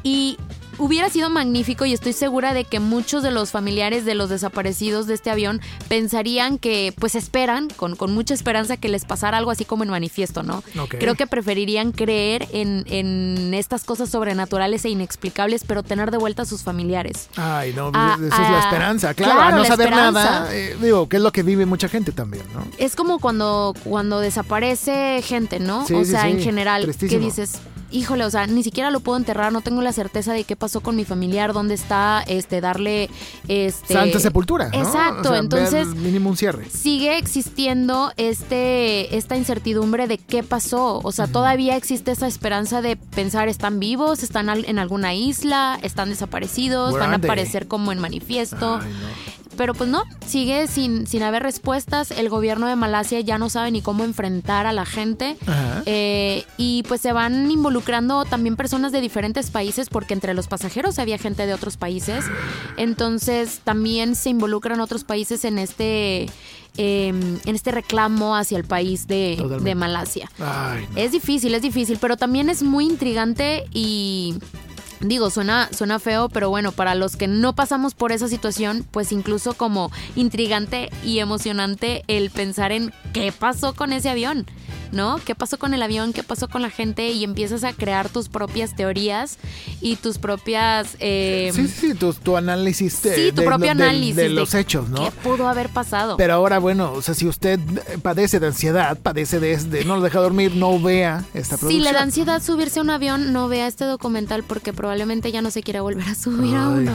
Y 0.03 0.39
hubiera 0.79 1.09
sido 1.09 1.31
magnífico 1.31 1.85
y 1.85 1.93
estoy 1.93 2.13
segura 2.13 2.55
de 2.55 2.65
que 2.65 2.81
muchos 2.81 3.23
de 3.23 3.31
los 3.31 3.51
familiares 3.51 4.05
de 4.05 4.15
los 4.15 4.29
desaparecidos 4.31 5.07
de 5.07 5.15
este 5.15 5.31
avión 5.31 5.61
pensarían 5.89 6.59
que, 6.59 6.95
pues 6.99 7.15
esperan, 7.15 7.69
con, 7.77 7.97
con 7.97 8.13
mucha 8.13 8.35
esperanza, 8.35 8.77
que 8.77 8.89
les 8.89 9.05
pasara 9.05 9.39
algo 9.39 9.51
así 9.51 9.65
como 9.65 9.85
en 9.85 9.91
manifiesto, 9.91 10.43
¿no? 10.43 10.63
Creo 10.89 11.15
que 11.15 11.27
preferirían 11.27 11.93
creer 11.93 12.47
en, 12.53 12.85
en, 12.87 13.55
estas 13.55 13.85
cosas 13.85 14.11
sobrenaturales 14.11 14.85
e 14.85 14.91
inexplicables, 14.91 15.65
pero 15.65 15.83
tener 15.83 16.11
de 16.11 16.19
vuelta 16.19 16.43
a 16.43 16.45
sus 16.47 16.63
familiares. 16.63 17.29
Ay, 17.37 17.73
no, 17.75 17.89
esa 17.89 18.17
es 18.25 18.51
la 18.51 18.61
esperanza, 18.61 19.15
claro, 19.15 19.57
no 19.57 19.65
saber 19.65 19.91
nada, 19.91 20.49
eh, 20.53 20.77
digo, 20.81 21.09
que 21.09 21.17
es 21.17 21.23
lo 21.23 21.33
que 21.33 21.43
vive 21.43 21.67
mucha 21.67 21.89
gente 21.89 22.13
también, 22.13 22.45
¿no? 22.53 22.67
Es 22.79 22.97
como 22.97 23.19
cuando, 23.19 23.75
cuando 23.85 24.21
desaparece 24.21 25.23
gente, 25.23 25.61
¿no? 25.61 25.85
o 25.85 26.05
sea, 26.05 26.29
en 26.29 26.41
general, 26.41 26.95
¿qué 26.99 27.19
dices? 27.19 27.61
Híjole, 27.91 28.25
o 28.25 28.31
sea, 28.31 28.47
ni 28.47 28.63
siquiera 28.63 28.91
lo 28.91 29.01
puedo 29.01 29.19
enterrar, 29.19 29.53
no 29.53 29.61
tengo 29.61 29.83
la 29.83 29.93
certeza 29.93 30.33
de 30.33 30.45
qué 30.45 30.57
pasó 30.57 30.81
con 30.81 30.97
mi 30.97 31.05
familiar, 31.05 31.53
dónde 31.53 31.75
está, 31.75 32.23
este, 32.27 32.61
darle, 32.61 33.11
este... 33.49 33.95
Santa 33.95 34.19
sepultura, 34.19 34.69
¿no? 34.69 34.79
Exacto, 34.79 35.35
entonces... 35.35 35.89
Mínimo 35.89 36.31
un 36.31 36.37
cierre. 36.37 36.69
Sigue 36.71 37.19
existiendo 37.19 38.13
este, 38.17 39.17
esta 39.17 39.37
incertidumbre 39.37 40.07
de 40.07 40.19
qué 40.19 40.43
pasó, 40.43 41.01
o 41.03 41.13
sea, 41.13 41.27
todavía 41.27 41.77
existe 41.77 42.11
esa 42.11 42.27
esperanza 42.27 42.83
de 42.83 42.97
pensar, 42.97 43.49
¿están 43.49 43.79
vivos? 43.81 44.23
¿Están 44.23 44.49
en 44.49 44.79
alguna 44.79 45.15
isla? 45.15 45.79
¿Están 45.83 46.11
desaparecidos? 46.11 46.95
¿Van 46.95 47.13
a 47.13 47.17
aparecer 47.17 47.69
como 47.69 47.93
en 47.93 47.99
manifiesto? 47.99 48.81
Pero 49.57 49.75
pues 49.75 49.89
no, 49.89 50.05
sigue 50.27 50.67
sin, 50.67 51.07
sin 51.07 51.23
haber 51.23 51.43
respuestas. 51.43 52.11
El 52.11 52.29
gobierno 52.29 52.67
de 52.67 52.77
Malasia 52.77 53.21
ya 53.21 53.39
no 53.39 53.49
sabe 53.49 53.71
ni 53.71 53.83
cómo 53.83 54.05
enfrentar 54.05 54.67
a 54.67 54.73
la 54.73 54.87
gente. 54.87 55.37
Eh, 55.87 56.45
y 56.57 56.83
pues 56.85 57.01
se 57.01 57.13
van 57.13 57.51
involucrando 57.51 58.25
también 58.25 58.57
personas 58.57 58.93
de 58.93 59.01
diferentes 59.01 59.51
países, 59.51 59.89
porque 59.89 60.15
entre 60.15 60.35
los 60.35 60.47
pasajeros 60.49 60.99
había 60.99 61.19
gente 61.19 61.47
de 61.47 61.55
otros 61.55 61.77
países. 61.77 62.25
Entonces 62.77 63.61
también 63.65 64.15
se 64.15 64.31
involucran 64.31 64.81
otros 64.81 65.05
países 65.05 65.45
en 65.45 65.59
este. 65.59 66.29
Em, 66.79 67.39
en 67.47 67.55
este 67.55 67.71
reclamo 67.71 68.37
hacia 68.37 68.59
el 68.59 68.65
país 68.65 69.07
de, 69.07 69.43
de 69.63 69.75
Malasia. 69.75 70.31
Es 70.95 71.11
difícil, 71.13 71.55
es 71.55 71.63
difícil, 71.63 71.97
pero 71.99 72.19
también 72.19 72.51
es 72.51 72.63
muy 72.63 72.85
intrigante 72.85 73.65
y 73.73 74.35
Digo, 75.01 75.31
suena, 75.31 75.69
suena 75.73 75.99
feo, 75.99 76.29
pero 76.29 76.49
bueno, 76.49 76.73
para 76.73 76.95
los 76.95 77.17
que 77.17 77.27
no 77.27 77.55
pasamos 77.55 77.95
por 77.95 78.13
esa 78.13 78.29
situación, 78.29 78.87
pues 78.91 79.13
incluso 79.13 79.55
como 79.55 79.91
intrigante 80.15 80.91
y 81.05 81.19
emocionante 81.19 82.03
el 82.09 82.31
pensar 82.31 82.73
en 82.73 82.93
qué 83.13 83.31
pasó 83.33 83.75
con 83.75 83.93
ese 83.93 84.09
avión. 84.09 84.47
¿No? 84.93 85.21
¿Qué 85.25 85.35
pasó 85.35 85.59
con 85.59 85.75
el 85.75 85.83
avión? 85.83 86.13
¿Qué 86.13 86.23
pasó 86.23 86.49
con 86.49 86.63
la 86.63 86.71
gente? 86.71 87.11
Y 87.11 87.25
empiezas 87.25 87.65
a 87.65 87.73
crear 87.73 88.09
tus 88.09 88.29
propias 88.29 88.75
teorías 88.75 89.39
y 89.81 89.97
tus 89.97 90.19
propias... 90.19 90.97
Eh, 91.01 91.53
sí, 91.55 91.69
sí, 91.69 91.95
tu, 91.95 92.13
tu 92.13 92.37
análisis 92.37 93.03
de, 93.03 93.15
sí, 93.15 93.33
tu 93.33 93.45
propio 93.45 93.71
análisis 93.71 94.17
de, 94.17 94.29
los 94.29 94.55
hechos, 94.55 94.89
¿no? 94.89 95.05
¿Qué 95.05 95.11
pudo 95.23 95.49
haber 95.49 95.69
pasado? 95.69 96.17
Pero 96.17 96.35
ahora, 96.35 96.59
bueno, 96.59 96.93
o 96.93 97.03
sea, 97.03 97.15
si 97.15 97.27
usted 97.27 97.61
padece 98.03 98.41
de 98.41 98.49
ansiedad, 98.49 98.99
padece 98.99 99.41
de, 99.41 99.85
no 99.85 99.97
lo 99.97 100.03
deja 100.03 100.21
dormir, 100.21 100.55
no 100.55 100.81
vea 100.81 101.25
esta 101.35 101.57
producción. 101.57 101.73
Si 101.73 101.81
le 101.81 101.93
da 101.93 102.03
ansiedad 102.03 102.43
subirse 102.43 102.81
a 102.81 102.83
un 102.83 102.91
avión, 102.91 103.33
no 103.33 103.49
vea 103.49 103.67
este 103.67 103.85
documental 103.85 104.43
porque 104.43 104.73
probablemente 104.73 105.33
ya 105.33 105.43
no 105.43 105.51
se 105.51 105.63
quiera 105.63 105.83
volver 105.83 106.09
a 106.09 106.15
subir 106.15 106.55
a 106.55 106.69
uno. 106.69 106.95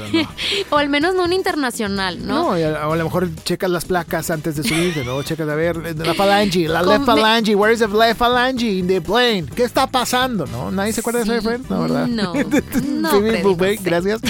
o 0.70 0.76
al 0.76 0.88
menos 0.88 1.14
no 1.14 1.24
un 1.24 1.32
internacional, 1.32 2.26
¿no? 2.26 2.56
No, 2.56 2.88
o 2.88 2.92
a 2.92 2.96
lo 2.96 3.04
mejor 3.04 3.28
checas 3.44 3.70
las 3.70 3.84
placas 3.84 4.30
antes 4.30 4.56
de 4.56 4.62
subirte, 4.62 5.04
¿no? 5.04 5.22
Checas 5.22 5.48
a 5.48 5.54
ver, 5.54 5.96
la 5.96 6.14
falange, 6.14 6.68
la 6.68 6.82
left 6.82 7.01
phalange? 7.04 7.54
Where 7.54 7.72
is 7.72 7.80
the 7.80 7.88
left 7.88 8.18
phalange 8.18 8.62
in 8.62 8.86
the 8.86 9.00
plane? 9.00 9.46
¿Qué 9.46 9.64
está 9.64 9.86
pasando? 9.86 10.46
¿No? 10.46 10.70
¿Nadie 10.70 10.92
se 10.92 11.00
acuerda 11.00 11.24
de 11.24 11.32
eso, 11.32 11.42
Friends? 11.42 11.70
No, 11.70 11.82
¿verdad? 11.82 12.06
No. 12.06 12.32
no, 12.84 13.56
Gracias. 13.82 14.20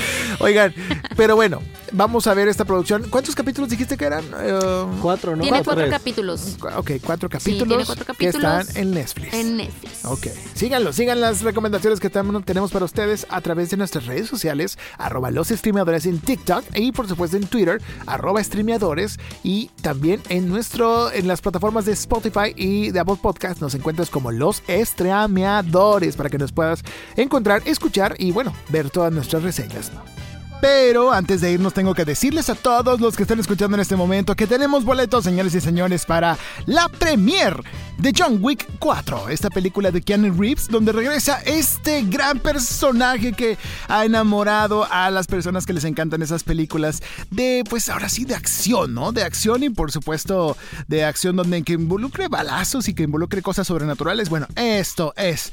Oigan, 0.41 0.75
pero 1.17 1.37
bueno, 1.37 1.61
vamos 1.93 2.27
a 2.27 2.35
ver 2.35 2.49
esta 2.49 2.65
producción. 2.65 3.05
¿Cuántos 3.11 3.35
capítulos 3.35 3.71
dijiste 3.71 3.97
que 3.97 4.05
eran? 4.05 4.25
Uh, 4.25 5.01
cuatro, 5.01 5.37
¿no? 5.37 5.43
Tiene 5.43 5.63
cuatro, 5.63 5.89
capítulos. 5.89 6.57
Ok, 6.77 6.93
cuatro 7.05 7.29
capítulos, 7.29 7.95
que 8.19 8.29
están 8.29 8.67
en 8.75 8.93
Netflix. 8.93 9.35
En 9.35 9.57
Netflix. 9.57 10.05
Ok, 10.05 10.27
síganlo, 10.55 10.93
sigan 10.93 11.21
las 11.21 11.43
recomendaciones 11.43 12.01
que 12.01 12.11
tenemos 12.11 12.71
para 12.71 12.85
ustedes 12.85 13.27
a 13.31 13.41
través 13.41 13.71
de 13.71 13.77
nuestras 13.77 14.07
redes 14.07 14.29
sociales, 14.29 14.79
arroba 14.99 15.31
los 15.31 15.49
streameadores 15.49 16.07
en 16.07 16.19
TikTok 16.19 16.65
y 16.75 16.93
por 16.93 17.09
supuesto 17.09 17.37
en 17.37 17.47
Twitter, 17.47 17.81
arroba 18.07 18.43
streameadores 18.43 19.19
y 19.43 19.71
también 19.83 20.21
en 20.29 20.49
nuestro, 20.49 21.13
en 21.13 21.29
las 21.29 21.41
plataformas 21.41 21.85
de 21.85 21.93
Spotify 21.93 22.55
y 22.63 22.93
de 22.93 23.01
Apple 23.01 23.17
Podcast 23.21 23.61
nos 23.61 23.75
encuentras 23.75 24.09
como 24.09 24.31
los 24.31 24.63
streameadores 24.69 26.15
para 26.15 26.31
que 26.31 26.39
nos 26.39 26.53
puedas 26.53 26.85
encontrar, 27.17 27.61
escuchar 27.65 28.15
y 28.19 28.31
bueno, 28.31 28.55
ver 28.69 28.89
todas 28.89 29.13
nuestras 29.13 29.43
reseñas. 29.43 29.91
Pero 30.63 31.13
antes 31.13 31.41
de 31.41 31.51
irnos 31.51 31.75
tengo 31.75 31.93
que 31.93 32.05
decirles 32.05 32.49
a 32.49 32.55
todos 32.55 33.01
los 33.01 33.17
que 33.17 33.25
están 33.25 33.41
escuchando 33.41 33.77
en 33.77 33.81
este 33.81 33.97
momento 33.97 34.37
que 34.37 34.47
tenemos 34.47 34.85
boletos, 34.85 35.25
señores 35.25 35.57
y 35.57 35.61
señores, 35.61 36.07
para 36.07 36.39
la 36.67 36.89
premier 36.89 37.61
de 37.99 38.13
John 38.17 38.39
Wick 38.41 38.69
4, 38.79 39.29
esta 39.31 39.51
película 39.51 39.91
de 39.91 40.03
Keanu 40.03 40.33
Reeves, 40.33 40.69
donde 40.69 40.93
regresa 40.93 41.41
este 41.45 42.03
gran 42.03 42.39
personaje 42.39 43.33
que 43.33 43.59
ha 43.89 44.05
enamorado 44.05 44.87
a 44.89 45.11
las 45.11 45.27
personas 45.27 45.67
que 45.67 45.73
les 45.73 45.83
encantan 45.83 46.23
esas 46.23 46.45
películas 46.45 47.03
de, 47.33 47.65
pues 47.69 47.89
ahora 47.89 48.09
sí, 48.09 48.25
de 48.25 48.37
acción, 48.37 48.95
¿no? 48.95 49.11
De 49.11 49.25
acción 49.25 49.65
y 49.65 49.71
por 49.71 49.91
supuesto 49.91 50.57
de 50.87 51.05
acción 51.05 51.35
donde 51.35 51.61
que 51.65 51.73
involucre 51.73 52.29
balazos 52.29 52.89
y 52.89 52.95
que 52.95 53.03
involucre 53.03 53.43
cosas 53.43 53.67
sobrenaturales. 53.67 54.29
Bueno, 54.29 54.47
esto 54.55 55.13
es 55.17 55.53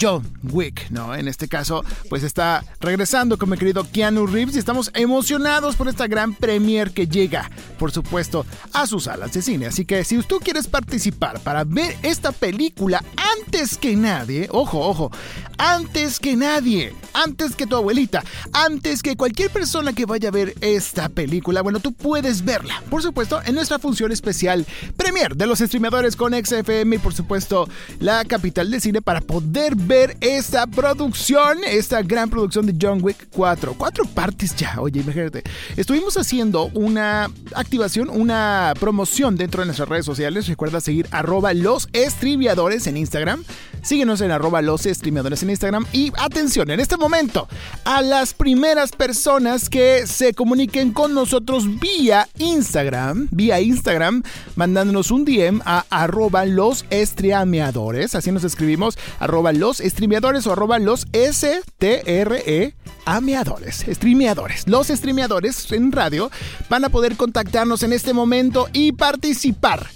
John 0.00 0.22
Wick, 0.42 0.90
¿no? 0.90 1.14
En 1.14 1.28
este 1.28 1.48
caso, 1.48 1.84
pues 2.08 2.22
está 2.22 2.64
regresando 2.80 3.38
con 3.38 3.50
mi 3.50 3.56
querido 3.56 3.86
Keanu 3.90 4.26
Reeves 4.26 4.56
y 4.56 4.58
estamos 4.58 4.90
emocionados 4.94 5.76
por 5.76 5.88
esta 5.88 6.06
gran 6.06 6.34
premier 6.34 6.90
que 6.90 7.06
llega, 7.06 7.50
por 7.78 7.92
supuesto, 7.92 8.44
a 8.72 8.86
sus 8.86 9.04
salas 9.04 9.32
de 9.32 9.42
cine. 9.42 9.66
Así 9.66 9.84
que 9.84 10.04
si 10.04 10.18
tú 10.22 10.40
quieres 10.40 10.66
participar 10.66 11.40
para 11.40 11.64
ver 11.64 11.96
esta 12.02 12.32
película 12.32 13.02
antes 13.38 13.78
que 13.78 13.96
nadie, 13.96 14.48
ojo, 14.50 14.80
ojo, 14.80 15.10
antes 15.58 16.18
que 16.20 16.36
nadie, 16.36 16.94
antes 17.12 17.54
que 17.54 17.66
tu 17.66 17.76
abuelita, 17.76 18.24
antes 18.52 19.02
que 19.02 19.16
cualquier 19.16 19.50
persona 19.50 19.92
que 19.92 20.06
vaya 20.06 20.28
a 20.28 20.32
ver 20.32 20.54
esta 20.60 21.08
película, 21.08 21.62
bueno, 21.62 21.80
tú 21.80 21.92
puedes 21.92 22.44
verla, 22.44 22.82
por 22.88 23.02
supuesto, 23.02 23.40
en 23.44 23.54
nuestra 23.54 23.78
función 23.78 24.12
especial 24.12 24.64
Premier 24.96 25.36
de 25.36 25.46
los 25.46 25.58
streamadores 25.58 26.16
con 26.16 26.32
XFM 26.32 26.96
y 26.96 26.98
por 26.98 27.12
supuesto 27.12 27.68
la 28.00 28.24
capital 28.24 28.70
de 28.70 28.80
cine 28.80 29.02
para 29.02 29.20
poder 29.20 29.74
ver 29.76 30.16
esta 30.20 30.66
producción, 30.66 31.58
esta 31.66 32.02
gran 32.02 32.30
producción 32.30 32.66
de 32.66 32.74
John 32.80 33.00
Wick 33.02 33.28
4. 33.30 33.74
Cuatro 33.76 34.04
partes 34.04 34.54
ya, 34.56 34.76
oye, 34.78 35.00
imagínate. 35.00 35.42
Estuvimos 35.76 36.16
haciendo 36.16 36.70
una 36.74 37.30
activación, 37.54 38.08
una 38.08 38.72
promoción 38.78 39.36
dentro 39.36 39.62
de 39.62 39.66
nuestras 39.66 39.88
redes 39.88 40.06
sociales. 40.06 40.46
Recuerda 40.46 40.80
seguir 40.80 41.06
arroba 41.10 41.52
los 41.54 41.88
en 41.92 42.96
Instagram. 42.96 43.44
Síguenos 43.82 44.20
en 44.20 44.30
arroba 44.30 44.62
los 44.62 44.82
streamadores 44.82 45.42
en 45.42 45.50
Instagram. 45.50 45.86
Y 45.92 46.12
atención, 46.18 46.70
en 46.70 46.80
este 46.80 46.96
momento, 46.96 47.48
a 47.84 48.02
las 48.02 48.34
primeras 48.34 48.92
personas 48.92 49.68
que 49.68 50.06
se 50.06 50.34
comuniquen 50.34 50.92
con 50.92 51.14
nosotros 51.14 51.80
vía 51.80 52.28
Instagram, 52.38 53.28
vía 53.30 53.60
Instagram, 53.60 54.22
mandándonos 54.56 55.10
un 55.10 55.24
DM 55.24 55.60
a 55.64 55.84
arroba 55.90 56.44
los 56.44 56.84
streameadores. 56.90 58.14
Así 58.14 58.32
nos 58.32 58.44
escribimos, 58.44 58.98
arroba 59.18 59.52
los 59.52 59.78
streameadores 59.78 60.46
o 60.46 60.52
arroba 60.52 60.78
los 60.78 61.06
STRE 61.12 62.74
ameadores, 63.04 63.86
streameadores. 63.88 64.68
Los 64.68 64.88
streameadores 64.88 65.72
en 65.72 65.92
radio 65.92 66.30
van 66.68 66.84
a 66.84 66.90
poder 66.90 67.16
contactarnos 67.16 67.82
en 67.82 67.94
este 67.94 68.12
momento 68.12 68.68
y 68.72 68.92
participar 68.92 69.86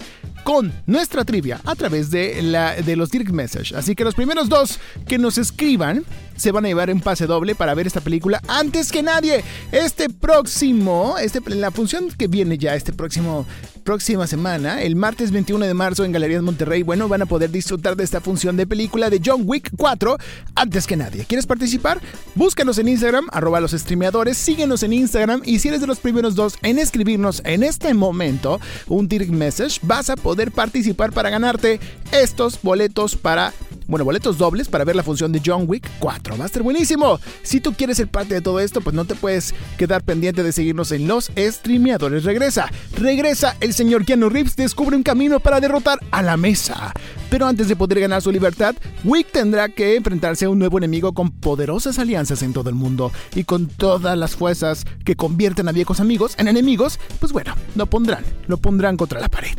con 0.45 0.72
nuestra 0.86 1.24
trivia 1.24 1.61
a 1.64 1.74
través 1.74 2.11
de, 2.11 2.43
la, 2.43 2.74
de 2.74 2.97
los 2.97 3.11
direct 3.11 3.30
message. 3.30 3.74
Así 3.76 3.95
que 3.95 4.05
los 4.05 4.14
primeros 4.14 4.49
dos 4.49 4.78
que 5.07 5.18
nos 5.18 5.38
escriban 5.38 6.05
se 6.36 6.51
van 6.51 6.64
a 6.64 6.68
llevar 6.68 6.90
un 6.90 7.01
pase 7.01 7.26
doble 7.26 7.55
para 7.55 7.74
ver 7.74 7.86
esta 7.86 8.01
película 8.01 8.40
antes 8.49 8.90
que 8.90 9.03
nadie. 9.03 9.45
Este 9.70 10.09
próximo, 10.09 11.16
este, 11.18 11.40
la 11.51 11.70
función 11.70 12.11
que 12.11 12.26
viene 12.26 12.59
ya 12.59 12.74
este 12.74 12.93
próximo 12.93 13.47
próxima 13.83 14.26
semana, 14.26 14.83
el 14.83 14.97
martes 14.97 15.30
21 15.30 15.66
de 15.66 15.74
marzo 15.74 16.05
en 16.05 16.12
Galerías 16.12 16.43
Monterrey, 16.43 16.83
bueno, 16.83 17.09
van 17.09 17.22
a 17.22 17.26
poder 17.26 17.51
disfrutar 17.51 17.97
de 17.97 18.05
esta 18.05 18.20
función 18.20 18.57
de 18.57 18.66
película 18.66 19.11
de 19.11 19.20
John 19.24 19.43
Wick 19.45 19.70
4 19.76 20.16
antes 20.55 20.87
que 20.87 20.97
nadie. 20.97 21.24
¿Quieres 21.24 21.47
participar? 21.47 22.01
Búscanos 22.35 22.78
en 22.78 22.89
Instagram, 22.89 23.26
arroba 23.33 23.61
los 23.61 23.72
streameadores, 23.72 24.37
síguenos 24.37 24.83
en 24.83 24.93
Instagram 24.93 25.43
y 25.45 25.59
si 25.59 25.68
eres 25.68 25.80
de 25.80 25.87
los 25.87 25.99
primeros 25.99 26.35
dos 26.35 26.57
en 26.62 26.78
escribirnos 26.78 27.43
en 27.45 27.62
este 27.62 27.93
momento 27.95 28.61
un 28.89 29.09
direct 29.09 29.33
message, 29.33 29.80
vas 29.83 30.11
a 30.11 30.16
poder 30.16 30.53
participar 30.53 31.12
para 31.12 31.30
ganarte 31.30 31.80
estos 32.12 32.61
boletos 32.62 33.16
para 33.16 33.53
bueno, 33.93 34.07
boletos 34.07 34.38
dobles 34.38 34.68
para 34.68 34.84
ver 34.84 34.97
la 34.97 35.03
función 35.03 35.32
de 35.32 35.43
John 35.45 35.64
Wick 35.66 35.86
4. 35.99 36.38
Va 36.38 36.47
a 36.47 36.62
buenísimo. 36.62 37.20
Si 37.43 37.61
tú 37.61 37.74
quieres 37.74 37.99
ser 37.99 38.09
parte 38.09 38.32
de 38.32 38.40
todo 38.40 38.59
esto, 38.59 38.80
pues 38.80 38.97
no 38.97 39.05
te 39.05 39.14
puedes 39.14 39.55
quedar 39.76 40.03
pendiente 40.03 40.43
de 40.43 40.51
seguirnos 40.51 40.93
en 40.93 41.07
los 41.07 41.30
streameadores. 41.36 42.24
Regresa, 42.24 42.72
regresa 42.97 43.55
el 43.61 43.74
señor 43.74 44.07
Keanu 44.07 44.30
Reeves, 44.30 44.57
descubre 44.57 44.97
un 44.97 45.03
camino 45.03 45.40
para 45.40 45.61
derrotar 45.61 45.99
a 46.11 46.22
la 46.22 46.38
mesa. 46.38 46.95
Pero 47.28 47.47
antes 47.47 47.68
de 47.68 47.76
poder 47.76 48.01
ganar 48.01 48.22
su 48.22 48.32
libertad, 48.32 48.74
Wick 49.05 49.30
tendrá 49.30 49.68
que 49.68 49.95
enfrentarse 49.95 50.47
a 50.47 50.49
un 50.49 50.59
nuevo 50.59 50.78
enemigo 50.78 51.12
con 51.12 51.30
poderosas 51.30 51.99
alianzas 51.99 52.43
en 52.43 52.55
todo 52.55 52.70
el 52.70 52.74
mundo 52.74 53.12
y 53.34 53.45
con 53.45 53.66
todas 53.66 54.16
las 54.16 54.36
fuerzas 54.36 54.86
que 55.05 55.16
convierten 55.16 55.68
a 55.68 55.72
viejos 55.72 56.01
amigos 56.01 56.34
en 56.38 56.49
enemigos, 56.49 56.99
pues 57.20 57.32
bueno, 57.32 57.55
lo 57.74 57.84
pondrán, 57.84 58.24
lo 58.47 58.57
pondrán 58.57 58.97
contra 58.97 59.20
la 59.20 59.28
pared. 59.28 59.59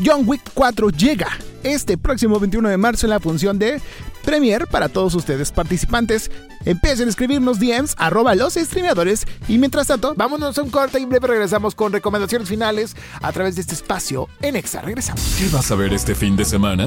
John 0.00 0.22
Wick 0.24 0.42
4 0.54 0.90
llega 0.90 1.28
este 1.62 1.98
próximo 1.98 2.38
21 2.38 2.68
de 2.68 2.76
marzo 2.76 3.06
en 3.06 3.10
la 3.10 3.20
función 3.20 3.58
de 3.58 3.80
Premier 4.24 4.66
para 4.66 4.88
todos 4.88 5.14
ustedes 5.14 5.52
participantes. 5.52 6.30
Empiecen 6.64 7.06
a 7.06 7.10
escribirnos 7.10 7.58
DMs, 7.58 7.94
arroba 7.96 8.34
los 8.34 8.54
streameadores. 8.54 9.26
Y 9.48 9.58
mientras 9.58 9.86
tanto, 9.86 10.14
vámonos 10.14 10.58
a 10.58 10.62
un 10.62 10.70
corte 10.70 11.00
y 11.00 11.06
breve 11.06 11.26
regresamos 11.26 11.74
con 11.74 11.92
recomendaciones 11.92 12.48
finales 12.48 12.96
a 13.22 13.32
través 13.32 13.54
de 13.54 13.62
este 13.62 13.74
espacio 13.74 14.28
en 14.42 14.56
Exa. 14.56 14.82
Regresamos. 14.82 15.22
¿Qué 15.38 15.48
vas 15.48 15.70
a 15.70 15.74
ver 15.74 15.92
este 15.92 16.14
fin 16.14 16.36
de 16.36 16.44
semana? 16.44 16.86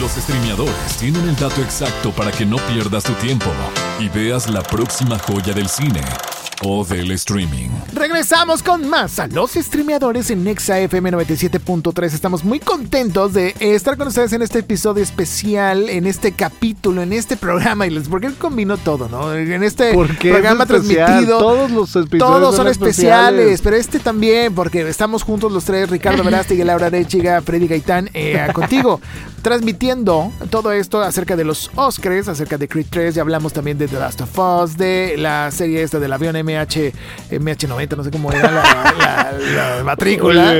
Los 0.00 0.12
streameadores 0.12 0.96
tienen 0.98 1.28
el 1.28 1.36
dato 1.36 1.60
exacto 1.60 2.10
para 2.12 2.32
que 2.32 2.46
no 2.46 2.56
pierdas 2.56 3.04
tu 3.04 3.12
tiempo 3.14 3.46
y 4.00 4.08
veas 4.08 4.48
la 4.48 4.62
próxima 4.62 5.18
joya 5.18 5.52
del 5.52 5.68
cine 5.68 6.00
o 6.66 6.84
del 6.84 7.10
streaming. 7.12 7.68
Regresamos 7.92 8.62
con 8.62 8.88
más 8.88 9.18
a 9.18 9.26
los 9.26 9.52
streameadores 9.52 10.30
en 10.30 10.44
Nexa 10.44 10.80
FM 10.80 11.12
97.3. 11.12 12.04
Estamos 12.12 12.42
muy 12.42 12.58
contentos 12.58 13.34
de 13.34 13.54
estar 13.60 13.96
con 13.96 14.08
ustedes 14.08 14.32
en 14.32 14.42
este 14.42 14.60
episodio 14.60 15.02
especial, 15.02 15.88
en 15.90 16.06
este 16.06 16.32
capítulo, 16.32 17.02
en 17.02 17.12
este 17.12 17.36
programa. 17.36 17.86
Y 17.86 17.90
les 17.90 18.08
porque 18.08 18.32
combino 18.34 18.78
todo, 18.78 19.08
¿no? 19.08 19.34
En 19.34 19.62
este 19.62 19.92
programa 19.92 20.64
transmitido. 20.66 21.38
Todos 21.38 21.70
los 21.70 21.94
episodios 21.96 22.40
todos 22.40 22.56
son 22.56 22.68
especiales, 22.68 23.60
pero 23.60 23.76
este 23.76 23.98
también, 23.98 24.54
porque 24.54 24.88
estamos 24.88 25.22
juntos 25.22 25.52
los 25.52 25.64
tres, 25.64 25.90
Ricardo 25.90 26.24
Verástegui, 26.24 26.64
Laura 26.64 26.88
Rechiga, 26.88 27.42
Freddy 27.42 27.68
Gaitán, 27.68 28.08
eh, 28.14 28.48
contigo, 28.52 29.00
transmitiendo 29.42 30.32
todo 30.50 30.72
esto 30.72 31.02
acerca 31.02 31.36
de 31.36 31.44
los 31.44 31.70
Oscars, 31.74 32.28
acerca 32.28 32.56
de 32.56 32.68
Creed 32.68 32.86
3. 32.88 33.16
Ya 33.16 33.22
hablamos 33.22 33.52
también 33.52 33.76
de 33.76 33.86
The 33.86 33.98
Last 33.98 34.22
of 34.22 34.38
Us, 34.38 34.76
de 34.76 35.16
la 35.18 35.50
serie 35.50 35.82
esta 35.82 35.98
del 35.98 36.12
avión 36.12 36.36
MH, 36.54 36.92
MH90, 37.30 37.96
no 37.96 38.04
sé 38.04 38.10
cómo 38.10 38.32
era 38.32 38.50
la, 38.50 39.82
matrícula. 39.84 40.54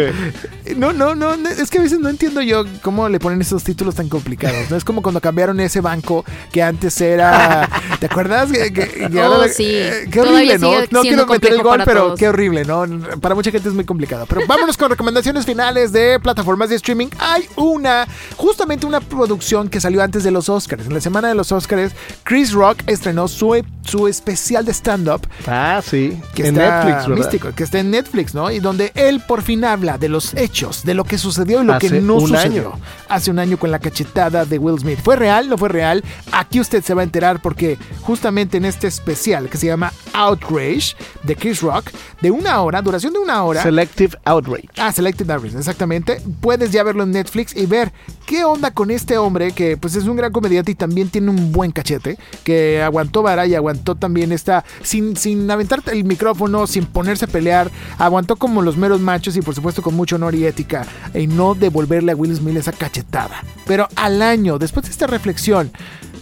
No, 0.77 0.93
no, 0.93 1.15
no, 1.15 1.35
es 1.49 1.71
que 1.71 1.79
a 1.79 1.83
veces 1.83 1.99
no 1.99 2.09
entiendo 2.09 2.41
yo 2.41 2.65
cómo 2.83 3.09
le 3.09 3.19
ponen 3.19 3.41
esos 3.41 3.63
títulos 3.65 3.95
tan 3.95 4.09
complicados. 4.09 4.71
¿no? 4.71 4.77
Es 4.77 4.85
como 4.85 5.03
cuando 5.03 5.21
cambiaron 5.21 5.61
ese 5.61 5.81
banco 5.81 6.25
que 6.53 6.63
antes 6.63 7.01
era. 7.01 7.69
¿Te 8.01 8.07
acuerdas? 8.07 8.51
Que, 8.51 9.09
oh, 9.23 9.49
sí. 9.49 9.67
Eh, 9.67 10.09
qué 10.11 10.21
horrible, 10.21 10.59
¿no? 10.59 10.73
No 10.91 11.03
quiero 11.03 11.27
meter 11.27 11.53
el 11.53 11.63
gol, 11.63 11.83
pero 11.85 12.15
qué 12.15 12.29
horrible, 12.29 12.65
¿no? 12.65 12.85
Para 13.21 13.35
mucha 13.35 13.51
gente 13.51 13.69
es 13.69 13.75
muy 13.75 13.85
complicado. 13.85 14.27
Pero 14.27 14.43
vámonos 14.47 14.77
con 14.77 14.91
recomendaciones 14.91 15.45
finales 15.45 15.93
de 15.93 16.19
plataformas 16.21 16.71
de 16.71 16.77
streaming. 16.77 17.09
Hay 17.19 17.47
una, 17.57 18.07
justamente 18.37 18.87
una 18.87 19.01
producción 19.01 19.69
que 19.69 19.81
salió 19.81 20.03
antes 20.03 20.25
de 20.25 20.31
los 20.31 20.49
Oscars. 20.49 20.87
En 20.87 20.95
la 20.95 21.01
semana 21.01 21.29
de 21.29 21.35
los 21.35 21.53
Oscars, 21.53 21.93
Chris 22.23 22.53
Rock 22.53 22.83
estrenó 22.87 23.29
su, 23.29 23.63
su 23.83 24.09
especial 24.09 24.65
de 24.65 24.73
stand-up 24.73 25.27
Ah, 25.47 25.74
sí. 25.83 26.21
Que 26.35 26.49
en 26.49 26.55
Netflix, 26.55 27.09
místico, 27.09 27.53
que 27.53 27.65
está 27.65 27.79
en 27.81 27.91
Netflix, 27.91 28.35
¿no? 28.35 28.51
Y 28.51 28.61
donde 28.61 28.93
él 28.95 29.21
por 29.27 29.43
fin 29.43 29.65
habla 29.65 29.99
de 29.99 30.09
los 30.09 30.35
hechos, 30.35 30.85
de 30.85 30.95
lo 30.95 31.05
que 31.05 31.19
sucedió 31.19 31.63
y 31.63 31.65
lo 31.65 31.79
que 31.79 31.91
no 32.01 32.21
sucedió. 32.21 32.79
Hace 33.09 33.31
un 33.31 33.39
año 33.39 33.59
con 33.59 33.71
la 33.71 33.79
cachetada 33.79 34.45
de 34.45 34.59
Will 34.59 34.79
Smith. 34.79 34.99
¿Fue 35.03 35.17
real? 35.17 35.49
¿No 35.49 35.59
fue 35.59 35.69
real? 35.69 36.03
Aquí 36.33 36.61
usted 36.61 36.83
se 36.83 36.95
va 36.95 37.03
a 37.03 37.05
enterar 37.05 37.41
porque 37.41 37.79
justamente 38.03 38.57
en 38.57 38.65
este 38.65 38.87
especial 38.87 39.49
que 39.49 39.59
se 39.59 39.67
llama 39.67 39.93
Outrage 40.13 40.97
de 41.23 41.37
Chris 41.37 41.61
Rock, 41.61 41.91
de 42.21 42.31
una 42.31 42.61
hora, 42.61 42.83
duración 42.83 43.13
de 43.13 43.19
una 43.19 43.43
hora. 43.45 43.63
Selective 43.63 44.17
Outrage. 44.25 44.69
Ah, 44.77 44.93
Selective 44.93 45.33
Outrage, 45.33 45.59
exactamente. 45.59 46.21
Puedes 46.41 46.71
ya 46.71 46.83
verlo 46.83 47.03
en 47.03 47.11
Netflix 47.11 47.55
y 47.57 47.67
ver 47.67 47.93
qué 48.27 48.45
onda 48.45 48.71
con 48.71 48.91
este 48.91 49.19
hombre 49.19 49.53
que 49.53 49.77
pues 49.77 49.95
es 49.97 50.05
un 50.05 50.17
gran 50.17 50.33
comediante 50.33 50.73
y 50.73 50.75
también 50.75 51.09
tiene 51.09 51.31
un 51.31 51.53
buen 51.53 51.71
cachete, 51.73 52.19
que 52.43 52.83
aguantó 52.83 53.23
vara 53.23 53.47
y 53.47 53.55
aguantó 53.55 53.95
también 53.95 54.33
esta, 54.33 54.65
sin, 54.83 55.17
sin 55.17 55.51
aventar 55.65 55.95
el 55.95 56.05
micrófono, 56.05 56.67
sin 56.67 56.85
ponerse 56.87 57.25
a 57.25 57.29
pelear, 57.29 57.71
aguantó 57.99 58.37
como 58.37 58.63
los 58.63 58.77
meros 58.77 59.01
machos 59.01 59.37
y 59.37 59.43
por 59.43 59.55
supuesto 59.55 59.83
con 59.83 59.95
mucho 59.95 60.17
honor 60.17 60.35
y 60.35 60.45
ética 60.45 60.85
y 61.15 61.27
no 61.27 61.55
devolverle 61.55 62.13
a 62.13 62.17
Will 62.17 62.35
Smith 62.37 62.57
esa 62.57 62.73
cachetada. 62.73 63.43
Pero 63.67 63.89
al 63.97 64.21
año, 64.23 64.59
después 64.59 64.85
de 64.87 64.93
esta 64.93 65.07
reflexión, 65.07 65.71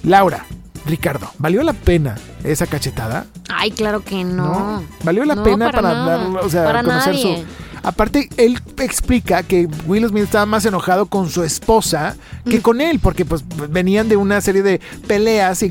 Laura, 0.05 0.47
Ricardo, 0.87 1.29
¿valió 1.39 1.63
la 1.63 1.73
pena 1.73 2.17
esa 2.45 2.67
cachetada? 2.67 3.27
Ay, 3.49 3.71
claro 3.71 4.05
que 4.05 4.25
no. 4.25 4.83
¿Valió 5.05 5.25
la 5.25 5.43
pena 5.43 5.71
para, 5.71 6.17
o 6.41 6.49
sea, 6.49 6.83
conocer 6.83 7.17
su 7.17 7.45
Aparte, 7.83 8.29
él 8.37 8.61
explica 8.79 9.43
que 9.43 9.69
Will 9.87 10.07
Smith 10.09 10.25
estaba 10.25 10.47
más 10.47 10.65
enojado 10.67 11.07
con 11.07 11.29
su 11.29 11.43
esposa 11.43 12.17
que 12.49 12.61
con 12.61 12.81
él, 12.81 12.99
porque 13.01 13.25
pues 13.25 13.45
venían 13.71 14.09
de 14.09 14.17
una 14.17 14.41
serie 14.41 14.63
de 14.63 14.81
peleas 15.07 15.63
y, 15.63 15.71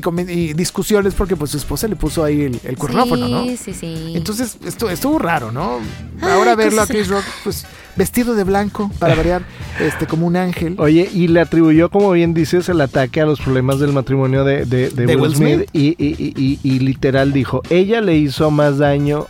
discusiones 0.54 1.14
porque 1.14 1.36
pues 1.36 1.50
su 1.50 1.56
esposa 1.56 1.88
le 1.88 1.96
puso 1.96 2.24
ahí 2.24 2.42
el, 2.42 2.60
el 2.64 2.76
¿no? 2.76 3.44
Sí, 3.44 3.56
sí, 3.56 3.74
sí. 3.74 4.12
Entonces 4.14 4.56
esto, 4.64 4.90
estuvo 4.90 5.18
raro, 5.18 5.52
¿no? 5.52 5.80
Ahora 6.20 6.54
verlo 6.54 6.82
a 6.82 6.86
Chris 6.86 7.08
Rock, 7.08 7.24
pues 7.44 7.66
vestido 7.96 8.34
de 8.34 8.44
blanco, 8.44 8.90
para 8.98 9.14
variar, 9.14 9.42
este, 9.80 10.06
como 10.06 10.26
un 10.26 10.36
ángel. 10.36 10.76
Oye, 10.78 11.08
y 11.12 11.28
le 11.28 11.40
atribuyó, 11.40 11.90
como 11.90 12.10
bien 12.12 12.34
dices, 12.34 12.68
el 12.68 12.80
ataque 12.80 13.20
a 13.20 13.26
los 13.26 13.40
problemas 13.40 13.78
del 13.78 13.92
matrimonio 13.92 14.44
de, 14.44 14.62
Will, 15.18 15.34
Smith, 15.34 15.68
Y, 15.72 15.94
y, 15.98 16.78
literal 16.80 17.32
dijo, 17.32 17.62
ella 17.70 18.00
le 18.00 18.16
hizo 18.16 18.50
más 18.50 18.78
daño 18.78 19.26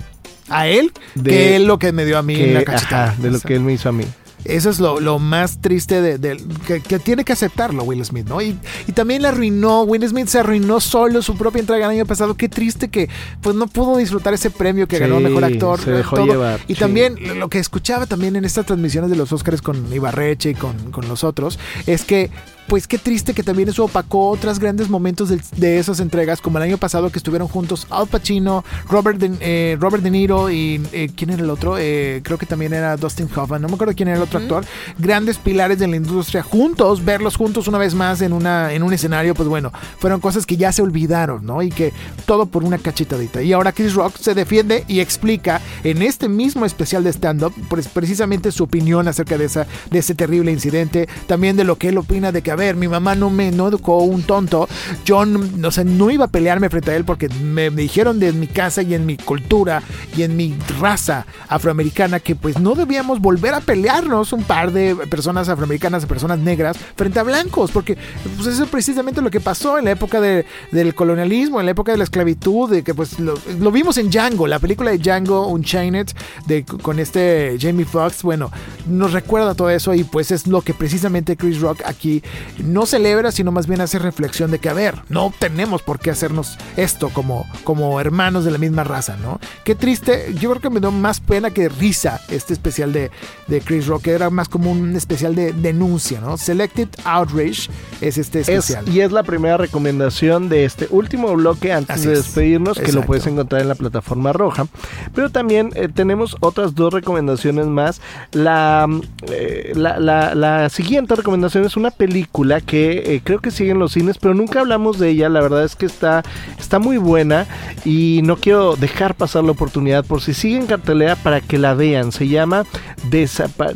a 0.53 0.68
él 0.68 0.92
de, 1.14 1.30
que 1.30 1.57
él 1.57 1.66
lo 1.66 1.78
que 1.78 1.92
me 1.92 2.05
dio 2.05 2.18
a 2.18 2.22
mí 2.22 2.34
en 2.34 2.55
la 2.55 2.64
cachetada. 2.64 3.14
de 3.18 3.30
lo 3.30 3.40
que 3.40 3.55
él 3.55 3.61
me 3.61 3.72
hizo 3.72 3.88
a 3.88 3.92
mí. 3.92 4.05
Eso 4.44 4.70
es 4.70 4.80
lo, 4.80 5.18
más 5.18 5.61
triste 5.61 6.03
de, 6.18 6.36
que, 6.66 6.98
tiene 6.98 7.24
que 7.24 7.32
aceptarlo 7.32 7.84
Will 7.84 8.05
Smith, 8.05 8.26
¿no? 8.28 8.42
Y, 8.42 8.59
también 8.92 9.22
le 9.22 9.28
arruinó, 9.28 9.82
Will 9.82 10.07
Smith 10.09 10.26
se 10.26 10.40
arruinó 10.40 10.80
solo 10.80 11.22
su 11.22 11.36
propia 11.36 11.61
entrega 11.61 11.86
el 11.86 11.92
año 11.92 12.07
pasado. 12.07 12.34
Qué 12.34 12.48
triste 12.48 12.88
que 12.88 13.09
pues 13.40 13.55
no 13.55 13.68
pudo 13.68 13.96
disfrutar 13.98 14.34
ese 14.34 14.50
premio 14.50 14.88
que 14.88 14.98
ganó 14.98 15.20
Mejor 15.20 15.44
Actor. 15.44 15.80
Se 15.80 15.92
dejó 15.92 16.26
llevar. 16.26 16.61
Y 16.66 16.74
también 16.74 17.16
lo 17.38 17.48
que 17.48 17.59
escuchaba 17.59 18.07
también 18.07 18.34
en 18.34 18.44
estas 18.44 18.66
transmisiones 18.66 19.11
de 19.11 19.16
los 19.16 19.32
Oscars 19.32 19.62
con 19.62 19.92
Ibarreche 19.92 20.50
y 20.50 20.55
con, 20.55 20.90
con 20.90 21.09
los 21.09 21.22
otros, 21.22 21.59
es 21.86 22.05
que 22.05 22.30
pues 22.66 22.86
qué 22.86 22.98
triste 22.98 23.34
que 23.34 23.42
también 23.42 23.68
eso 23.68 23.84
opacó 23.84 24.28
otros 24.28 24.58
grandes 24.58 24.88
momentos 24.88 25.28
de, 25.28 25.78
esas 25.78 26.00
entregas, 26.00 26.40
como 26.40 26.58
el 26.58 26.64
año 26.64 26.78
pasado 26.78 27.10
que 27.10 27.18
estuvieron 27.18 27.48
juntos 27.48 27.86
Al 27.90 28.06
Pacino, 28.06 28.64
Robert 28.88 29.18
De, 29.18 29.32
eh, 29.40 29.76
Robert 29.78 30.02
de 30.02 30.10
Niro 30.10 30.50
y 30.50 30.80
eh, 30.92 31.10
¿quién 31.14 31.30
era 31.30 31.42
el 31.42 31.50
otro? 31.50 31.76
Eh, 31.78 32.20
creo 32.24 32.38
que 32.38 32.46
también 32.46 32.72
era 32.72 32.96
Dustin 32.96 33.28
Hoffman, 33.34 33.60
no 33.60 33.68
me 33.68 33.74
acuerdo 33.74 33.94
quién 33.94 34.08
era 34.08 34.16
el 34.18 34.22
otro 34.22 34.38
actor. 34.38 34.64
Grandes 34.98 35.38
pilares 35.38 35.78
de 35.78 35.88
la 35.88 35.96
industria 35.96 36.42
juntos, 36.42 37.04
verlos 37.04 37.36
juntos 37.36 37.68
una 37.68 37.78
vez 37.78 37.94
más 37.94 38.20
en, 38.22 38.32
una, 38.32 38.72
en 38.72 38.82
un 38.82 38.92
escenario, 38.92 39.34
pues 39.34 39.48
bueno, 39.48 39.72
fueron 39.98 40.20
cosas 40.20 40.46
que 40.46 40.56
ya 40.56 40.72
se 40.72 40.82
olvidaron, 40.82 41.44
¿no? 41.44 41.62
Y 41.62 41.70
que 41.70 41.92
todo 42.26 42.46
por 42.46 42.64
una 42.64 42.78
cachetadita. 42.78 43.42
Y 43.42 43.52
ahora 43.52 43.72
Chris 43.72 43.94
Rock 43.94 44.16
se 44.18 44.34
defiende 44.34 44.84
y 44.88 45.00
explica 45.00 45.60
en 45.84 46.02
este 46.02 46.28
mismo 46.28 46.64
especial 46.64 47.04
de 47.04 47.10
stand-up, 47.10 47.52
pues 47.68 47.88
precisamente 47.88 48.52
su 48.52 48.64
opinión 48.64 49.08
acerca 49.08 49.36
de, 49.36 49.46
esa, 49.46 49.66
de 49.90 49.98
ese 49.98 50.14
terrible 50.14 50.52
incidente, 50.52 51.08
también 51.26 51.56
de 51.56 51.64
lo 51.64 51.76
que 51.76 51.88
él 51.88 51.98
opina 51.98 52.32
de 52.32 52.42
que 52.42 52.51
a 52.53 52.57
ver, 52.57 52.76
mi 52.76 52.88
mamá 52.88 53.14
no 53.14 53.30
me 53.30 53.48
educó 53.48 53.98
un 53.98 54.22
tonto, 54.22 54.68
yo 55.05 55.24
no, 55.24 55.40
no 55.84 56.11
iba 56.11 56.26
a 56.26 56.28
pelearme 56.28 56.68
frente 56.68 56.90
a 56.90 56.96
él 56.96 57.05
porque 57.05 57.28
me, 57.28 57.70
dijeron 57.70 58.18
de 58.18 58.32
mi 58.32 58.46
casa 58.46 58.82
y 58.82 58.94
en 58.94 59.07
mi 59.07 59.16
cultura 59.16 59.82
y 60.16 60.22
en 60.22 60.36
mi 60.36 60.57
raza 60.80 61.26
afroamericana 61.48 62.20
que 62.20 62.34
pues 62.36 62.59
no 62.59 62.74
debíamos 62.74 63.20
volver 63.20 63.55
a 63.55 63.61
pelearnos 63.61 64.32
un 64.32 64.42
par 64.44 64.72
de 64.72 64.94
personas 65.09 65.48
afroamericanas, 65.48 66.07
personas 66.07 66.38
negras 66.38 66.76
frente 66.96 67.18
a 67.18 67.22
blancos, 67.22 67.70
porque 67.70 67.96
pues 68.36 68.48
eso 68.48 68.64
es 68.64 68.70
precisamente 68.70 69.20
lo 69.20 69.30
que 69.30 69.40
pasó 69.40 69.78
en 69.78 69.86
la 69.86 69.92
época 69.92 70.20
del 70.20 70.94
colonialismo, 70.94 71.61
en 71.61 71.66
la 71.66 71.72
época 71.72 71.92
de 71.92 71.98
la 71.98 72.05
esclavitud, 72.05 72.70
de 72.70 72.82
que 72.82 72.94
pues 72.94 73.18
lo, 73.18 73.34
vimos 73.70 73.96
en 73.98 74.11
Django, 74.11 74.46
la 74.46 74.59
película 74.59 74.90
de 74.90 74.98
Django 74.98 75.46
Unchained 75.48 76.09
de, 76.46 76.64
con 76.64 76.98
este 76.98 77.57
Jamie 77.61 77.84
Foxx, 77.84 78.22
bueno, 78.22 78.50
nos 78.86 79.12
recuerda 79.12 79.55
todo 79.55 79.70
eso 79.70 79.94
y 79.94 80.05
pues 80.05 80.30
es 80.30 80.46
lo 80.46 80.62
que 80.62 80.74
precisamente 80.74 81.36
Chris 81.36 81.61
Rock 81.61 81.82
aquí 81.84 82.22
no 82.59 82.86
celebra, 82.86 83.32
sino 83.32 83.53
más 83.53 83.66
bien 83.66 83.80
hace 83.80 83.99
reflexión 83.99 84.51
de 84.51 84.59
que, 84.59 84.68
a 84.68 84.72
ver, 84.74 84.97
no 85.09 85.32
tenemos 85.38 85.82
por 85.82 85.99
qué 85.99 86.11
hacernos 86.11 86.59
esto 86.76 87.11
como, 87.11 87.47
como 87.64 88.01
hermanos 88.01 88.45
de 88.45 88.51
la 88.51 88.59
misma 88.59 88.84
raza, 88.84 89.16
¿no? 89.16 89.40
Qué 89.64 89.74
triste, 89.74 90.34
yo 90.38 90.51
creo 90.51 90.62
que 90.62 90.70
me 90.70 90.80
dio 90.80 90.90
más 90.90 91.20
pena 91.20 91.51
que 91.51 91.68
risa 91.68 92.20
este 92.28 92.53
especial 92.53 92.93
de, 92.93 93.11
de 93.47 93.61
Chris 93.61 93.86
Rock, 93.86 94.09
era 94.09 94.30
más 94.30 94.49
como 94.49 94.70
un 94.70 94.97
especial 94.97 95.34
de 95.34 95.53
denuncia, 95.53 96.20
¿no? 96.20 96.36
Selected 96.36 96.88
Outrage 97.05 97.70
es 98.01 98.18
este 98.18 98.40
especial. 98.40 98.88
y 98.88 99.01
es 99.01 99.12
la 99.12 99.22
primera 99.22 99.57
recomendación 99.57 100.49
de 100.49 100.64
este 100.64 100.88
último 100.90 101.32
bloque 101.34 101.72
antes 101.72 102.03
de 102.03 102.16
despedirnos, 102.16 102.78
que 102.78 102.93
lo 102.93 103.03
puedes 103.03 103.26
encontrar 103.26 103.62
en 103.62 103.68
la 103.68 103.74
plataforma 103.74 104.32
roja. 104.32 104.66
Pero 105.14 105.30
también 105.30 105.70
eh, 105.74 105.88
tenemos 105.93 106.36
otras 106.40 106.74
dos 106.74 106.93
recomendaciones 106.93 107.66
más. 107.66 108.01
La, 108.32 108.88
eh, 109.28 109.72
la, 109.74 109.99
la, 109.99 110.34
la 110.34 110.68
siguiente 110.68 111.14
recomendación 111.14 111.64
es 111.64 111.76
una 111.76 111.90
película 111.90 112.31
que 112.66 113.14
eh, 113.14 113.20
creo 113.22 113.40
que 113.40 113.50
sigue 113.50 113.70
en 113.70 113.78
los 113.78 113.92
cines, 113.92 114.18
pero 114.18 114.34
nunca 114.34 114.60
hablamos 114.60 114.98
de 114.98 115.10
ella. 115.10 115.28
La 115.28 115.40
verdad 115.40 115.64
es 115.64 115.76
que 115.76 115.86
está, 115.86 116.22
está 116.58 116.78
muy 116.78 116.96
buena 116.96 117.46
y 117.84 118.20
no 118.24 118.36
quiero 118.36 118.76
dejar 118.76 119.14
pasar 119.14 119.44
la 119.44 119.52
oportunidad 119.52 120.04
por 120.04 120.20
si 120.20 120.34
sigue 120.34 120.56
en 120.56 120.66
cartelera 120.66 121.16
para 121.16 121.40
que 121.40 121.58
la 121.58 121.74
vean. 121.74 122.12
Se 122.12 122.28
llama 122.28 122.64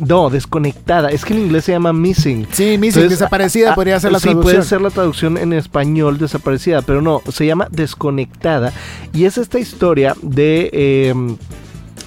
no, 0.05 0.29
Desconectada. 0.29 1.09
Es 1.09 1.23
que 1.23 1.33
en 1.33 1.39
inglés 1.39 1.65
se 1.65 1.71
llama 1.73 1.93
Missing. 1.93 2.47
Sí, 2.51 2.77
Missing, 2.77 3.09
desaparecida 3.09 3.75
podría 3.75 3.99
ser 3.99 4.11
la 4.11 4.19
sí, 4.19 4.33
puede 4.35 4.63
ser 4.63 4.81
la 4.81 4.89
traducción 4.89 5.37
en 5.37 5.53
español, 5.53 6.17
desaparecida, 6.17 6.81
pero 6.81 7.01
no, 7.01 7.21
se 7.31 7.45
llama 7.45 7.67
Desconectada. 7.71 8.73
Y 9.13 9.25
es 9.25 9.37
esta 9.37 9.59
historia 9.59 10.15
de... 10.21 10.69
Em, 11.09 11.37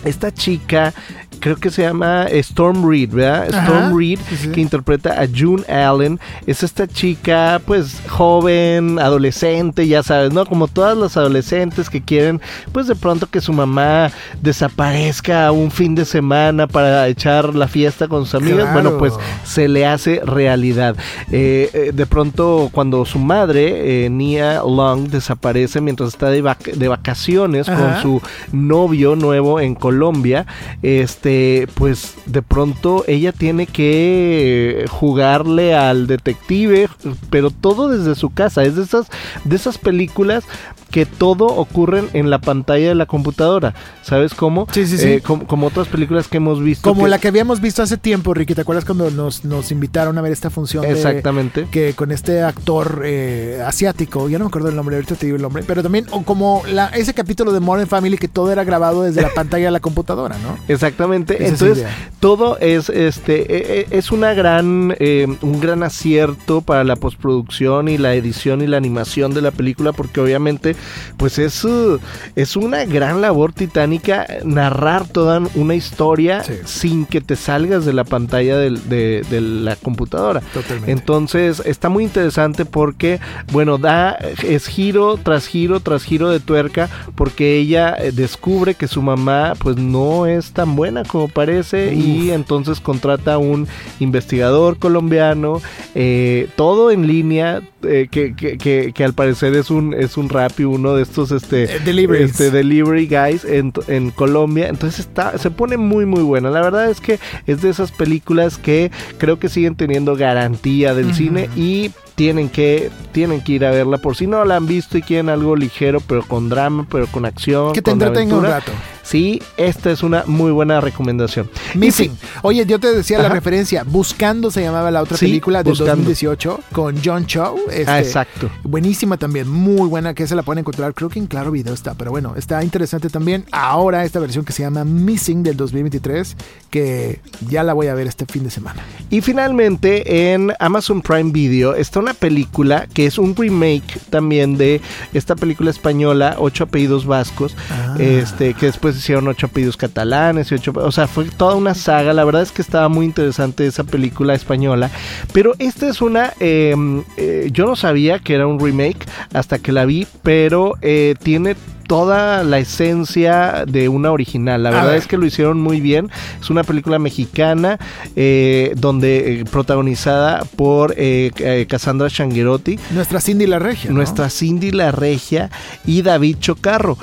esta 0.04 0.32
chica 0.32 0.94
creo 1.40 1.56
que 1.56 1.70
se 1.70 1.82
llama 1.82 2.26
Storm 2.28 2.88
Reed, 2.88 3.10
¿verdad? 3.10 3.48
Storm 3.48 3.98
Reed, 3.98 4.18
que 4.52 4.60
interpreta 4.60 5.20
a 5.20 5.26
June 5.26 5.64
Allen. 5.68 6.20
Es 6.46 6.62
esta 6.62 6.86
chica, 6.86 7.60
pues, 7.64 8.00
joven, 8.08 8.98
adolescente, 8.98 9.88
ya 9.88 10.02
sabes, 10.02 10.32
¿no? 10.32 10.44
Como 10.46 10.68
todas 10.68 10.96
las 10.96 11.16
adolescentes 11.16 11.88
que 11.88 12.02
quieren, 12.02 12.40
pues, 12.72 12.86
de 12.86 12.94
pronto 12.94 13.26
que 13.26 13.40
su 13.40 13.52
mamá 13.52 14.10
desaparezca 14.42 15.50
un 15.50 15.70
fin 15.70 15.94
de 15.94 16.04
semana 16.04 16.66
para 16.66 17.08
echar 17.08 17.54
la 17.54 17.66
fiesta 17.68 18.06
con 18.06 18.26
sus 18.26 18.34
amigos. 18.34 18.68
Bueno, 18.72 18.98
pues, 18.98 19.14
se 19.44 19.68
le 19.68 19.86
hace 19.86 20.20
realidad. 20.24 20.96
Eh, 21.32 21.70
eh, 21.72 21.90
de 21.94 22.06
pronto, 22.06 22.68
cuando 22.72 23.04
su 23.04 23.18
madre, 23.18 24.04
eh, 24.04 24.10
Nia 24.10 24.62
Long, 24.62 25.08
desaparece 25.08 25.80
mientras 25.80 26.10
está 26.10 26.28
de, 26.28 26.42
de 26.74 26.88
vacaciones 26.88 27.66
con 27.66 28.02
su 28.02 28.20
novio 28.52 29.16
nuevo 29.16 29.60
en 29.60 29.74
Colombia, 29.74 30.46
este 30.82 31.29
este, 31.30 31.68
pues 31.74 32.14
de 32.26 32.42
pronto 32.42 33.04
ella 33.06 33.32
tiene 33.32 33.66
que 33.66 34.84
jugarle 34.88 35.74
al 35.74 36.06
detective, 36.06 36.88
pero 37.30 37.50
todo 37.50 37.88
desde 37.88 38.14
su 38.14 38.30
casa. 38.30 38.64
Es 38.64 38.76
de 38.76 38.82
esas, 38.82 39.06
de 39.44 39.56
esas 39.56 39.78
películas 39.78 40.44
que 40.90 41.06
todo 41.06 41.46
ocurre 41.46 42.04
en 42.12 42.30
la 42.30 42.40
pantalla 42.40 42.88
de 42.88 42.94
la 42.94 43.06
computadora. 43.06 43.74
¿Sabes 44.02 44.34
cómo? 44.34 44.66
Sí, 44.72 44.86
sí, 44.86 44.98
sí. 44.98 45.08
Eh, 45.08 45.20
como, 45.20 45.66
otras 45.66 45.88
películas 45.88 46.28
que 46.28 46.38
hemos 46.38 46.62
visto. 46.62 46.88
Como 46.88 47.06
la 47.06 47.18
que 47.18 47.28
habíamos 47.28 47.60
visto 47.60 47.82
hace 47.82 47.96
tiempo, 47.96 48.34
Ricky. 48.34 48.54
¿Te 48.54 48.62
acuerdas 48.62 48.84
cuando 48.84 49.10
nos, 49.10 49.44
nos 49.44 49.70
invitaron 49.70 50.18
a 50.18 50.20
ver 50.20 50.32
esta 50.32 50.50
función? 50.50 50.84
Exactamente. 50.84 51.66
que 51.70 51.94
con 51.94 52.10
este 52.10 52.42
actor 52.42 53.02
eh, 53.04 53.62
asiático, 53.64 54.28
ya 54.28 54.38
no 54.38 54.46
me 54.46 54.48
acuerdo 54.48 54.68
el 54.68 54.76
nombre, 54.76 54.96
ahorita 54.96 55.14
te 55.14 55.26
digo 55.26 55.36
el 55.36 55.42
nombre, 55.42 55.62
pero 55.66 55.82
también 55.82 56.06
como 56.24 56.62
la, 56.66 56.88
ese 56.88 57.14
capítulo 57.14 57.52
de 57.52 57.60
Modern 57.60 57.88
Family 57.88 58.18
que 58.18 58.28
todo 58.28 58.50
era 58.50 58.64
grabado 58.64 59.02
desde 59.02 59.22
la 59.22 59.30
pantalla 59.34 59.66
de 59.66 59.70
la 59.70 59.80
computadora, 59.80 60.36
¿no? 60.38 60.56
Exactamente. 60.68 61.46
Entonces, 61.46 61.84
todo 62.18 62.58
es 62.58 62.88
este 62.88 63.40
e, 63.40 63.80
e, 63.80 63.98
es 63.98 64.10
una 64.10 64.34
gran 64.34 64.94
eh, 64.98 65.26
un 65.42 65.60
gran 65.60 65.82
acierto 65.82 66.60
para 66.60 66.84
la 66.84 66.96
postproducción 66.96 67.88
y 67.88 67.98
la 67.98 68.14
edición 68.14 68.62
y 68.62 68.66
la 68.66 68.76
animación 68.76 69.34
de 69.34 69.42
la 69.42 69.50
película 69.50 69.92
porque 69.92 70.20
obviamente 70.20 70.76
pues 71.16 71.38
es, 71.38 71.64
uh, 71.64 71.98
es 72.36 72.56
una 72.56 72.84
gran 72.84 73.20
labor 73.20 73.52
titánica 73.52 74.26
narrar 74.44 75.06
toda 75.06 75.40
una 75.54 75.74
historia 75.74 76.42
sin 76.64 77.06
que 77.06 77.20
te 77.20 77.36
salgas 77.36 77.84
de 77.84 77.92
la 77.92 78.04
pantalla 78.04 78.56
de, 78.56 79.20
la 79.30 79.76
computadora. 79.76 80.40
Totalmente. 80.40 80.92
Entonces 80.92 81.62
está 81.64 81.88
muy 81.88 82.04
interesante 82.04 82.64
porque, 82.64 83.20
bueno, 83.52 83.78
da, 83.78 84.12
es 84.42 84.66
giro 84.66 85.16
tras 85.16 85.46
giro 85.46 85.80
tras 85.80 86.04
giro 86.04 86.30
de 86.30 86.40
tuerca 86.40 86.88
porque 87.14 87.56
ella 87.56 87.96
eh, 87.98 88.12
descubre 88.12 88.74
que 88.74 88.88
su 88.88 89.02
mamá 89.02 89.54
pues 89.58 89.76
no 89.76 90.26
es 90.26 90.52
tan 90.52 90.76
buena 90.76 91.04
como 91.04 91.28
parece 91.28 91.94
y 91.94 92.30
entonces 92.30 92.80
contrata 92.80 93.34
a 93.34 93.38
un 93.38 93.68
investigador 93.98 94.78
colombiano, 94.78 95.60
eh, 95.94 96.48
todo 96.56 96.90
en 96.90 97.06
línea, 97.06 97.62
eh, 97.82 98.08
que, 98.10 98.34
que, 98.34 98.92
que, 98.92 99.04
al 99.04 99.14
parecer 99.14 99.54
es 99.54 99.70
un, 99.70 99.94
es 99.94 100.16
un 100.16 100.28
rap 100.28 100.58
y 100.60 100.64
uno 100.70 100.94
de 100.94 101.02
estos 101.02 101.32
este, 101.32 101.64
este 101.64 102.50
delivery 102.50 103.06
guys 103.06 103.44
en, 103.44 103.72
en, 103.88 104.10
Colombia. 104.10 104.68
Entonces 104.68 105.00
está, 105.00 105.36
se 105.38 105.50
pone 105.50 105.76
muy 105.76 106.06
muy 106.06 106.22
buena. 106.22 106.50
La 106.50 106.60
verdad 106.60 106.90
es 106.90 107.00
que 107.00 107.18
es 107.46 107.62
de 107.62 107.70
esas 107.70 107.92
películas 107.92 108.58
que 108.58 108.90
creo 109.18 109.38
que 109.38 109.48
siguen 109.48 109.76
teniendo 109.76 110.16
garantía 110.16 110.94
del 110.94 111.14
cine 111.14 111.48
y 111.56 111.90
tienen 112.14 112.48
que, 112.48 112.90
tienen 113.12 113.42
que 113.42 113.52
ir 113.52 113.64
a 113.64 113.70
verla 113.70 113.98
por 113.98 114.16
si 114.16 114.26
no 114.26 114.44
la 114.44 114.56
han 114.56 114.66
visto 114.66 114.98
y 114.98 115.02
quieren 115.02 115.28
algo 115.28 115.56
ligero, 115.56 116.00
pero 116.00 116.22
con 116.22 116.48
drama, 116.48 116.86
pero 116.90 117.06
con 117.06 117.24
acción. 117.24 117.72
Que 117.72 117.82
te 117.82 117.90
entretenga 117.90 118.36
un 118.36 118.44
rato. 118.44 118.72
Sí, 119.10 119.42
esta 119.56 119.90
es 119.90 120.04
una 120.04 120.22
muy 120.26 120.52
buena 120.52 120.80
recomendación. 120.80 121.50
Missing. 121.74 122.16
Oye, 122.42 122.64
yo 122.64 122.78
te 122.78 122.94
decía 122.94 123.18
la 123.18 123.28
referencia. 123.28 123.82
Buscando 123.82 124.52
se 124.52 124.62
llamaba 124.62 124.92
la 124.92 125.02
otra 125.02 125.16
película 125.16 125.64
de 125.64 125.72
2018 125.72 126.60
con 126.70 126.96
John 127.04 127.26
Cho. 127.26 127.56
Este, 127.70 127.90
ah, 127.90 127.98
exacto. 127.98 128.48
Buenísima 128.62 129.16
también, 129.16 129.48
muy 129.48 129.88
buena, 129.88 130.14
que 130.14 130.28
se 130.28 130.36
la 130.36 130.44
pueden 130.44 130.60
encontrar. 130.60 130.94
Creo 130.94 131.08
que 131.08 131.18
en 131.18 131.26
Claro 131.26 131.50
Video 131.50 131.74
está, 131.74 131.94
pero 131.94 132.12
bueno, 132.12 132.34
está 132.36 132.62
interesante 132.62 133.08
también. 133.10 133.46
Ahora 133.50 134.04
esta 134.04 134.20
versión 134.20 134.44
que 134.44 134.52
se 134.52 134.62
llama 134.62 134.84
Missing 134.84 135.42
del 135.42 135.56
2023, 135.56 136.36
que 136.70 137.20
ya 137.48 137.64
la 137.64 137.72
voy 137.72 137.88
a 137.88 137.94
ver 137.94 138.06
este 138.06 138.26
fin 138.26 138.44
de 138.44 138.50
semana. 138.50 138.84
Y 139.10 139.22
finalmente 139.22 140.32
en 140.32 140.52
Amazon 140.60 141.02
Prime 141.02 141.32
Video 141.32 141.74
está 141.74 141.98
una 141.98 142.09
película 142.14 142.86
que 142.92 143.06
es 143.06 143.18
un 143.18 143.34
remake 143.36 143.98
también 144.10 144.56
de 144.56 144.80
esta 145.12 145.36
película 145.36 145.70
española, 145.70 146.36
Ocho 146.38 146.64
apellidos 146.64 147.06
vascos, 147.06 147.56
ah. 147.70 147.96
este, 147.98 148.54
que 148.54 148.66
después 148.66 148.96
hicieron 148.96 149.28
ocho 149.28 149.46
apellidos 149.46 149.76
catalanes 149.76 150.50
y 150.50 150.54
ocho, 150.54 150.72
o 150.74 150.92
sea, 150.92 151.06
fue 151.06 151.24
toda 151.24 151.54
una 151.54 151.74
saga. 151.74 152.12
La 152.12 152.24
verdad 152.24 152.42
es 152.42 152.52
que 152.52 152.62
estaba 152.62 152.88
muy 152.88 153.06
interesante 153.06 153.66
esa 153.66 153.84
película 153.84 154.34
española. 154.34 154.90
Pero 155.32 155.54
esta 155.58 155.88
es 155.88 156.00
una, 156.00 156.32
em, 156.40 157.02
eh, 157.16 157.50
yo 157.52 157.66
no 157.66 157.76
sabía 157.76 158.18
que 158.18 158.34
era 158.34 158.46
un 158.46 158.58
remake 158.58 159.06
hasta 159.32 159.58
que 159.58 159.72
la 159.72 159.84
vi, 159.84 160.06
pero 160.22 160.74
eh, 160.82 161.14
tiene 161.22 161.56
toda 161.90 162.44
la 162.44 162.60
esencia 162.60 163.64
de 163.66 163.88
una 163.88 164.12
original. 164.12 164.62
La 164.62 164.70
verdad 164.70 164.94
es 164.94 165.08
que 165.08 165.16
lo 165.16 165.26
hicieron 165.26 165.60
muy 165.60 165.80
bien. 165.80 166.08
Es 166.40 166.48
una 166.48 166.62
película 166.62 167.00
mexicana 167.00 167.80
eh, 168.14 168.74
donde 168.76 169.40
eh, 169.40 169.44
protagonizada 169.44 170.44
por 170.54 170.94
eh, 170.96 171.66
Cassandra 171.68 172.08
Changuerotti. 172.08 172.78
Nuestra 172.92 173.20
Cindy 173.20 173.48
la 173.48 173.58
Regia. 173.58 173.90
Nuestra 173.90 174.30
Cindy 174.30 174.70
la 174.70 174.92
Regia 174.92 175.50
y 175.84 176.02
David 176.02 176.36
Chocarro. 176.38 176.96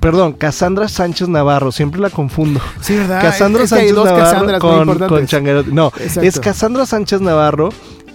perdón, 0.00 0.32
Cassandra 0.32 0.88
Sánchez 0.88 1.28
Navarro. 1.28 1.70
Siempre 1.70 2.00
la 2.00 2.08
confundo. 2.08 2.62
Sí, 2.80 2.96
¿verdad? 2.96 3.20
Cassandra 3.20 3.66
Sánchez 3.66 3.92
Navarro 3.92 4.58
con, 4.58 4.98
con 5.00 5.26
Changuerotti. 5.26 5.70
No, 5.70 5.92
es 5.98 6.40
Cassandra 6.40 6.86
Sánchez 6.86 7.20
Navarro 7.20 7.68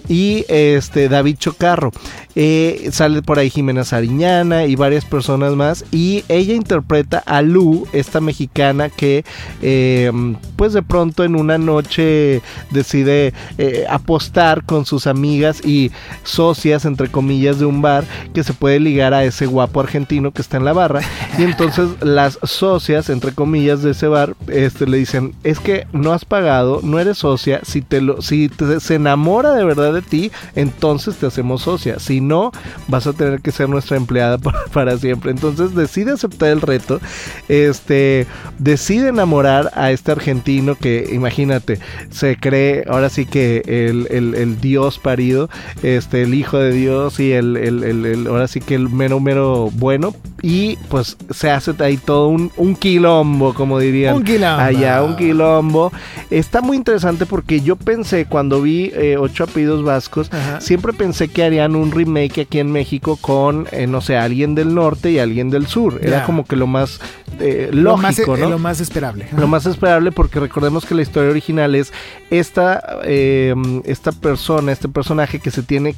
y 0.08 0.44
este 0.48 1.08
David 1.08 1.36
Chocarro. 1.38 1.92
Eh, 2.36 2.88
sale 2.92 3.22
por 3.22 3.38
ahí 3.38 3.50
Jimena 3.50 3.84
Sariñana 3.84 4.66
y 4.66 4.76
varias 4.76 5.04
personas 5.04 5.54
más. 5.54 5.84
Y 5.92 6.24
ella 6.28 6.54
interpreta 6.54 7.22
a 7.26 7.42
Lu, 7.42 7.86
esta 7.92 8.20
mexicana 8.20 8.88
que 8.88 9.24
em, 9.62 10.36
pues 10.56 10.72
de 10.72 10.82
pronto 10.82 11.24
en 11.24 11.36
una 11.36 11.58
noche 11.58 12.42
decide 12.70 13.32
eh, 13.58 13.84
apostar 13.88 14.64
con 14.64 14.86
sus 14.86 15.06
amigas 15.06 15.64
y 15.64 15.90
socias, 16.22 16.84
entre 16.84 17.08
comillas, 17.08 17.58
de 17.58 17.66
un 17.66 17.82
bar 17.82 18.04
que 18.32 18.42
se 18.42 18.52
puede 18.52 18.80
ligar 18.80 19.14
a 19.14 19.24
ese 19.24 19.46
guapo 19.46 19.80
argentino 19.80 20.32
que 20.32 20.42
está 20.42 20.56
en 20.56 20.64
la 20.64 20.72
barra. 20.72 21.00
Y 21.38 21.42
entonces 21.42 21.88
las 22.00 22.38
socias, 22.42 23.10
entre 23.10 23.32
comillas, 23.32 23.82
de 23.82 23.92
ese 23.92 24.08
bar 24.08 24.34
este, 24.48 24.86
le 24.86 24.98
dicen, 24.98 25.34
es 25.44 25.60
que 25.60 25.86
no 25.92 26.12
has 26.12 26.24
pagado, 26.24 26.80
no 26.82 26.98
eres 26.98 27.18
socia, 27.18 27.60
si, 27.64 27.82
te 27.82 28.00
lo, 28.00 28.22
si 28.22 28.50
se 28.80 28.94
enamora 28.94 29.52
de 29.54 29.64
verdad 29.64 29.92
de 29.92 30.02
ti, 30.02 30.32
entonces 30.54 31.16
te 31.16 31.26
hacemos 31.26 31.62
socia. 31.62 31.98
Si 31.98 32.20
no, 32.28 32.52
vas 32.88 33.06
a 33.06 33.12
tener 33.12 33.40
que 33.40 33.52
ser 33.52 33.68
nuestra 33.68 33.96
empleada 33.96 34.38
para, 34.72 34.98
siempre. 34.98 35.30
Entonces 35.30 35.74
decide 35.74 36.12
aceptar 36.12 36.50
el 36.50 36.60
reto, 36.60 37.00
este, 37.48 38.26
decide 38.58 39.08
enamorar 39.08 39.70
a 39.74 39.90
este 39.90 40.12
argentino 40.12 40.76
que, 40.76 41.08
imagínate, 41.12 41.78
se 42.10 42.36
cree 42.36 42.84
ahora 42.88 43.08
sí 43.08 43.26
que 43.26 43.62
el, 43.66 44.06
el, 44.10 44.60
dios 44.60 44.98
parido, 44.98 45.50
este, 45.82 46.22
el 46.22 46.34
hijo 46.34 46.58
de 46.58 46.72
Dios 46.72 47.18
y 47.20 47.32
el, 47.32 47.56
el, 47.56 48.26
ahora 48.26 48.48
sí 48.48 48.60
que 48.60 48.74
el 48.74 48.88
mero 48.88 49.20
mero 49.20 49.70
bueno. 49.72 50.14
Y 50.42 50.76
pues 50.90 51.16
se 51.30 51.50
hace 51.50 51.72
ahí 51.78 51.96
todo 51.96 52.28
un, 52.28 52.52
un 52.58 52.76
quilombo, 52.76 53.54
como 53.54 53.78
dirían. 53.78 54.16
Un 54.16 54.24
quilombo. 54.24 54.60
Allá, 54.60 55.02
un 55.02 55.16
quilombo. 55.16 55.90
Está 56.30 56.60
muy 56.60 56.76
interesante 56.76 57.24
porque 57.24 57.62
yo 57.62 57.76
pensé 57.76 58.26
cuando 58.26 58.60
vi 58.60 58.90
eh, 58.94 59.16
Ocho 59.18 59.44
Apellidos 59.44 59.82
Vascos, 59.82 60.30
siempre 60.58 60.92
pensé 60.92 61.28
que 61.28 61.44
harían 61.44 61.76
un 61.76 61.92
remake 61.92 62.13
que 62.28 62.42
aquí 62.42 62.58
en 62.58 62.72
México 62.72 63.16
con, 63.20 63.66
eh, 63.72 63.86
no 63.86 64.00
sé, 64.00 64.16
alguien 64.16 64.54
del 64.54 64.74
norte 64.74 65.10
y 65.10 65.18
alguien 65.18 65.50
del 65.50 65.66
sur. 65.66 65.98
Era 66.02 66.24
como 66.24 66.44
que 66.44 66.56
lo 66.56 66.66
más 66.66 67.00
eh, 67.40 67.70
lógico, 67.72 67.92
lo 67.96 67.96
más, 67.96 68.40
¿no? 68.40 68.50
Lo 68.50 68.58
más 68.58 68.80
esperable. 68.80 69.26
Lo 69.36 69.48
más 69.48 69.66
esperable 69.66 70.12
porque 70.12 70.40
recordemos 70.40 70.84
que 70.84 70.94
la 70.94 71.02
historia 71.02 71.30
original 71.30 71.74
es 71.74 71.92
esta, 72.30 73.00
eh, 73.04 73.54
esta 73.84 74.12
persona, 74.12 74.72
este 74.72 74.88
personaje 74.88 75.38
que 75.38 75.50
se 75.50 75.62
tiene 75.62 75.94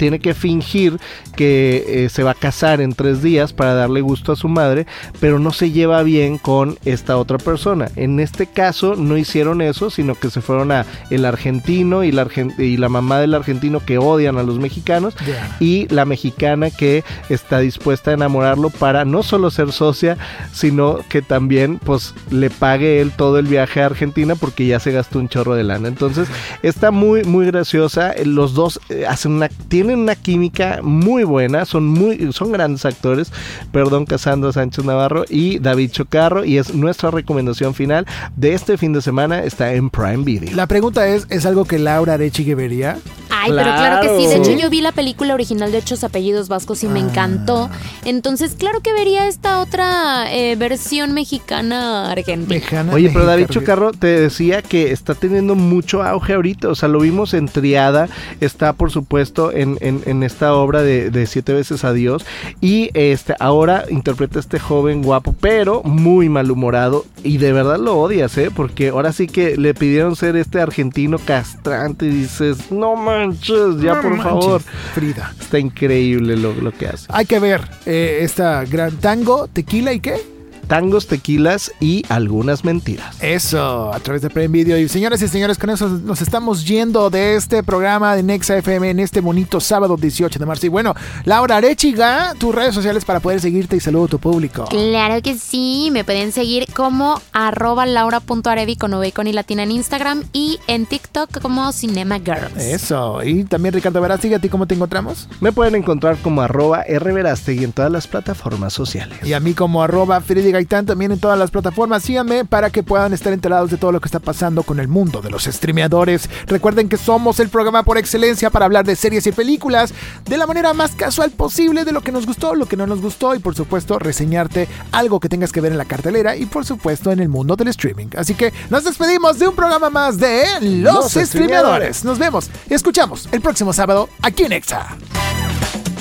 tiene 0.00 0.18
que 0.18 0.32
fingir 0.32 0.98
que 1.36 1.84
eh, 1.86 2.08
se 2.08 2.22
va 2.22 2.30
a 2.30 2.34
casar 2.34 2.80
en 2.80 2.94
tres 2.94 3.22
días 3.22 3.52
para 3.52 3.74
darle 3.74 4.00
gusto 4.00 4.32
a 4.32 4.36
su 4.36 4.48
madre, 4.48 4.86
pero 5.20 5.38
no 5.38 5.52
se 5.52 5.72
lleva 5.72 6.02
bien 6.02 6.38
con 6.38 6.78
esta 6.86 7.18
otra 7.18 7.36
persona. 7.36 7.90
En 7.96 8.18
este 8.18 8.46
caso 8.46 8.96
no 8.96 9.18
hicieron 9.18 9.60
eso, 9.60 9.90
sino 9.90 10.14
que 10.14 10.30
se 10.30 10.40
fueron 10.40 10.72
a 10.72 10.86
el 11.10 11.26
argentino 11.26 12.02
y 12.02 12.12
la, 12.12 12.26
y 12.56 12.78
la 12.78 12.88
mamá 12.88 13.20
del 13.20 13.34
argentino 13.34 13.80
que 13.84 13.98
odian 13.98 14.38
a 14.38 14.42
los 14.42 14.58
mexicanos 14.58 15.14
y 15.60 15.86
la 15.88 16.06
mexicana 16.06 16.70
que 16.70 17.04
está 17.28 17.58
dispuesta 17.58 18.10
a 18.10 18.14
enamorarlo 18.14 18.70
para 18.70 19.04
no 19.04 19.22
solo 19.22 19.50
ser 19.50 19.70
socia, 19.70 20.16
sino 20.50 21.00
que 21.10 21.20
también 21.20 21.78
pues 21.78 22.14
le 22.30 22.48
pague 22.48 23.02
él 23.02 23.12
todo 23.14 23.38
el 23.38 23.46
viaje 23.46 23.82
a 23.82 23.86
Argentina 23.86 24.34
porque 24.34 24.66
ya 24.66 24.80
se 24.80 24.92
gastó 24.92 25.18
un 25.18 25.28
chorro 25.28 25.56
de 25.56 25.64
lana. 25.64 25.88
Entonces 25.88 26.26
está 26.62 26.90
muy 26.90 27.22
muy 27.24 27.44
graciosa. 27.44 28.14
Los 28.24 28.54
dos 28.54 28.80
eh, 28.88 29.04
hacen 29.06 29.32
una 29.32 29.50
tienen 29.68 29.89
una 29.98 30.14
química 30.14 30.80
muy 30.82 31.24
buena, 31.24 31.64
son 31.64 31.86
muy 31.86 32.32
son 32.32 32.52
grandes 32.52 32.84
actores. 32.84 33.32
Perdón, 33.72 34.06
Casandra 34.06 34.52
Sánchez 34.52 34.84
Navarro 34.84 35.24
y 35.28 35.58
David 35.58 35.90
Chocarro 35.90 36.44
y 36.44 36.58
es 36.58 36.74
nuestra 36.74 37.10
recomendación 37.10 37.74
final 37.74 38.06
de 38.36 38.54
este 38.54 38.76
fin 38.76 38.92
de 38.92 39.02
semana 39.02 39.44
está 39.44 39.74
en 39.74 39.90
Prime 39.90 40.24
Video. 40.24 40.54
La 40.54 40.66
pregunta 40.66 41.06
es, 41.08 41.26
¿es 41.30 41.46
algo 41.46 41.64
que 41.64 41.78
Laura 41.78 42.14
Arechigue 42.14 42.54
vería? 42.54 42.98
Ay, 43.40 43.52
pero 43.54 43.70
claro 43.72 44.02
que 44.02 44.18
sí. 44.18 44.26
De 44.26 44.36
hecho, 44.36 44.52
yo 44.52 44.68
vi 44.68 44.80
la 44.80 44.92
película 44.92 45.34
original 45.34 45.72
de 45.72 45.78
Hechos 45.78 46.04
Apellidos 46.04 46.48
Vascos 46.48 46.84
y 46.84 46.88
me 46.88 47.00
ah. 47.00 47.04
encantó. 47.04 47.70
Entonces, 48.04 48.54
claro 48.54 48.80
que 48.80 48.92
vería 48.92 49.26
esta 49.26 49.60
otra 49.60 50.32
eh, 50.32 50.56
versión 50.56 51.12
mexicana 51.12 52.10
argentina. 52.10 52.86
Oye, 52.92 53.10
pero 53.12 53.24
David 53.24 53.46
Chocarro 53.48 53.92
te 53.92 54.06
decía 54.06 54.62
que 54.62 54.92
está 54.92 55.14
teniendo 55.14 55.54
mucho 55.54 56.02
auge 56.02 56.34
ahorita. 56.34 56.68
O 56.68 56.74
sea, 56.74 56.88
lo 56.88 57.00
vimos 57.00 57.34
en 57.34 57.48
Triada. 57.48 58.08
Está, 58.40 58.72
por 58.74 58.90
supuesto, 58.90 59.52
en, 59.52 59.78
en, 59.80 60.22
esta 60.22 60.54
obra 60.54 60.82
de, 60.82 61.10
de, 61.10 61.26
Siete 61.26 61.52
veces 61.52 61.84
Adiós. 61.84 62.24
Y 62.60 62.90
este 62.94 63.34
ahora 63.38 63.84
interpreta 63.88 64.38
a 64.38 64.40
este 64.40 64.58
joven 64.58 65.02
guapo, 65.02 65.34
pero 65.40 65.82
muy 65.82 66.28
malhumorado. 66.28 67.06
Y 67.22 67.38
de 67.38 67.52
verdad 67.52 67.78
lo 67.78 67.96
odias, 67.96 68.36
¿eh? 68.36 68.50
Porque 68.54 68.88
ahora 68.88 69.12
sí 69.12 69.26
que 69.26 69.56
le 69.56 69.74
pidieron 69.74 70.16
ser 70.16 70.36
este 70.36 70.60
argentino 70.60 71.18
castrante. 71.18 72.06
Y 72.06 72.10
dices, 72.10 72.70
no 72.70 72.96
manches, 73.30 73.82
ya 73.82 74.00
por 74.00 74.16
favor. 74.22 74.62
Frida. 74.94 75.32
Está 75.40 75.58
increíble 75.58 76.36
lo, 76.36 76.52
lo, 76.54 76.72
que 76.72 76.86
hace. 76.86 77.06
Hay 77.08 77.26
que 77.26 77.38
ver 77.38 77.62
eh, 77.86 78.20
esta 78.22 78.64
gran 78.64 78.96
tango, 78.96 79.48
tequila 79.48 79.92
y 79.92 80.00
qué? 80.00 80.39
Tangos, 80.70 81.08
tequilas 81.08 81.72
y 81.80 82.04
algunas 82.08 82.64
mentiras. 82.64 83.16
Eso, 83.20 83.92
a 83.92 83.98
través 83.98 84.22
de 84.22 84.30
Prime 84.30 84.46
Video. 84.46 84.78
Y 84.78 84.88
señoras 84.88 85.20
y 85.20 85.26
señores, 85.26 85.58
con 85.58 85.68
eso 85.68 85.88
nos 85.88 86.22
estamos 86.22 86.64
yendo 86.64 87.10
de 87.10 87.34
este 87.34 87.64
programa 87.64 88.14
de 88.14 88.22
Nexa 88.22 88.56
FM 88.58 88.90
en 88.90 89.00
este 89.00 89.20
bonito 89.20 89.58
sábado 89.58 89.96
18 89.96 90.38
de 90.38 90.46
marzo. 90.46 90.66
Y 90.66 90.68
bueno, 90.68 90.94
Laura 91.24 91.56
Arechiga, 91.56 92.36
tus 92.38 92.54
redes 92.54 92.72
sociales 92.72 93.04
para 93.04 93.18
poder 93.18 93.40
seguirte 93.40 93.74
y 93.74 93.80
saludo 93.80 94.04
a 94.04 94.08
tu 94.08 94.20
público. 94.20 94.64
Claro 94.66 95.20
que 95.22 95.36
sí, 95.36 95.88
me 95.90 96.04
pueden 96.04 96.30
seguir 96.30 96.72
como 96.72 97.20
arroba 97.32 97.84
laura.arevi 97.84 98.76
con 98.76 98.94
V 98.94 99.10
con 99.10 99.26
y 99.26 99.32
latina 99.32 99.64
en 99.64 99.72
Instagram 99.72 100.22
y 100.32 100.60
en 100.68 100.86
TikTok 100.86 101.40
como 101.40 101.72
Cinema 101.72 102.20
Girls. 102.20 102.56
Eso, 102.56 103.24
y 103.24 103.42
también 103.42 103.74
Ricardo 103.74 104.00
Verástegui, 104.00 104.34
¿a 104.34 104.38
ti 104.38 104.48
cómo 104.48 104.68
te 104.68 104.76
encontramos? 104.76 105.28
Me 105.40 105.50
pueden 105.50 105.74
encontrar 105.74 106.16
como 106.18 106.42
arroba 106.42 106.84
rverástegui 106.84 107.64
en 107.64 107.72
todas 107.72 107.90
las 107.90 108.06
plataformas 108.06 108.72
sociales. 108.72 109.18
Y 109.24 109.32
a 109.32 109.40
mí 109.40 109.52
como 109.52 109.82
arroba 109.82 110.20
Freddy 110.20 110.59
Gaitán 110.60 110.84
también 110.84 111.10
en 111.10 111.18
todas 111.18 111.38
las 111.38 111.50
plataformas. 111.50 112.02
Síganme 112.02 112.44
para 112.44 112.68
que 112.68 112.82
puedan 112.82 113.14
estar 113.14 113.32
enterados 113.32 113.70
de 113.70 113.78
todo 113.78 113.92
lo 113.92 114.00
que 114.00 114.08
está 114.08 114.18
pasando 114.18 114.62
con 114.62 114.78
el 114.78 114.88
mundo 114.88 115.22
de 115.22 115.30
los 115.30 115.44
streameadores. 115.44 116.28
Recuerden 116.46 116.90
que 116.90 116.98
somos 116.98 117.40
el 117.40 117.48
programa 117.48 117.82
por 117.82 117.96
excelencia 117.96 118.50
para 118.50 118.66
hablar 118.66 118.84
de 118.84 118.94
series 118.94 119.26
y 119.26 119.32
películas 119.32 119.94
de 120.26 120.36
la 120.36 120.46
manera 120.46 120.74
más 120.74 120.90
casual 120.90 121.30
posible, 121.30 121.86
de 121.86 121.92
lo 121.92 122.02
que 122.02 122.12
nos 122.12 122.26
gustó, 122.26 122.54
lo 122.54 122.66
que 122.66 122.76
no 122.76 122.86
nos 122.86 123.00
gustó 123.00 123.34
y 123.34 123.38
por 123.38 123.54
supuesto 123.54 123.98
reseñarte 123.98 124.68
algo 124.92 125.18
que 125.18 125.30
tengas 125.30 125.50
que 125.50 125.62
ver 125.62 125.72
en 125.72 125.78
la 125.78 125.86
cartelera 125.86 126.36
y 126.36 126.44
por 126.44 126.66
supuesto 126.66 127.10
en 127.10 127.20
el 127.20 127.30
mundo 127.30 127.56
del 127.56 127.68
streaming. 127.68 128.08
Así 128.18 128.34
que 128.34 128.52
nos 128.68 128.84
despedimos 128.84 129.38
de 129.38 129.48
un 129.48 129.56
programa 129.56 129.88
más 129.88 130.18
de 130.18 130.44
Los, 130.60 131.12
streameadores. 131.12 132.04
Nos 132.04 132.18
vemos 132.18 132.50
y 132.68 132.74
escuchamos 132.74 133.30
el 133.32 133.40
próximo 133.40 133.72
sábado 133.72 134.10
aquí 134.20 134.42
en 134.42 134.52
Exa. 134.52 134.88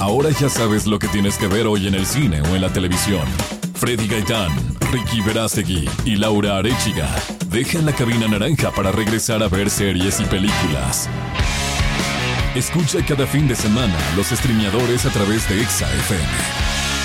Ahora 0.01 0.31
ya 0.31 0.49
sabes 0.49 0.85
lo 0.85 0.99
que 0.99 1.07
tienes 1.07 1.37
que 1.37 1.47
ver 1.47 1.65
hoy 1.65 1.87
en 1.87 1.95
el 1.95 2.05
cine 2.05 2.41
o 2.41 2.55
en 2.55 2.61
la 2.61 2.73
televisión. 2.73 3.23
Freddy 3.79 4.07
Gaitán, 4.07 4.51
Ricky 4.91 5.21
Verástegui 5.21 5.89
y 6.03 6.17
Laura 6.17 6.57
Arechiga 6.57 7.07
dejan 7.49 7.85
la 7.85 7.93
cabina 7.93 8.27
naranja 8.27 8.71
para 8.71 8.91
regresar 8.91 9.41
a 9.41 9.47
ver 9.47 9.69
series 9.69 10.19
y 10.19 10.25
películas. 10.25 11.09
Escucha 12.55 12.99
cada 13.07 13.25
fin 13.25 13.47
de 13.47 13.55
semana 13.55 13.95
los 14.17 14.27
streameadores 14.27 15.05
a 15.05 15.09
través 15.11 15.47
de 15.47 15.61
Exa 15.61 15.89
FM. 15.93 16.98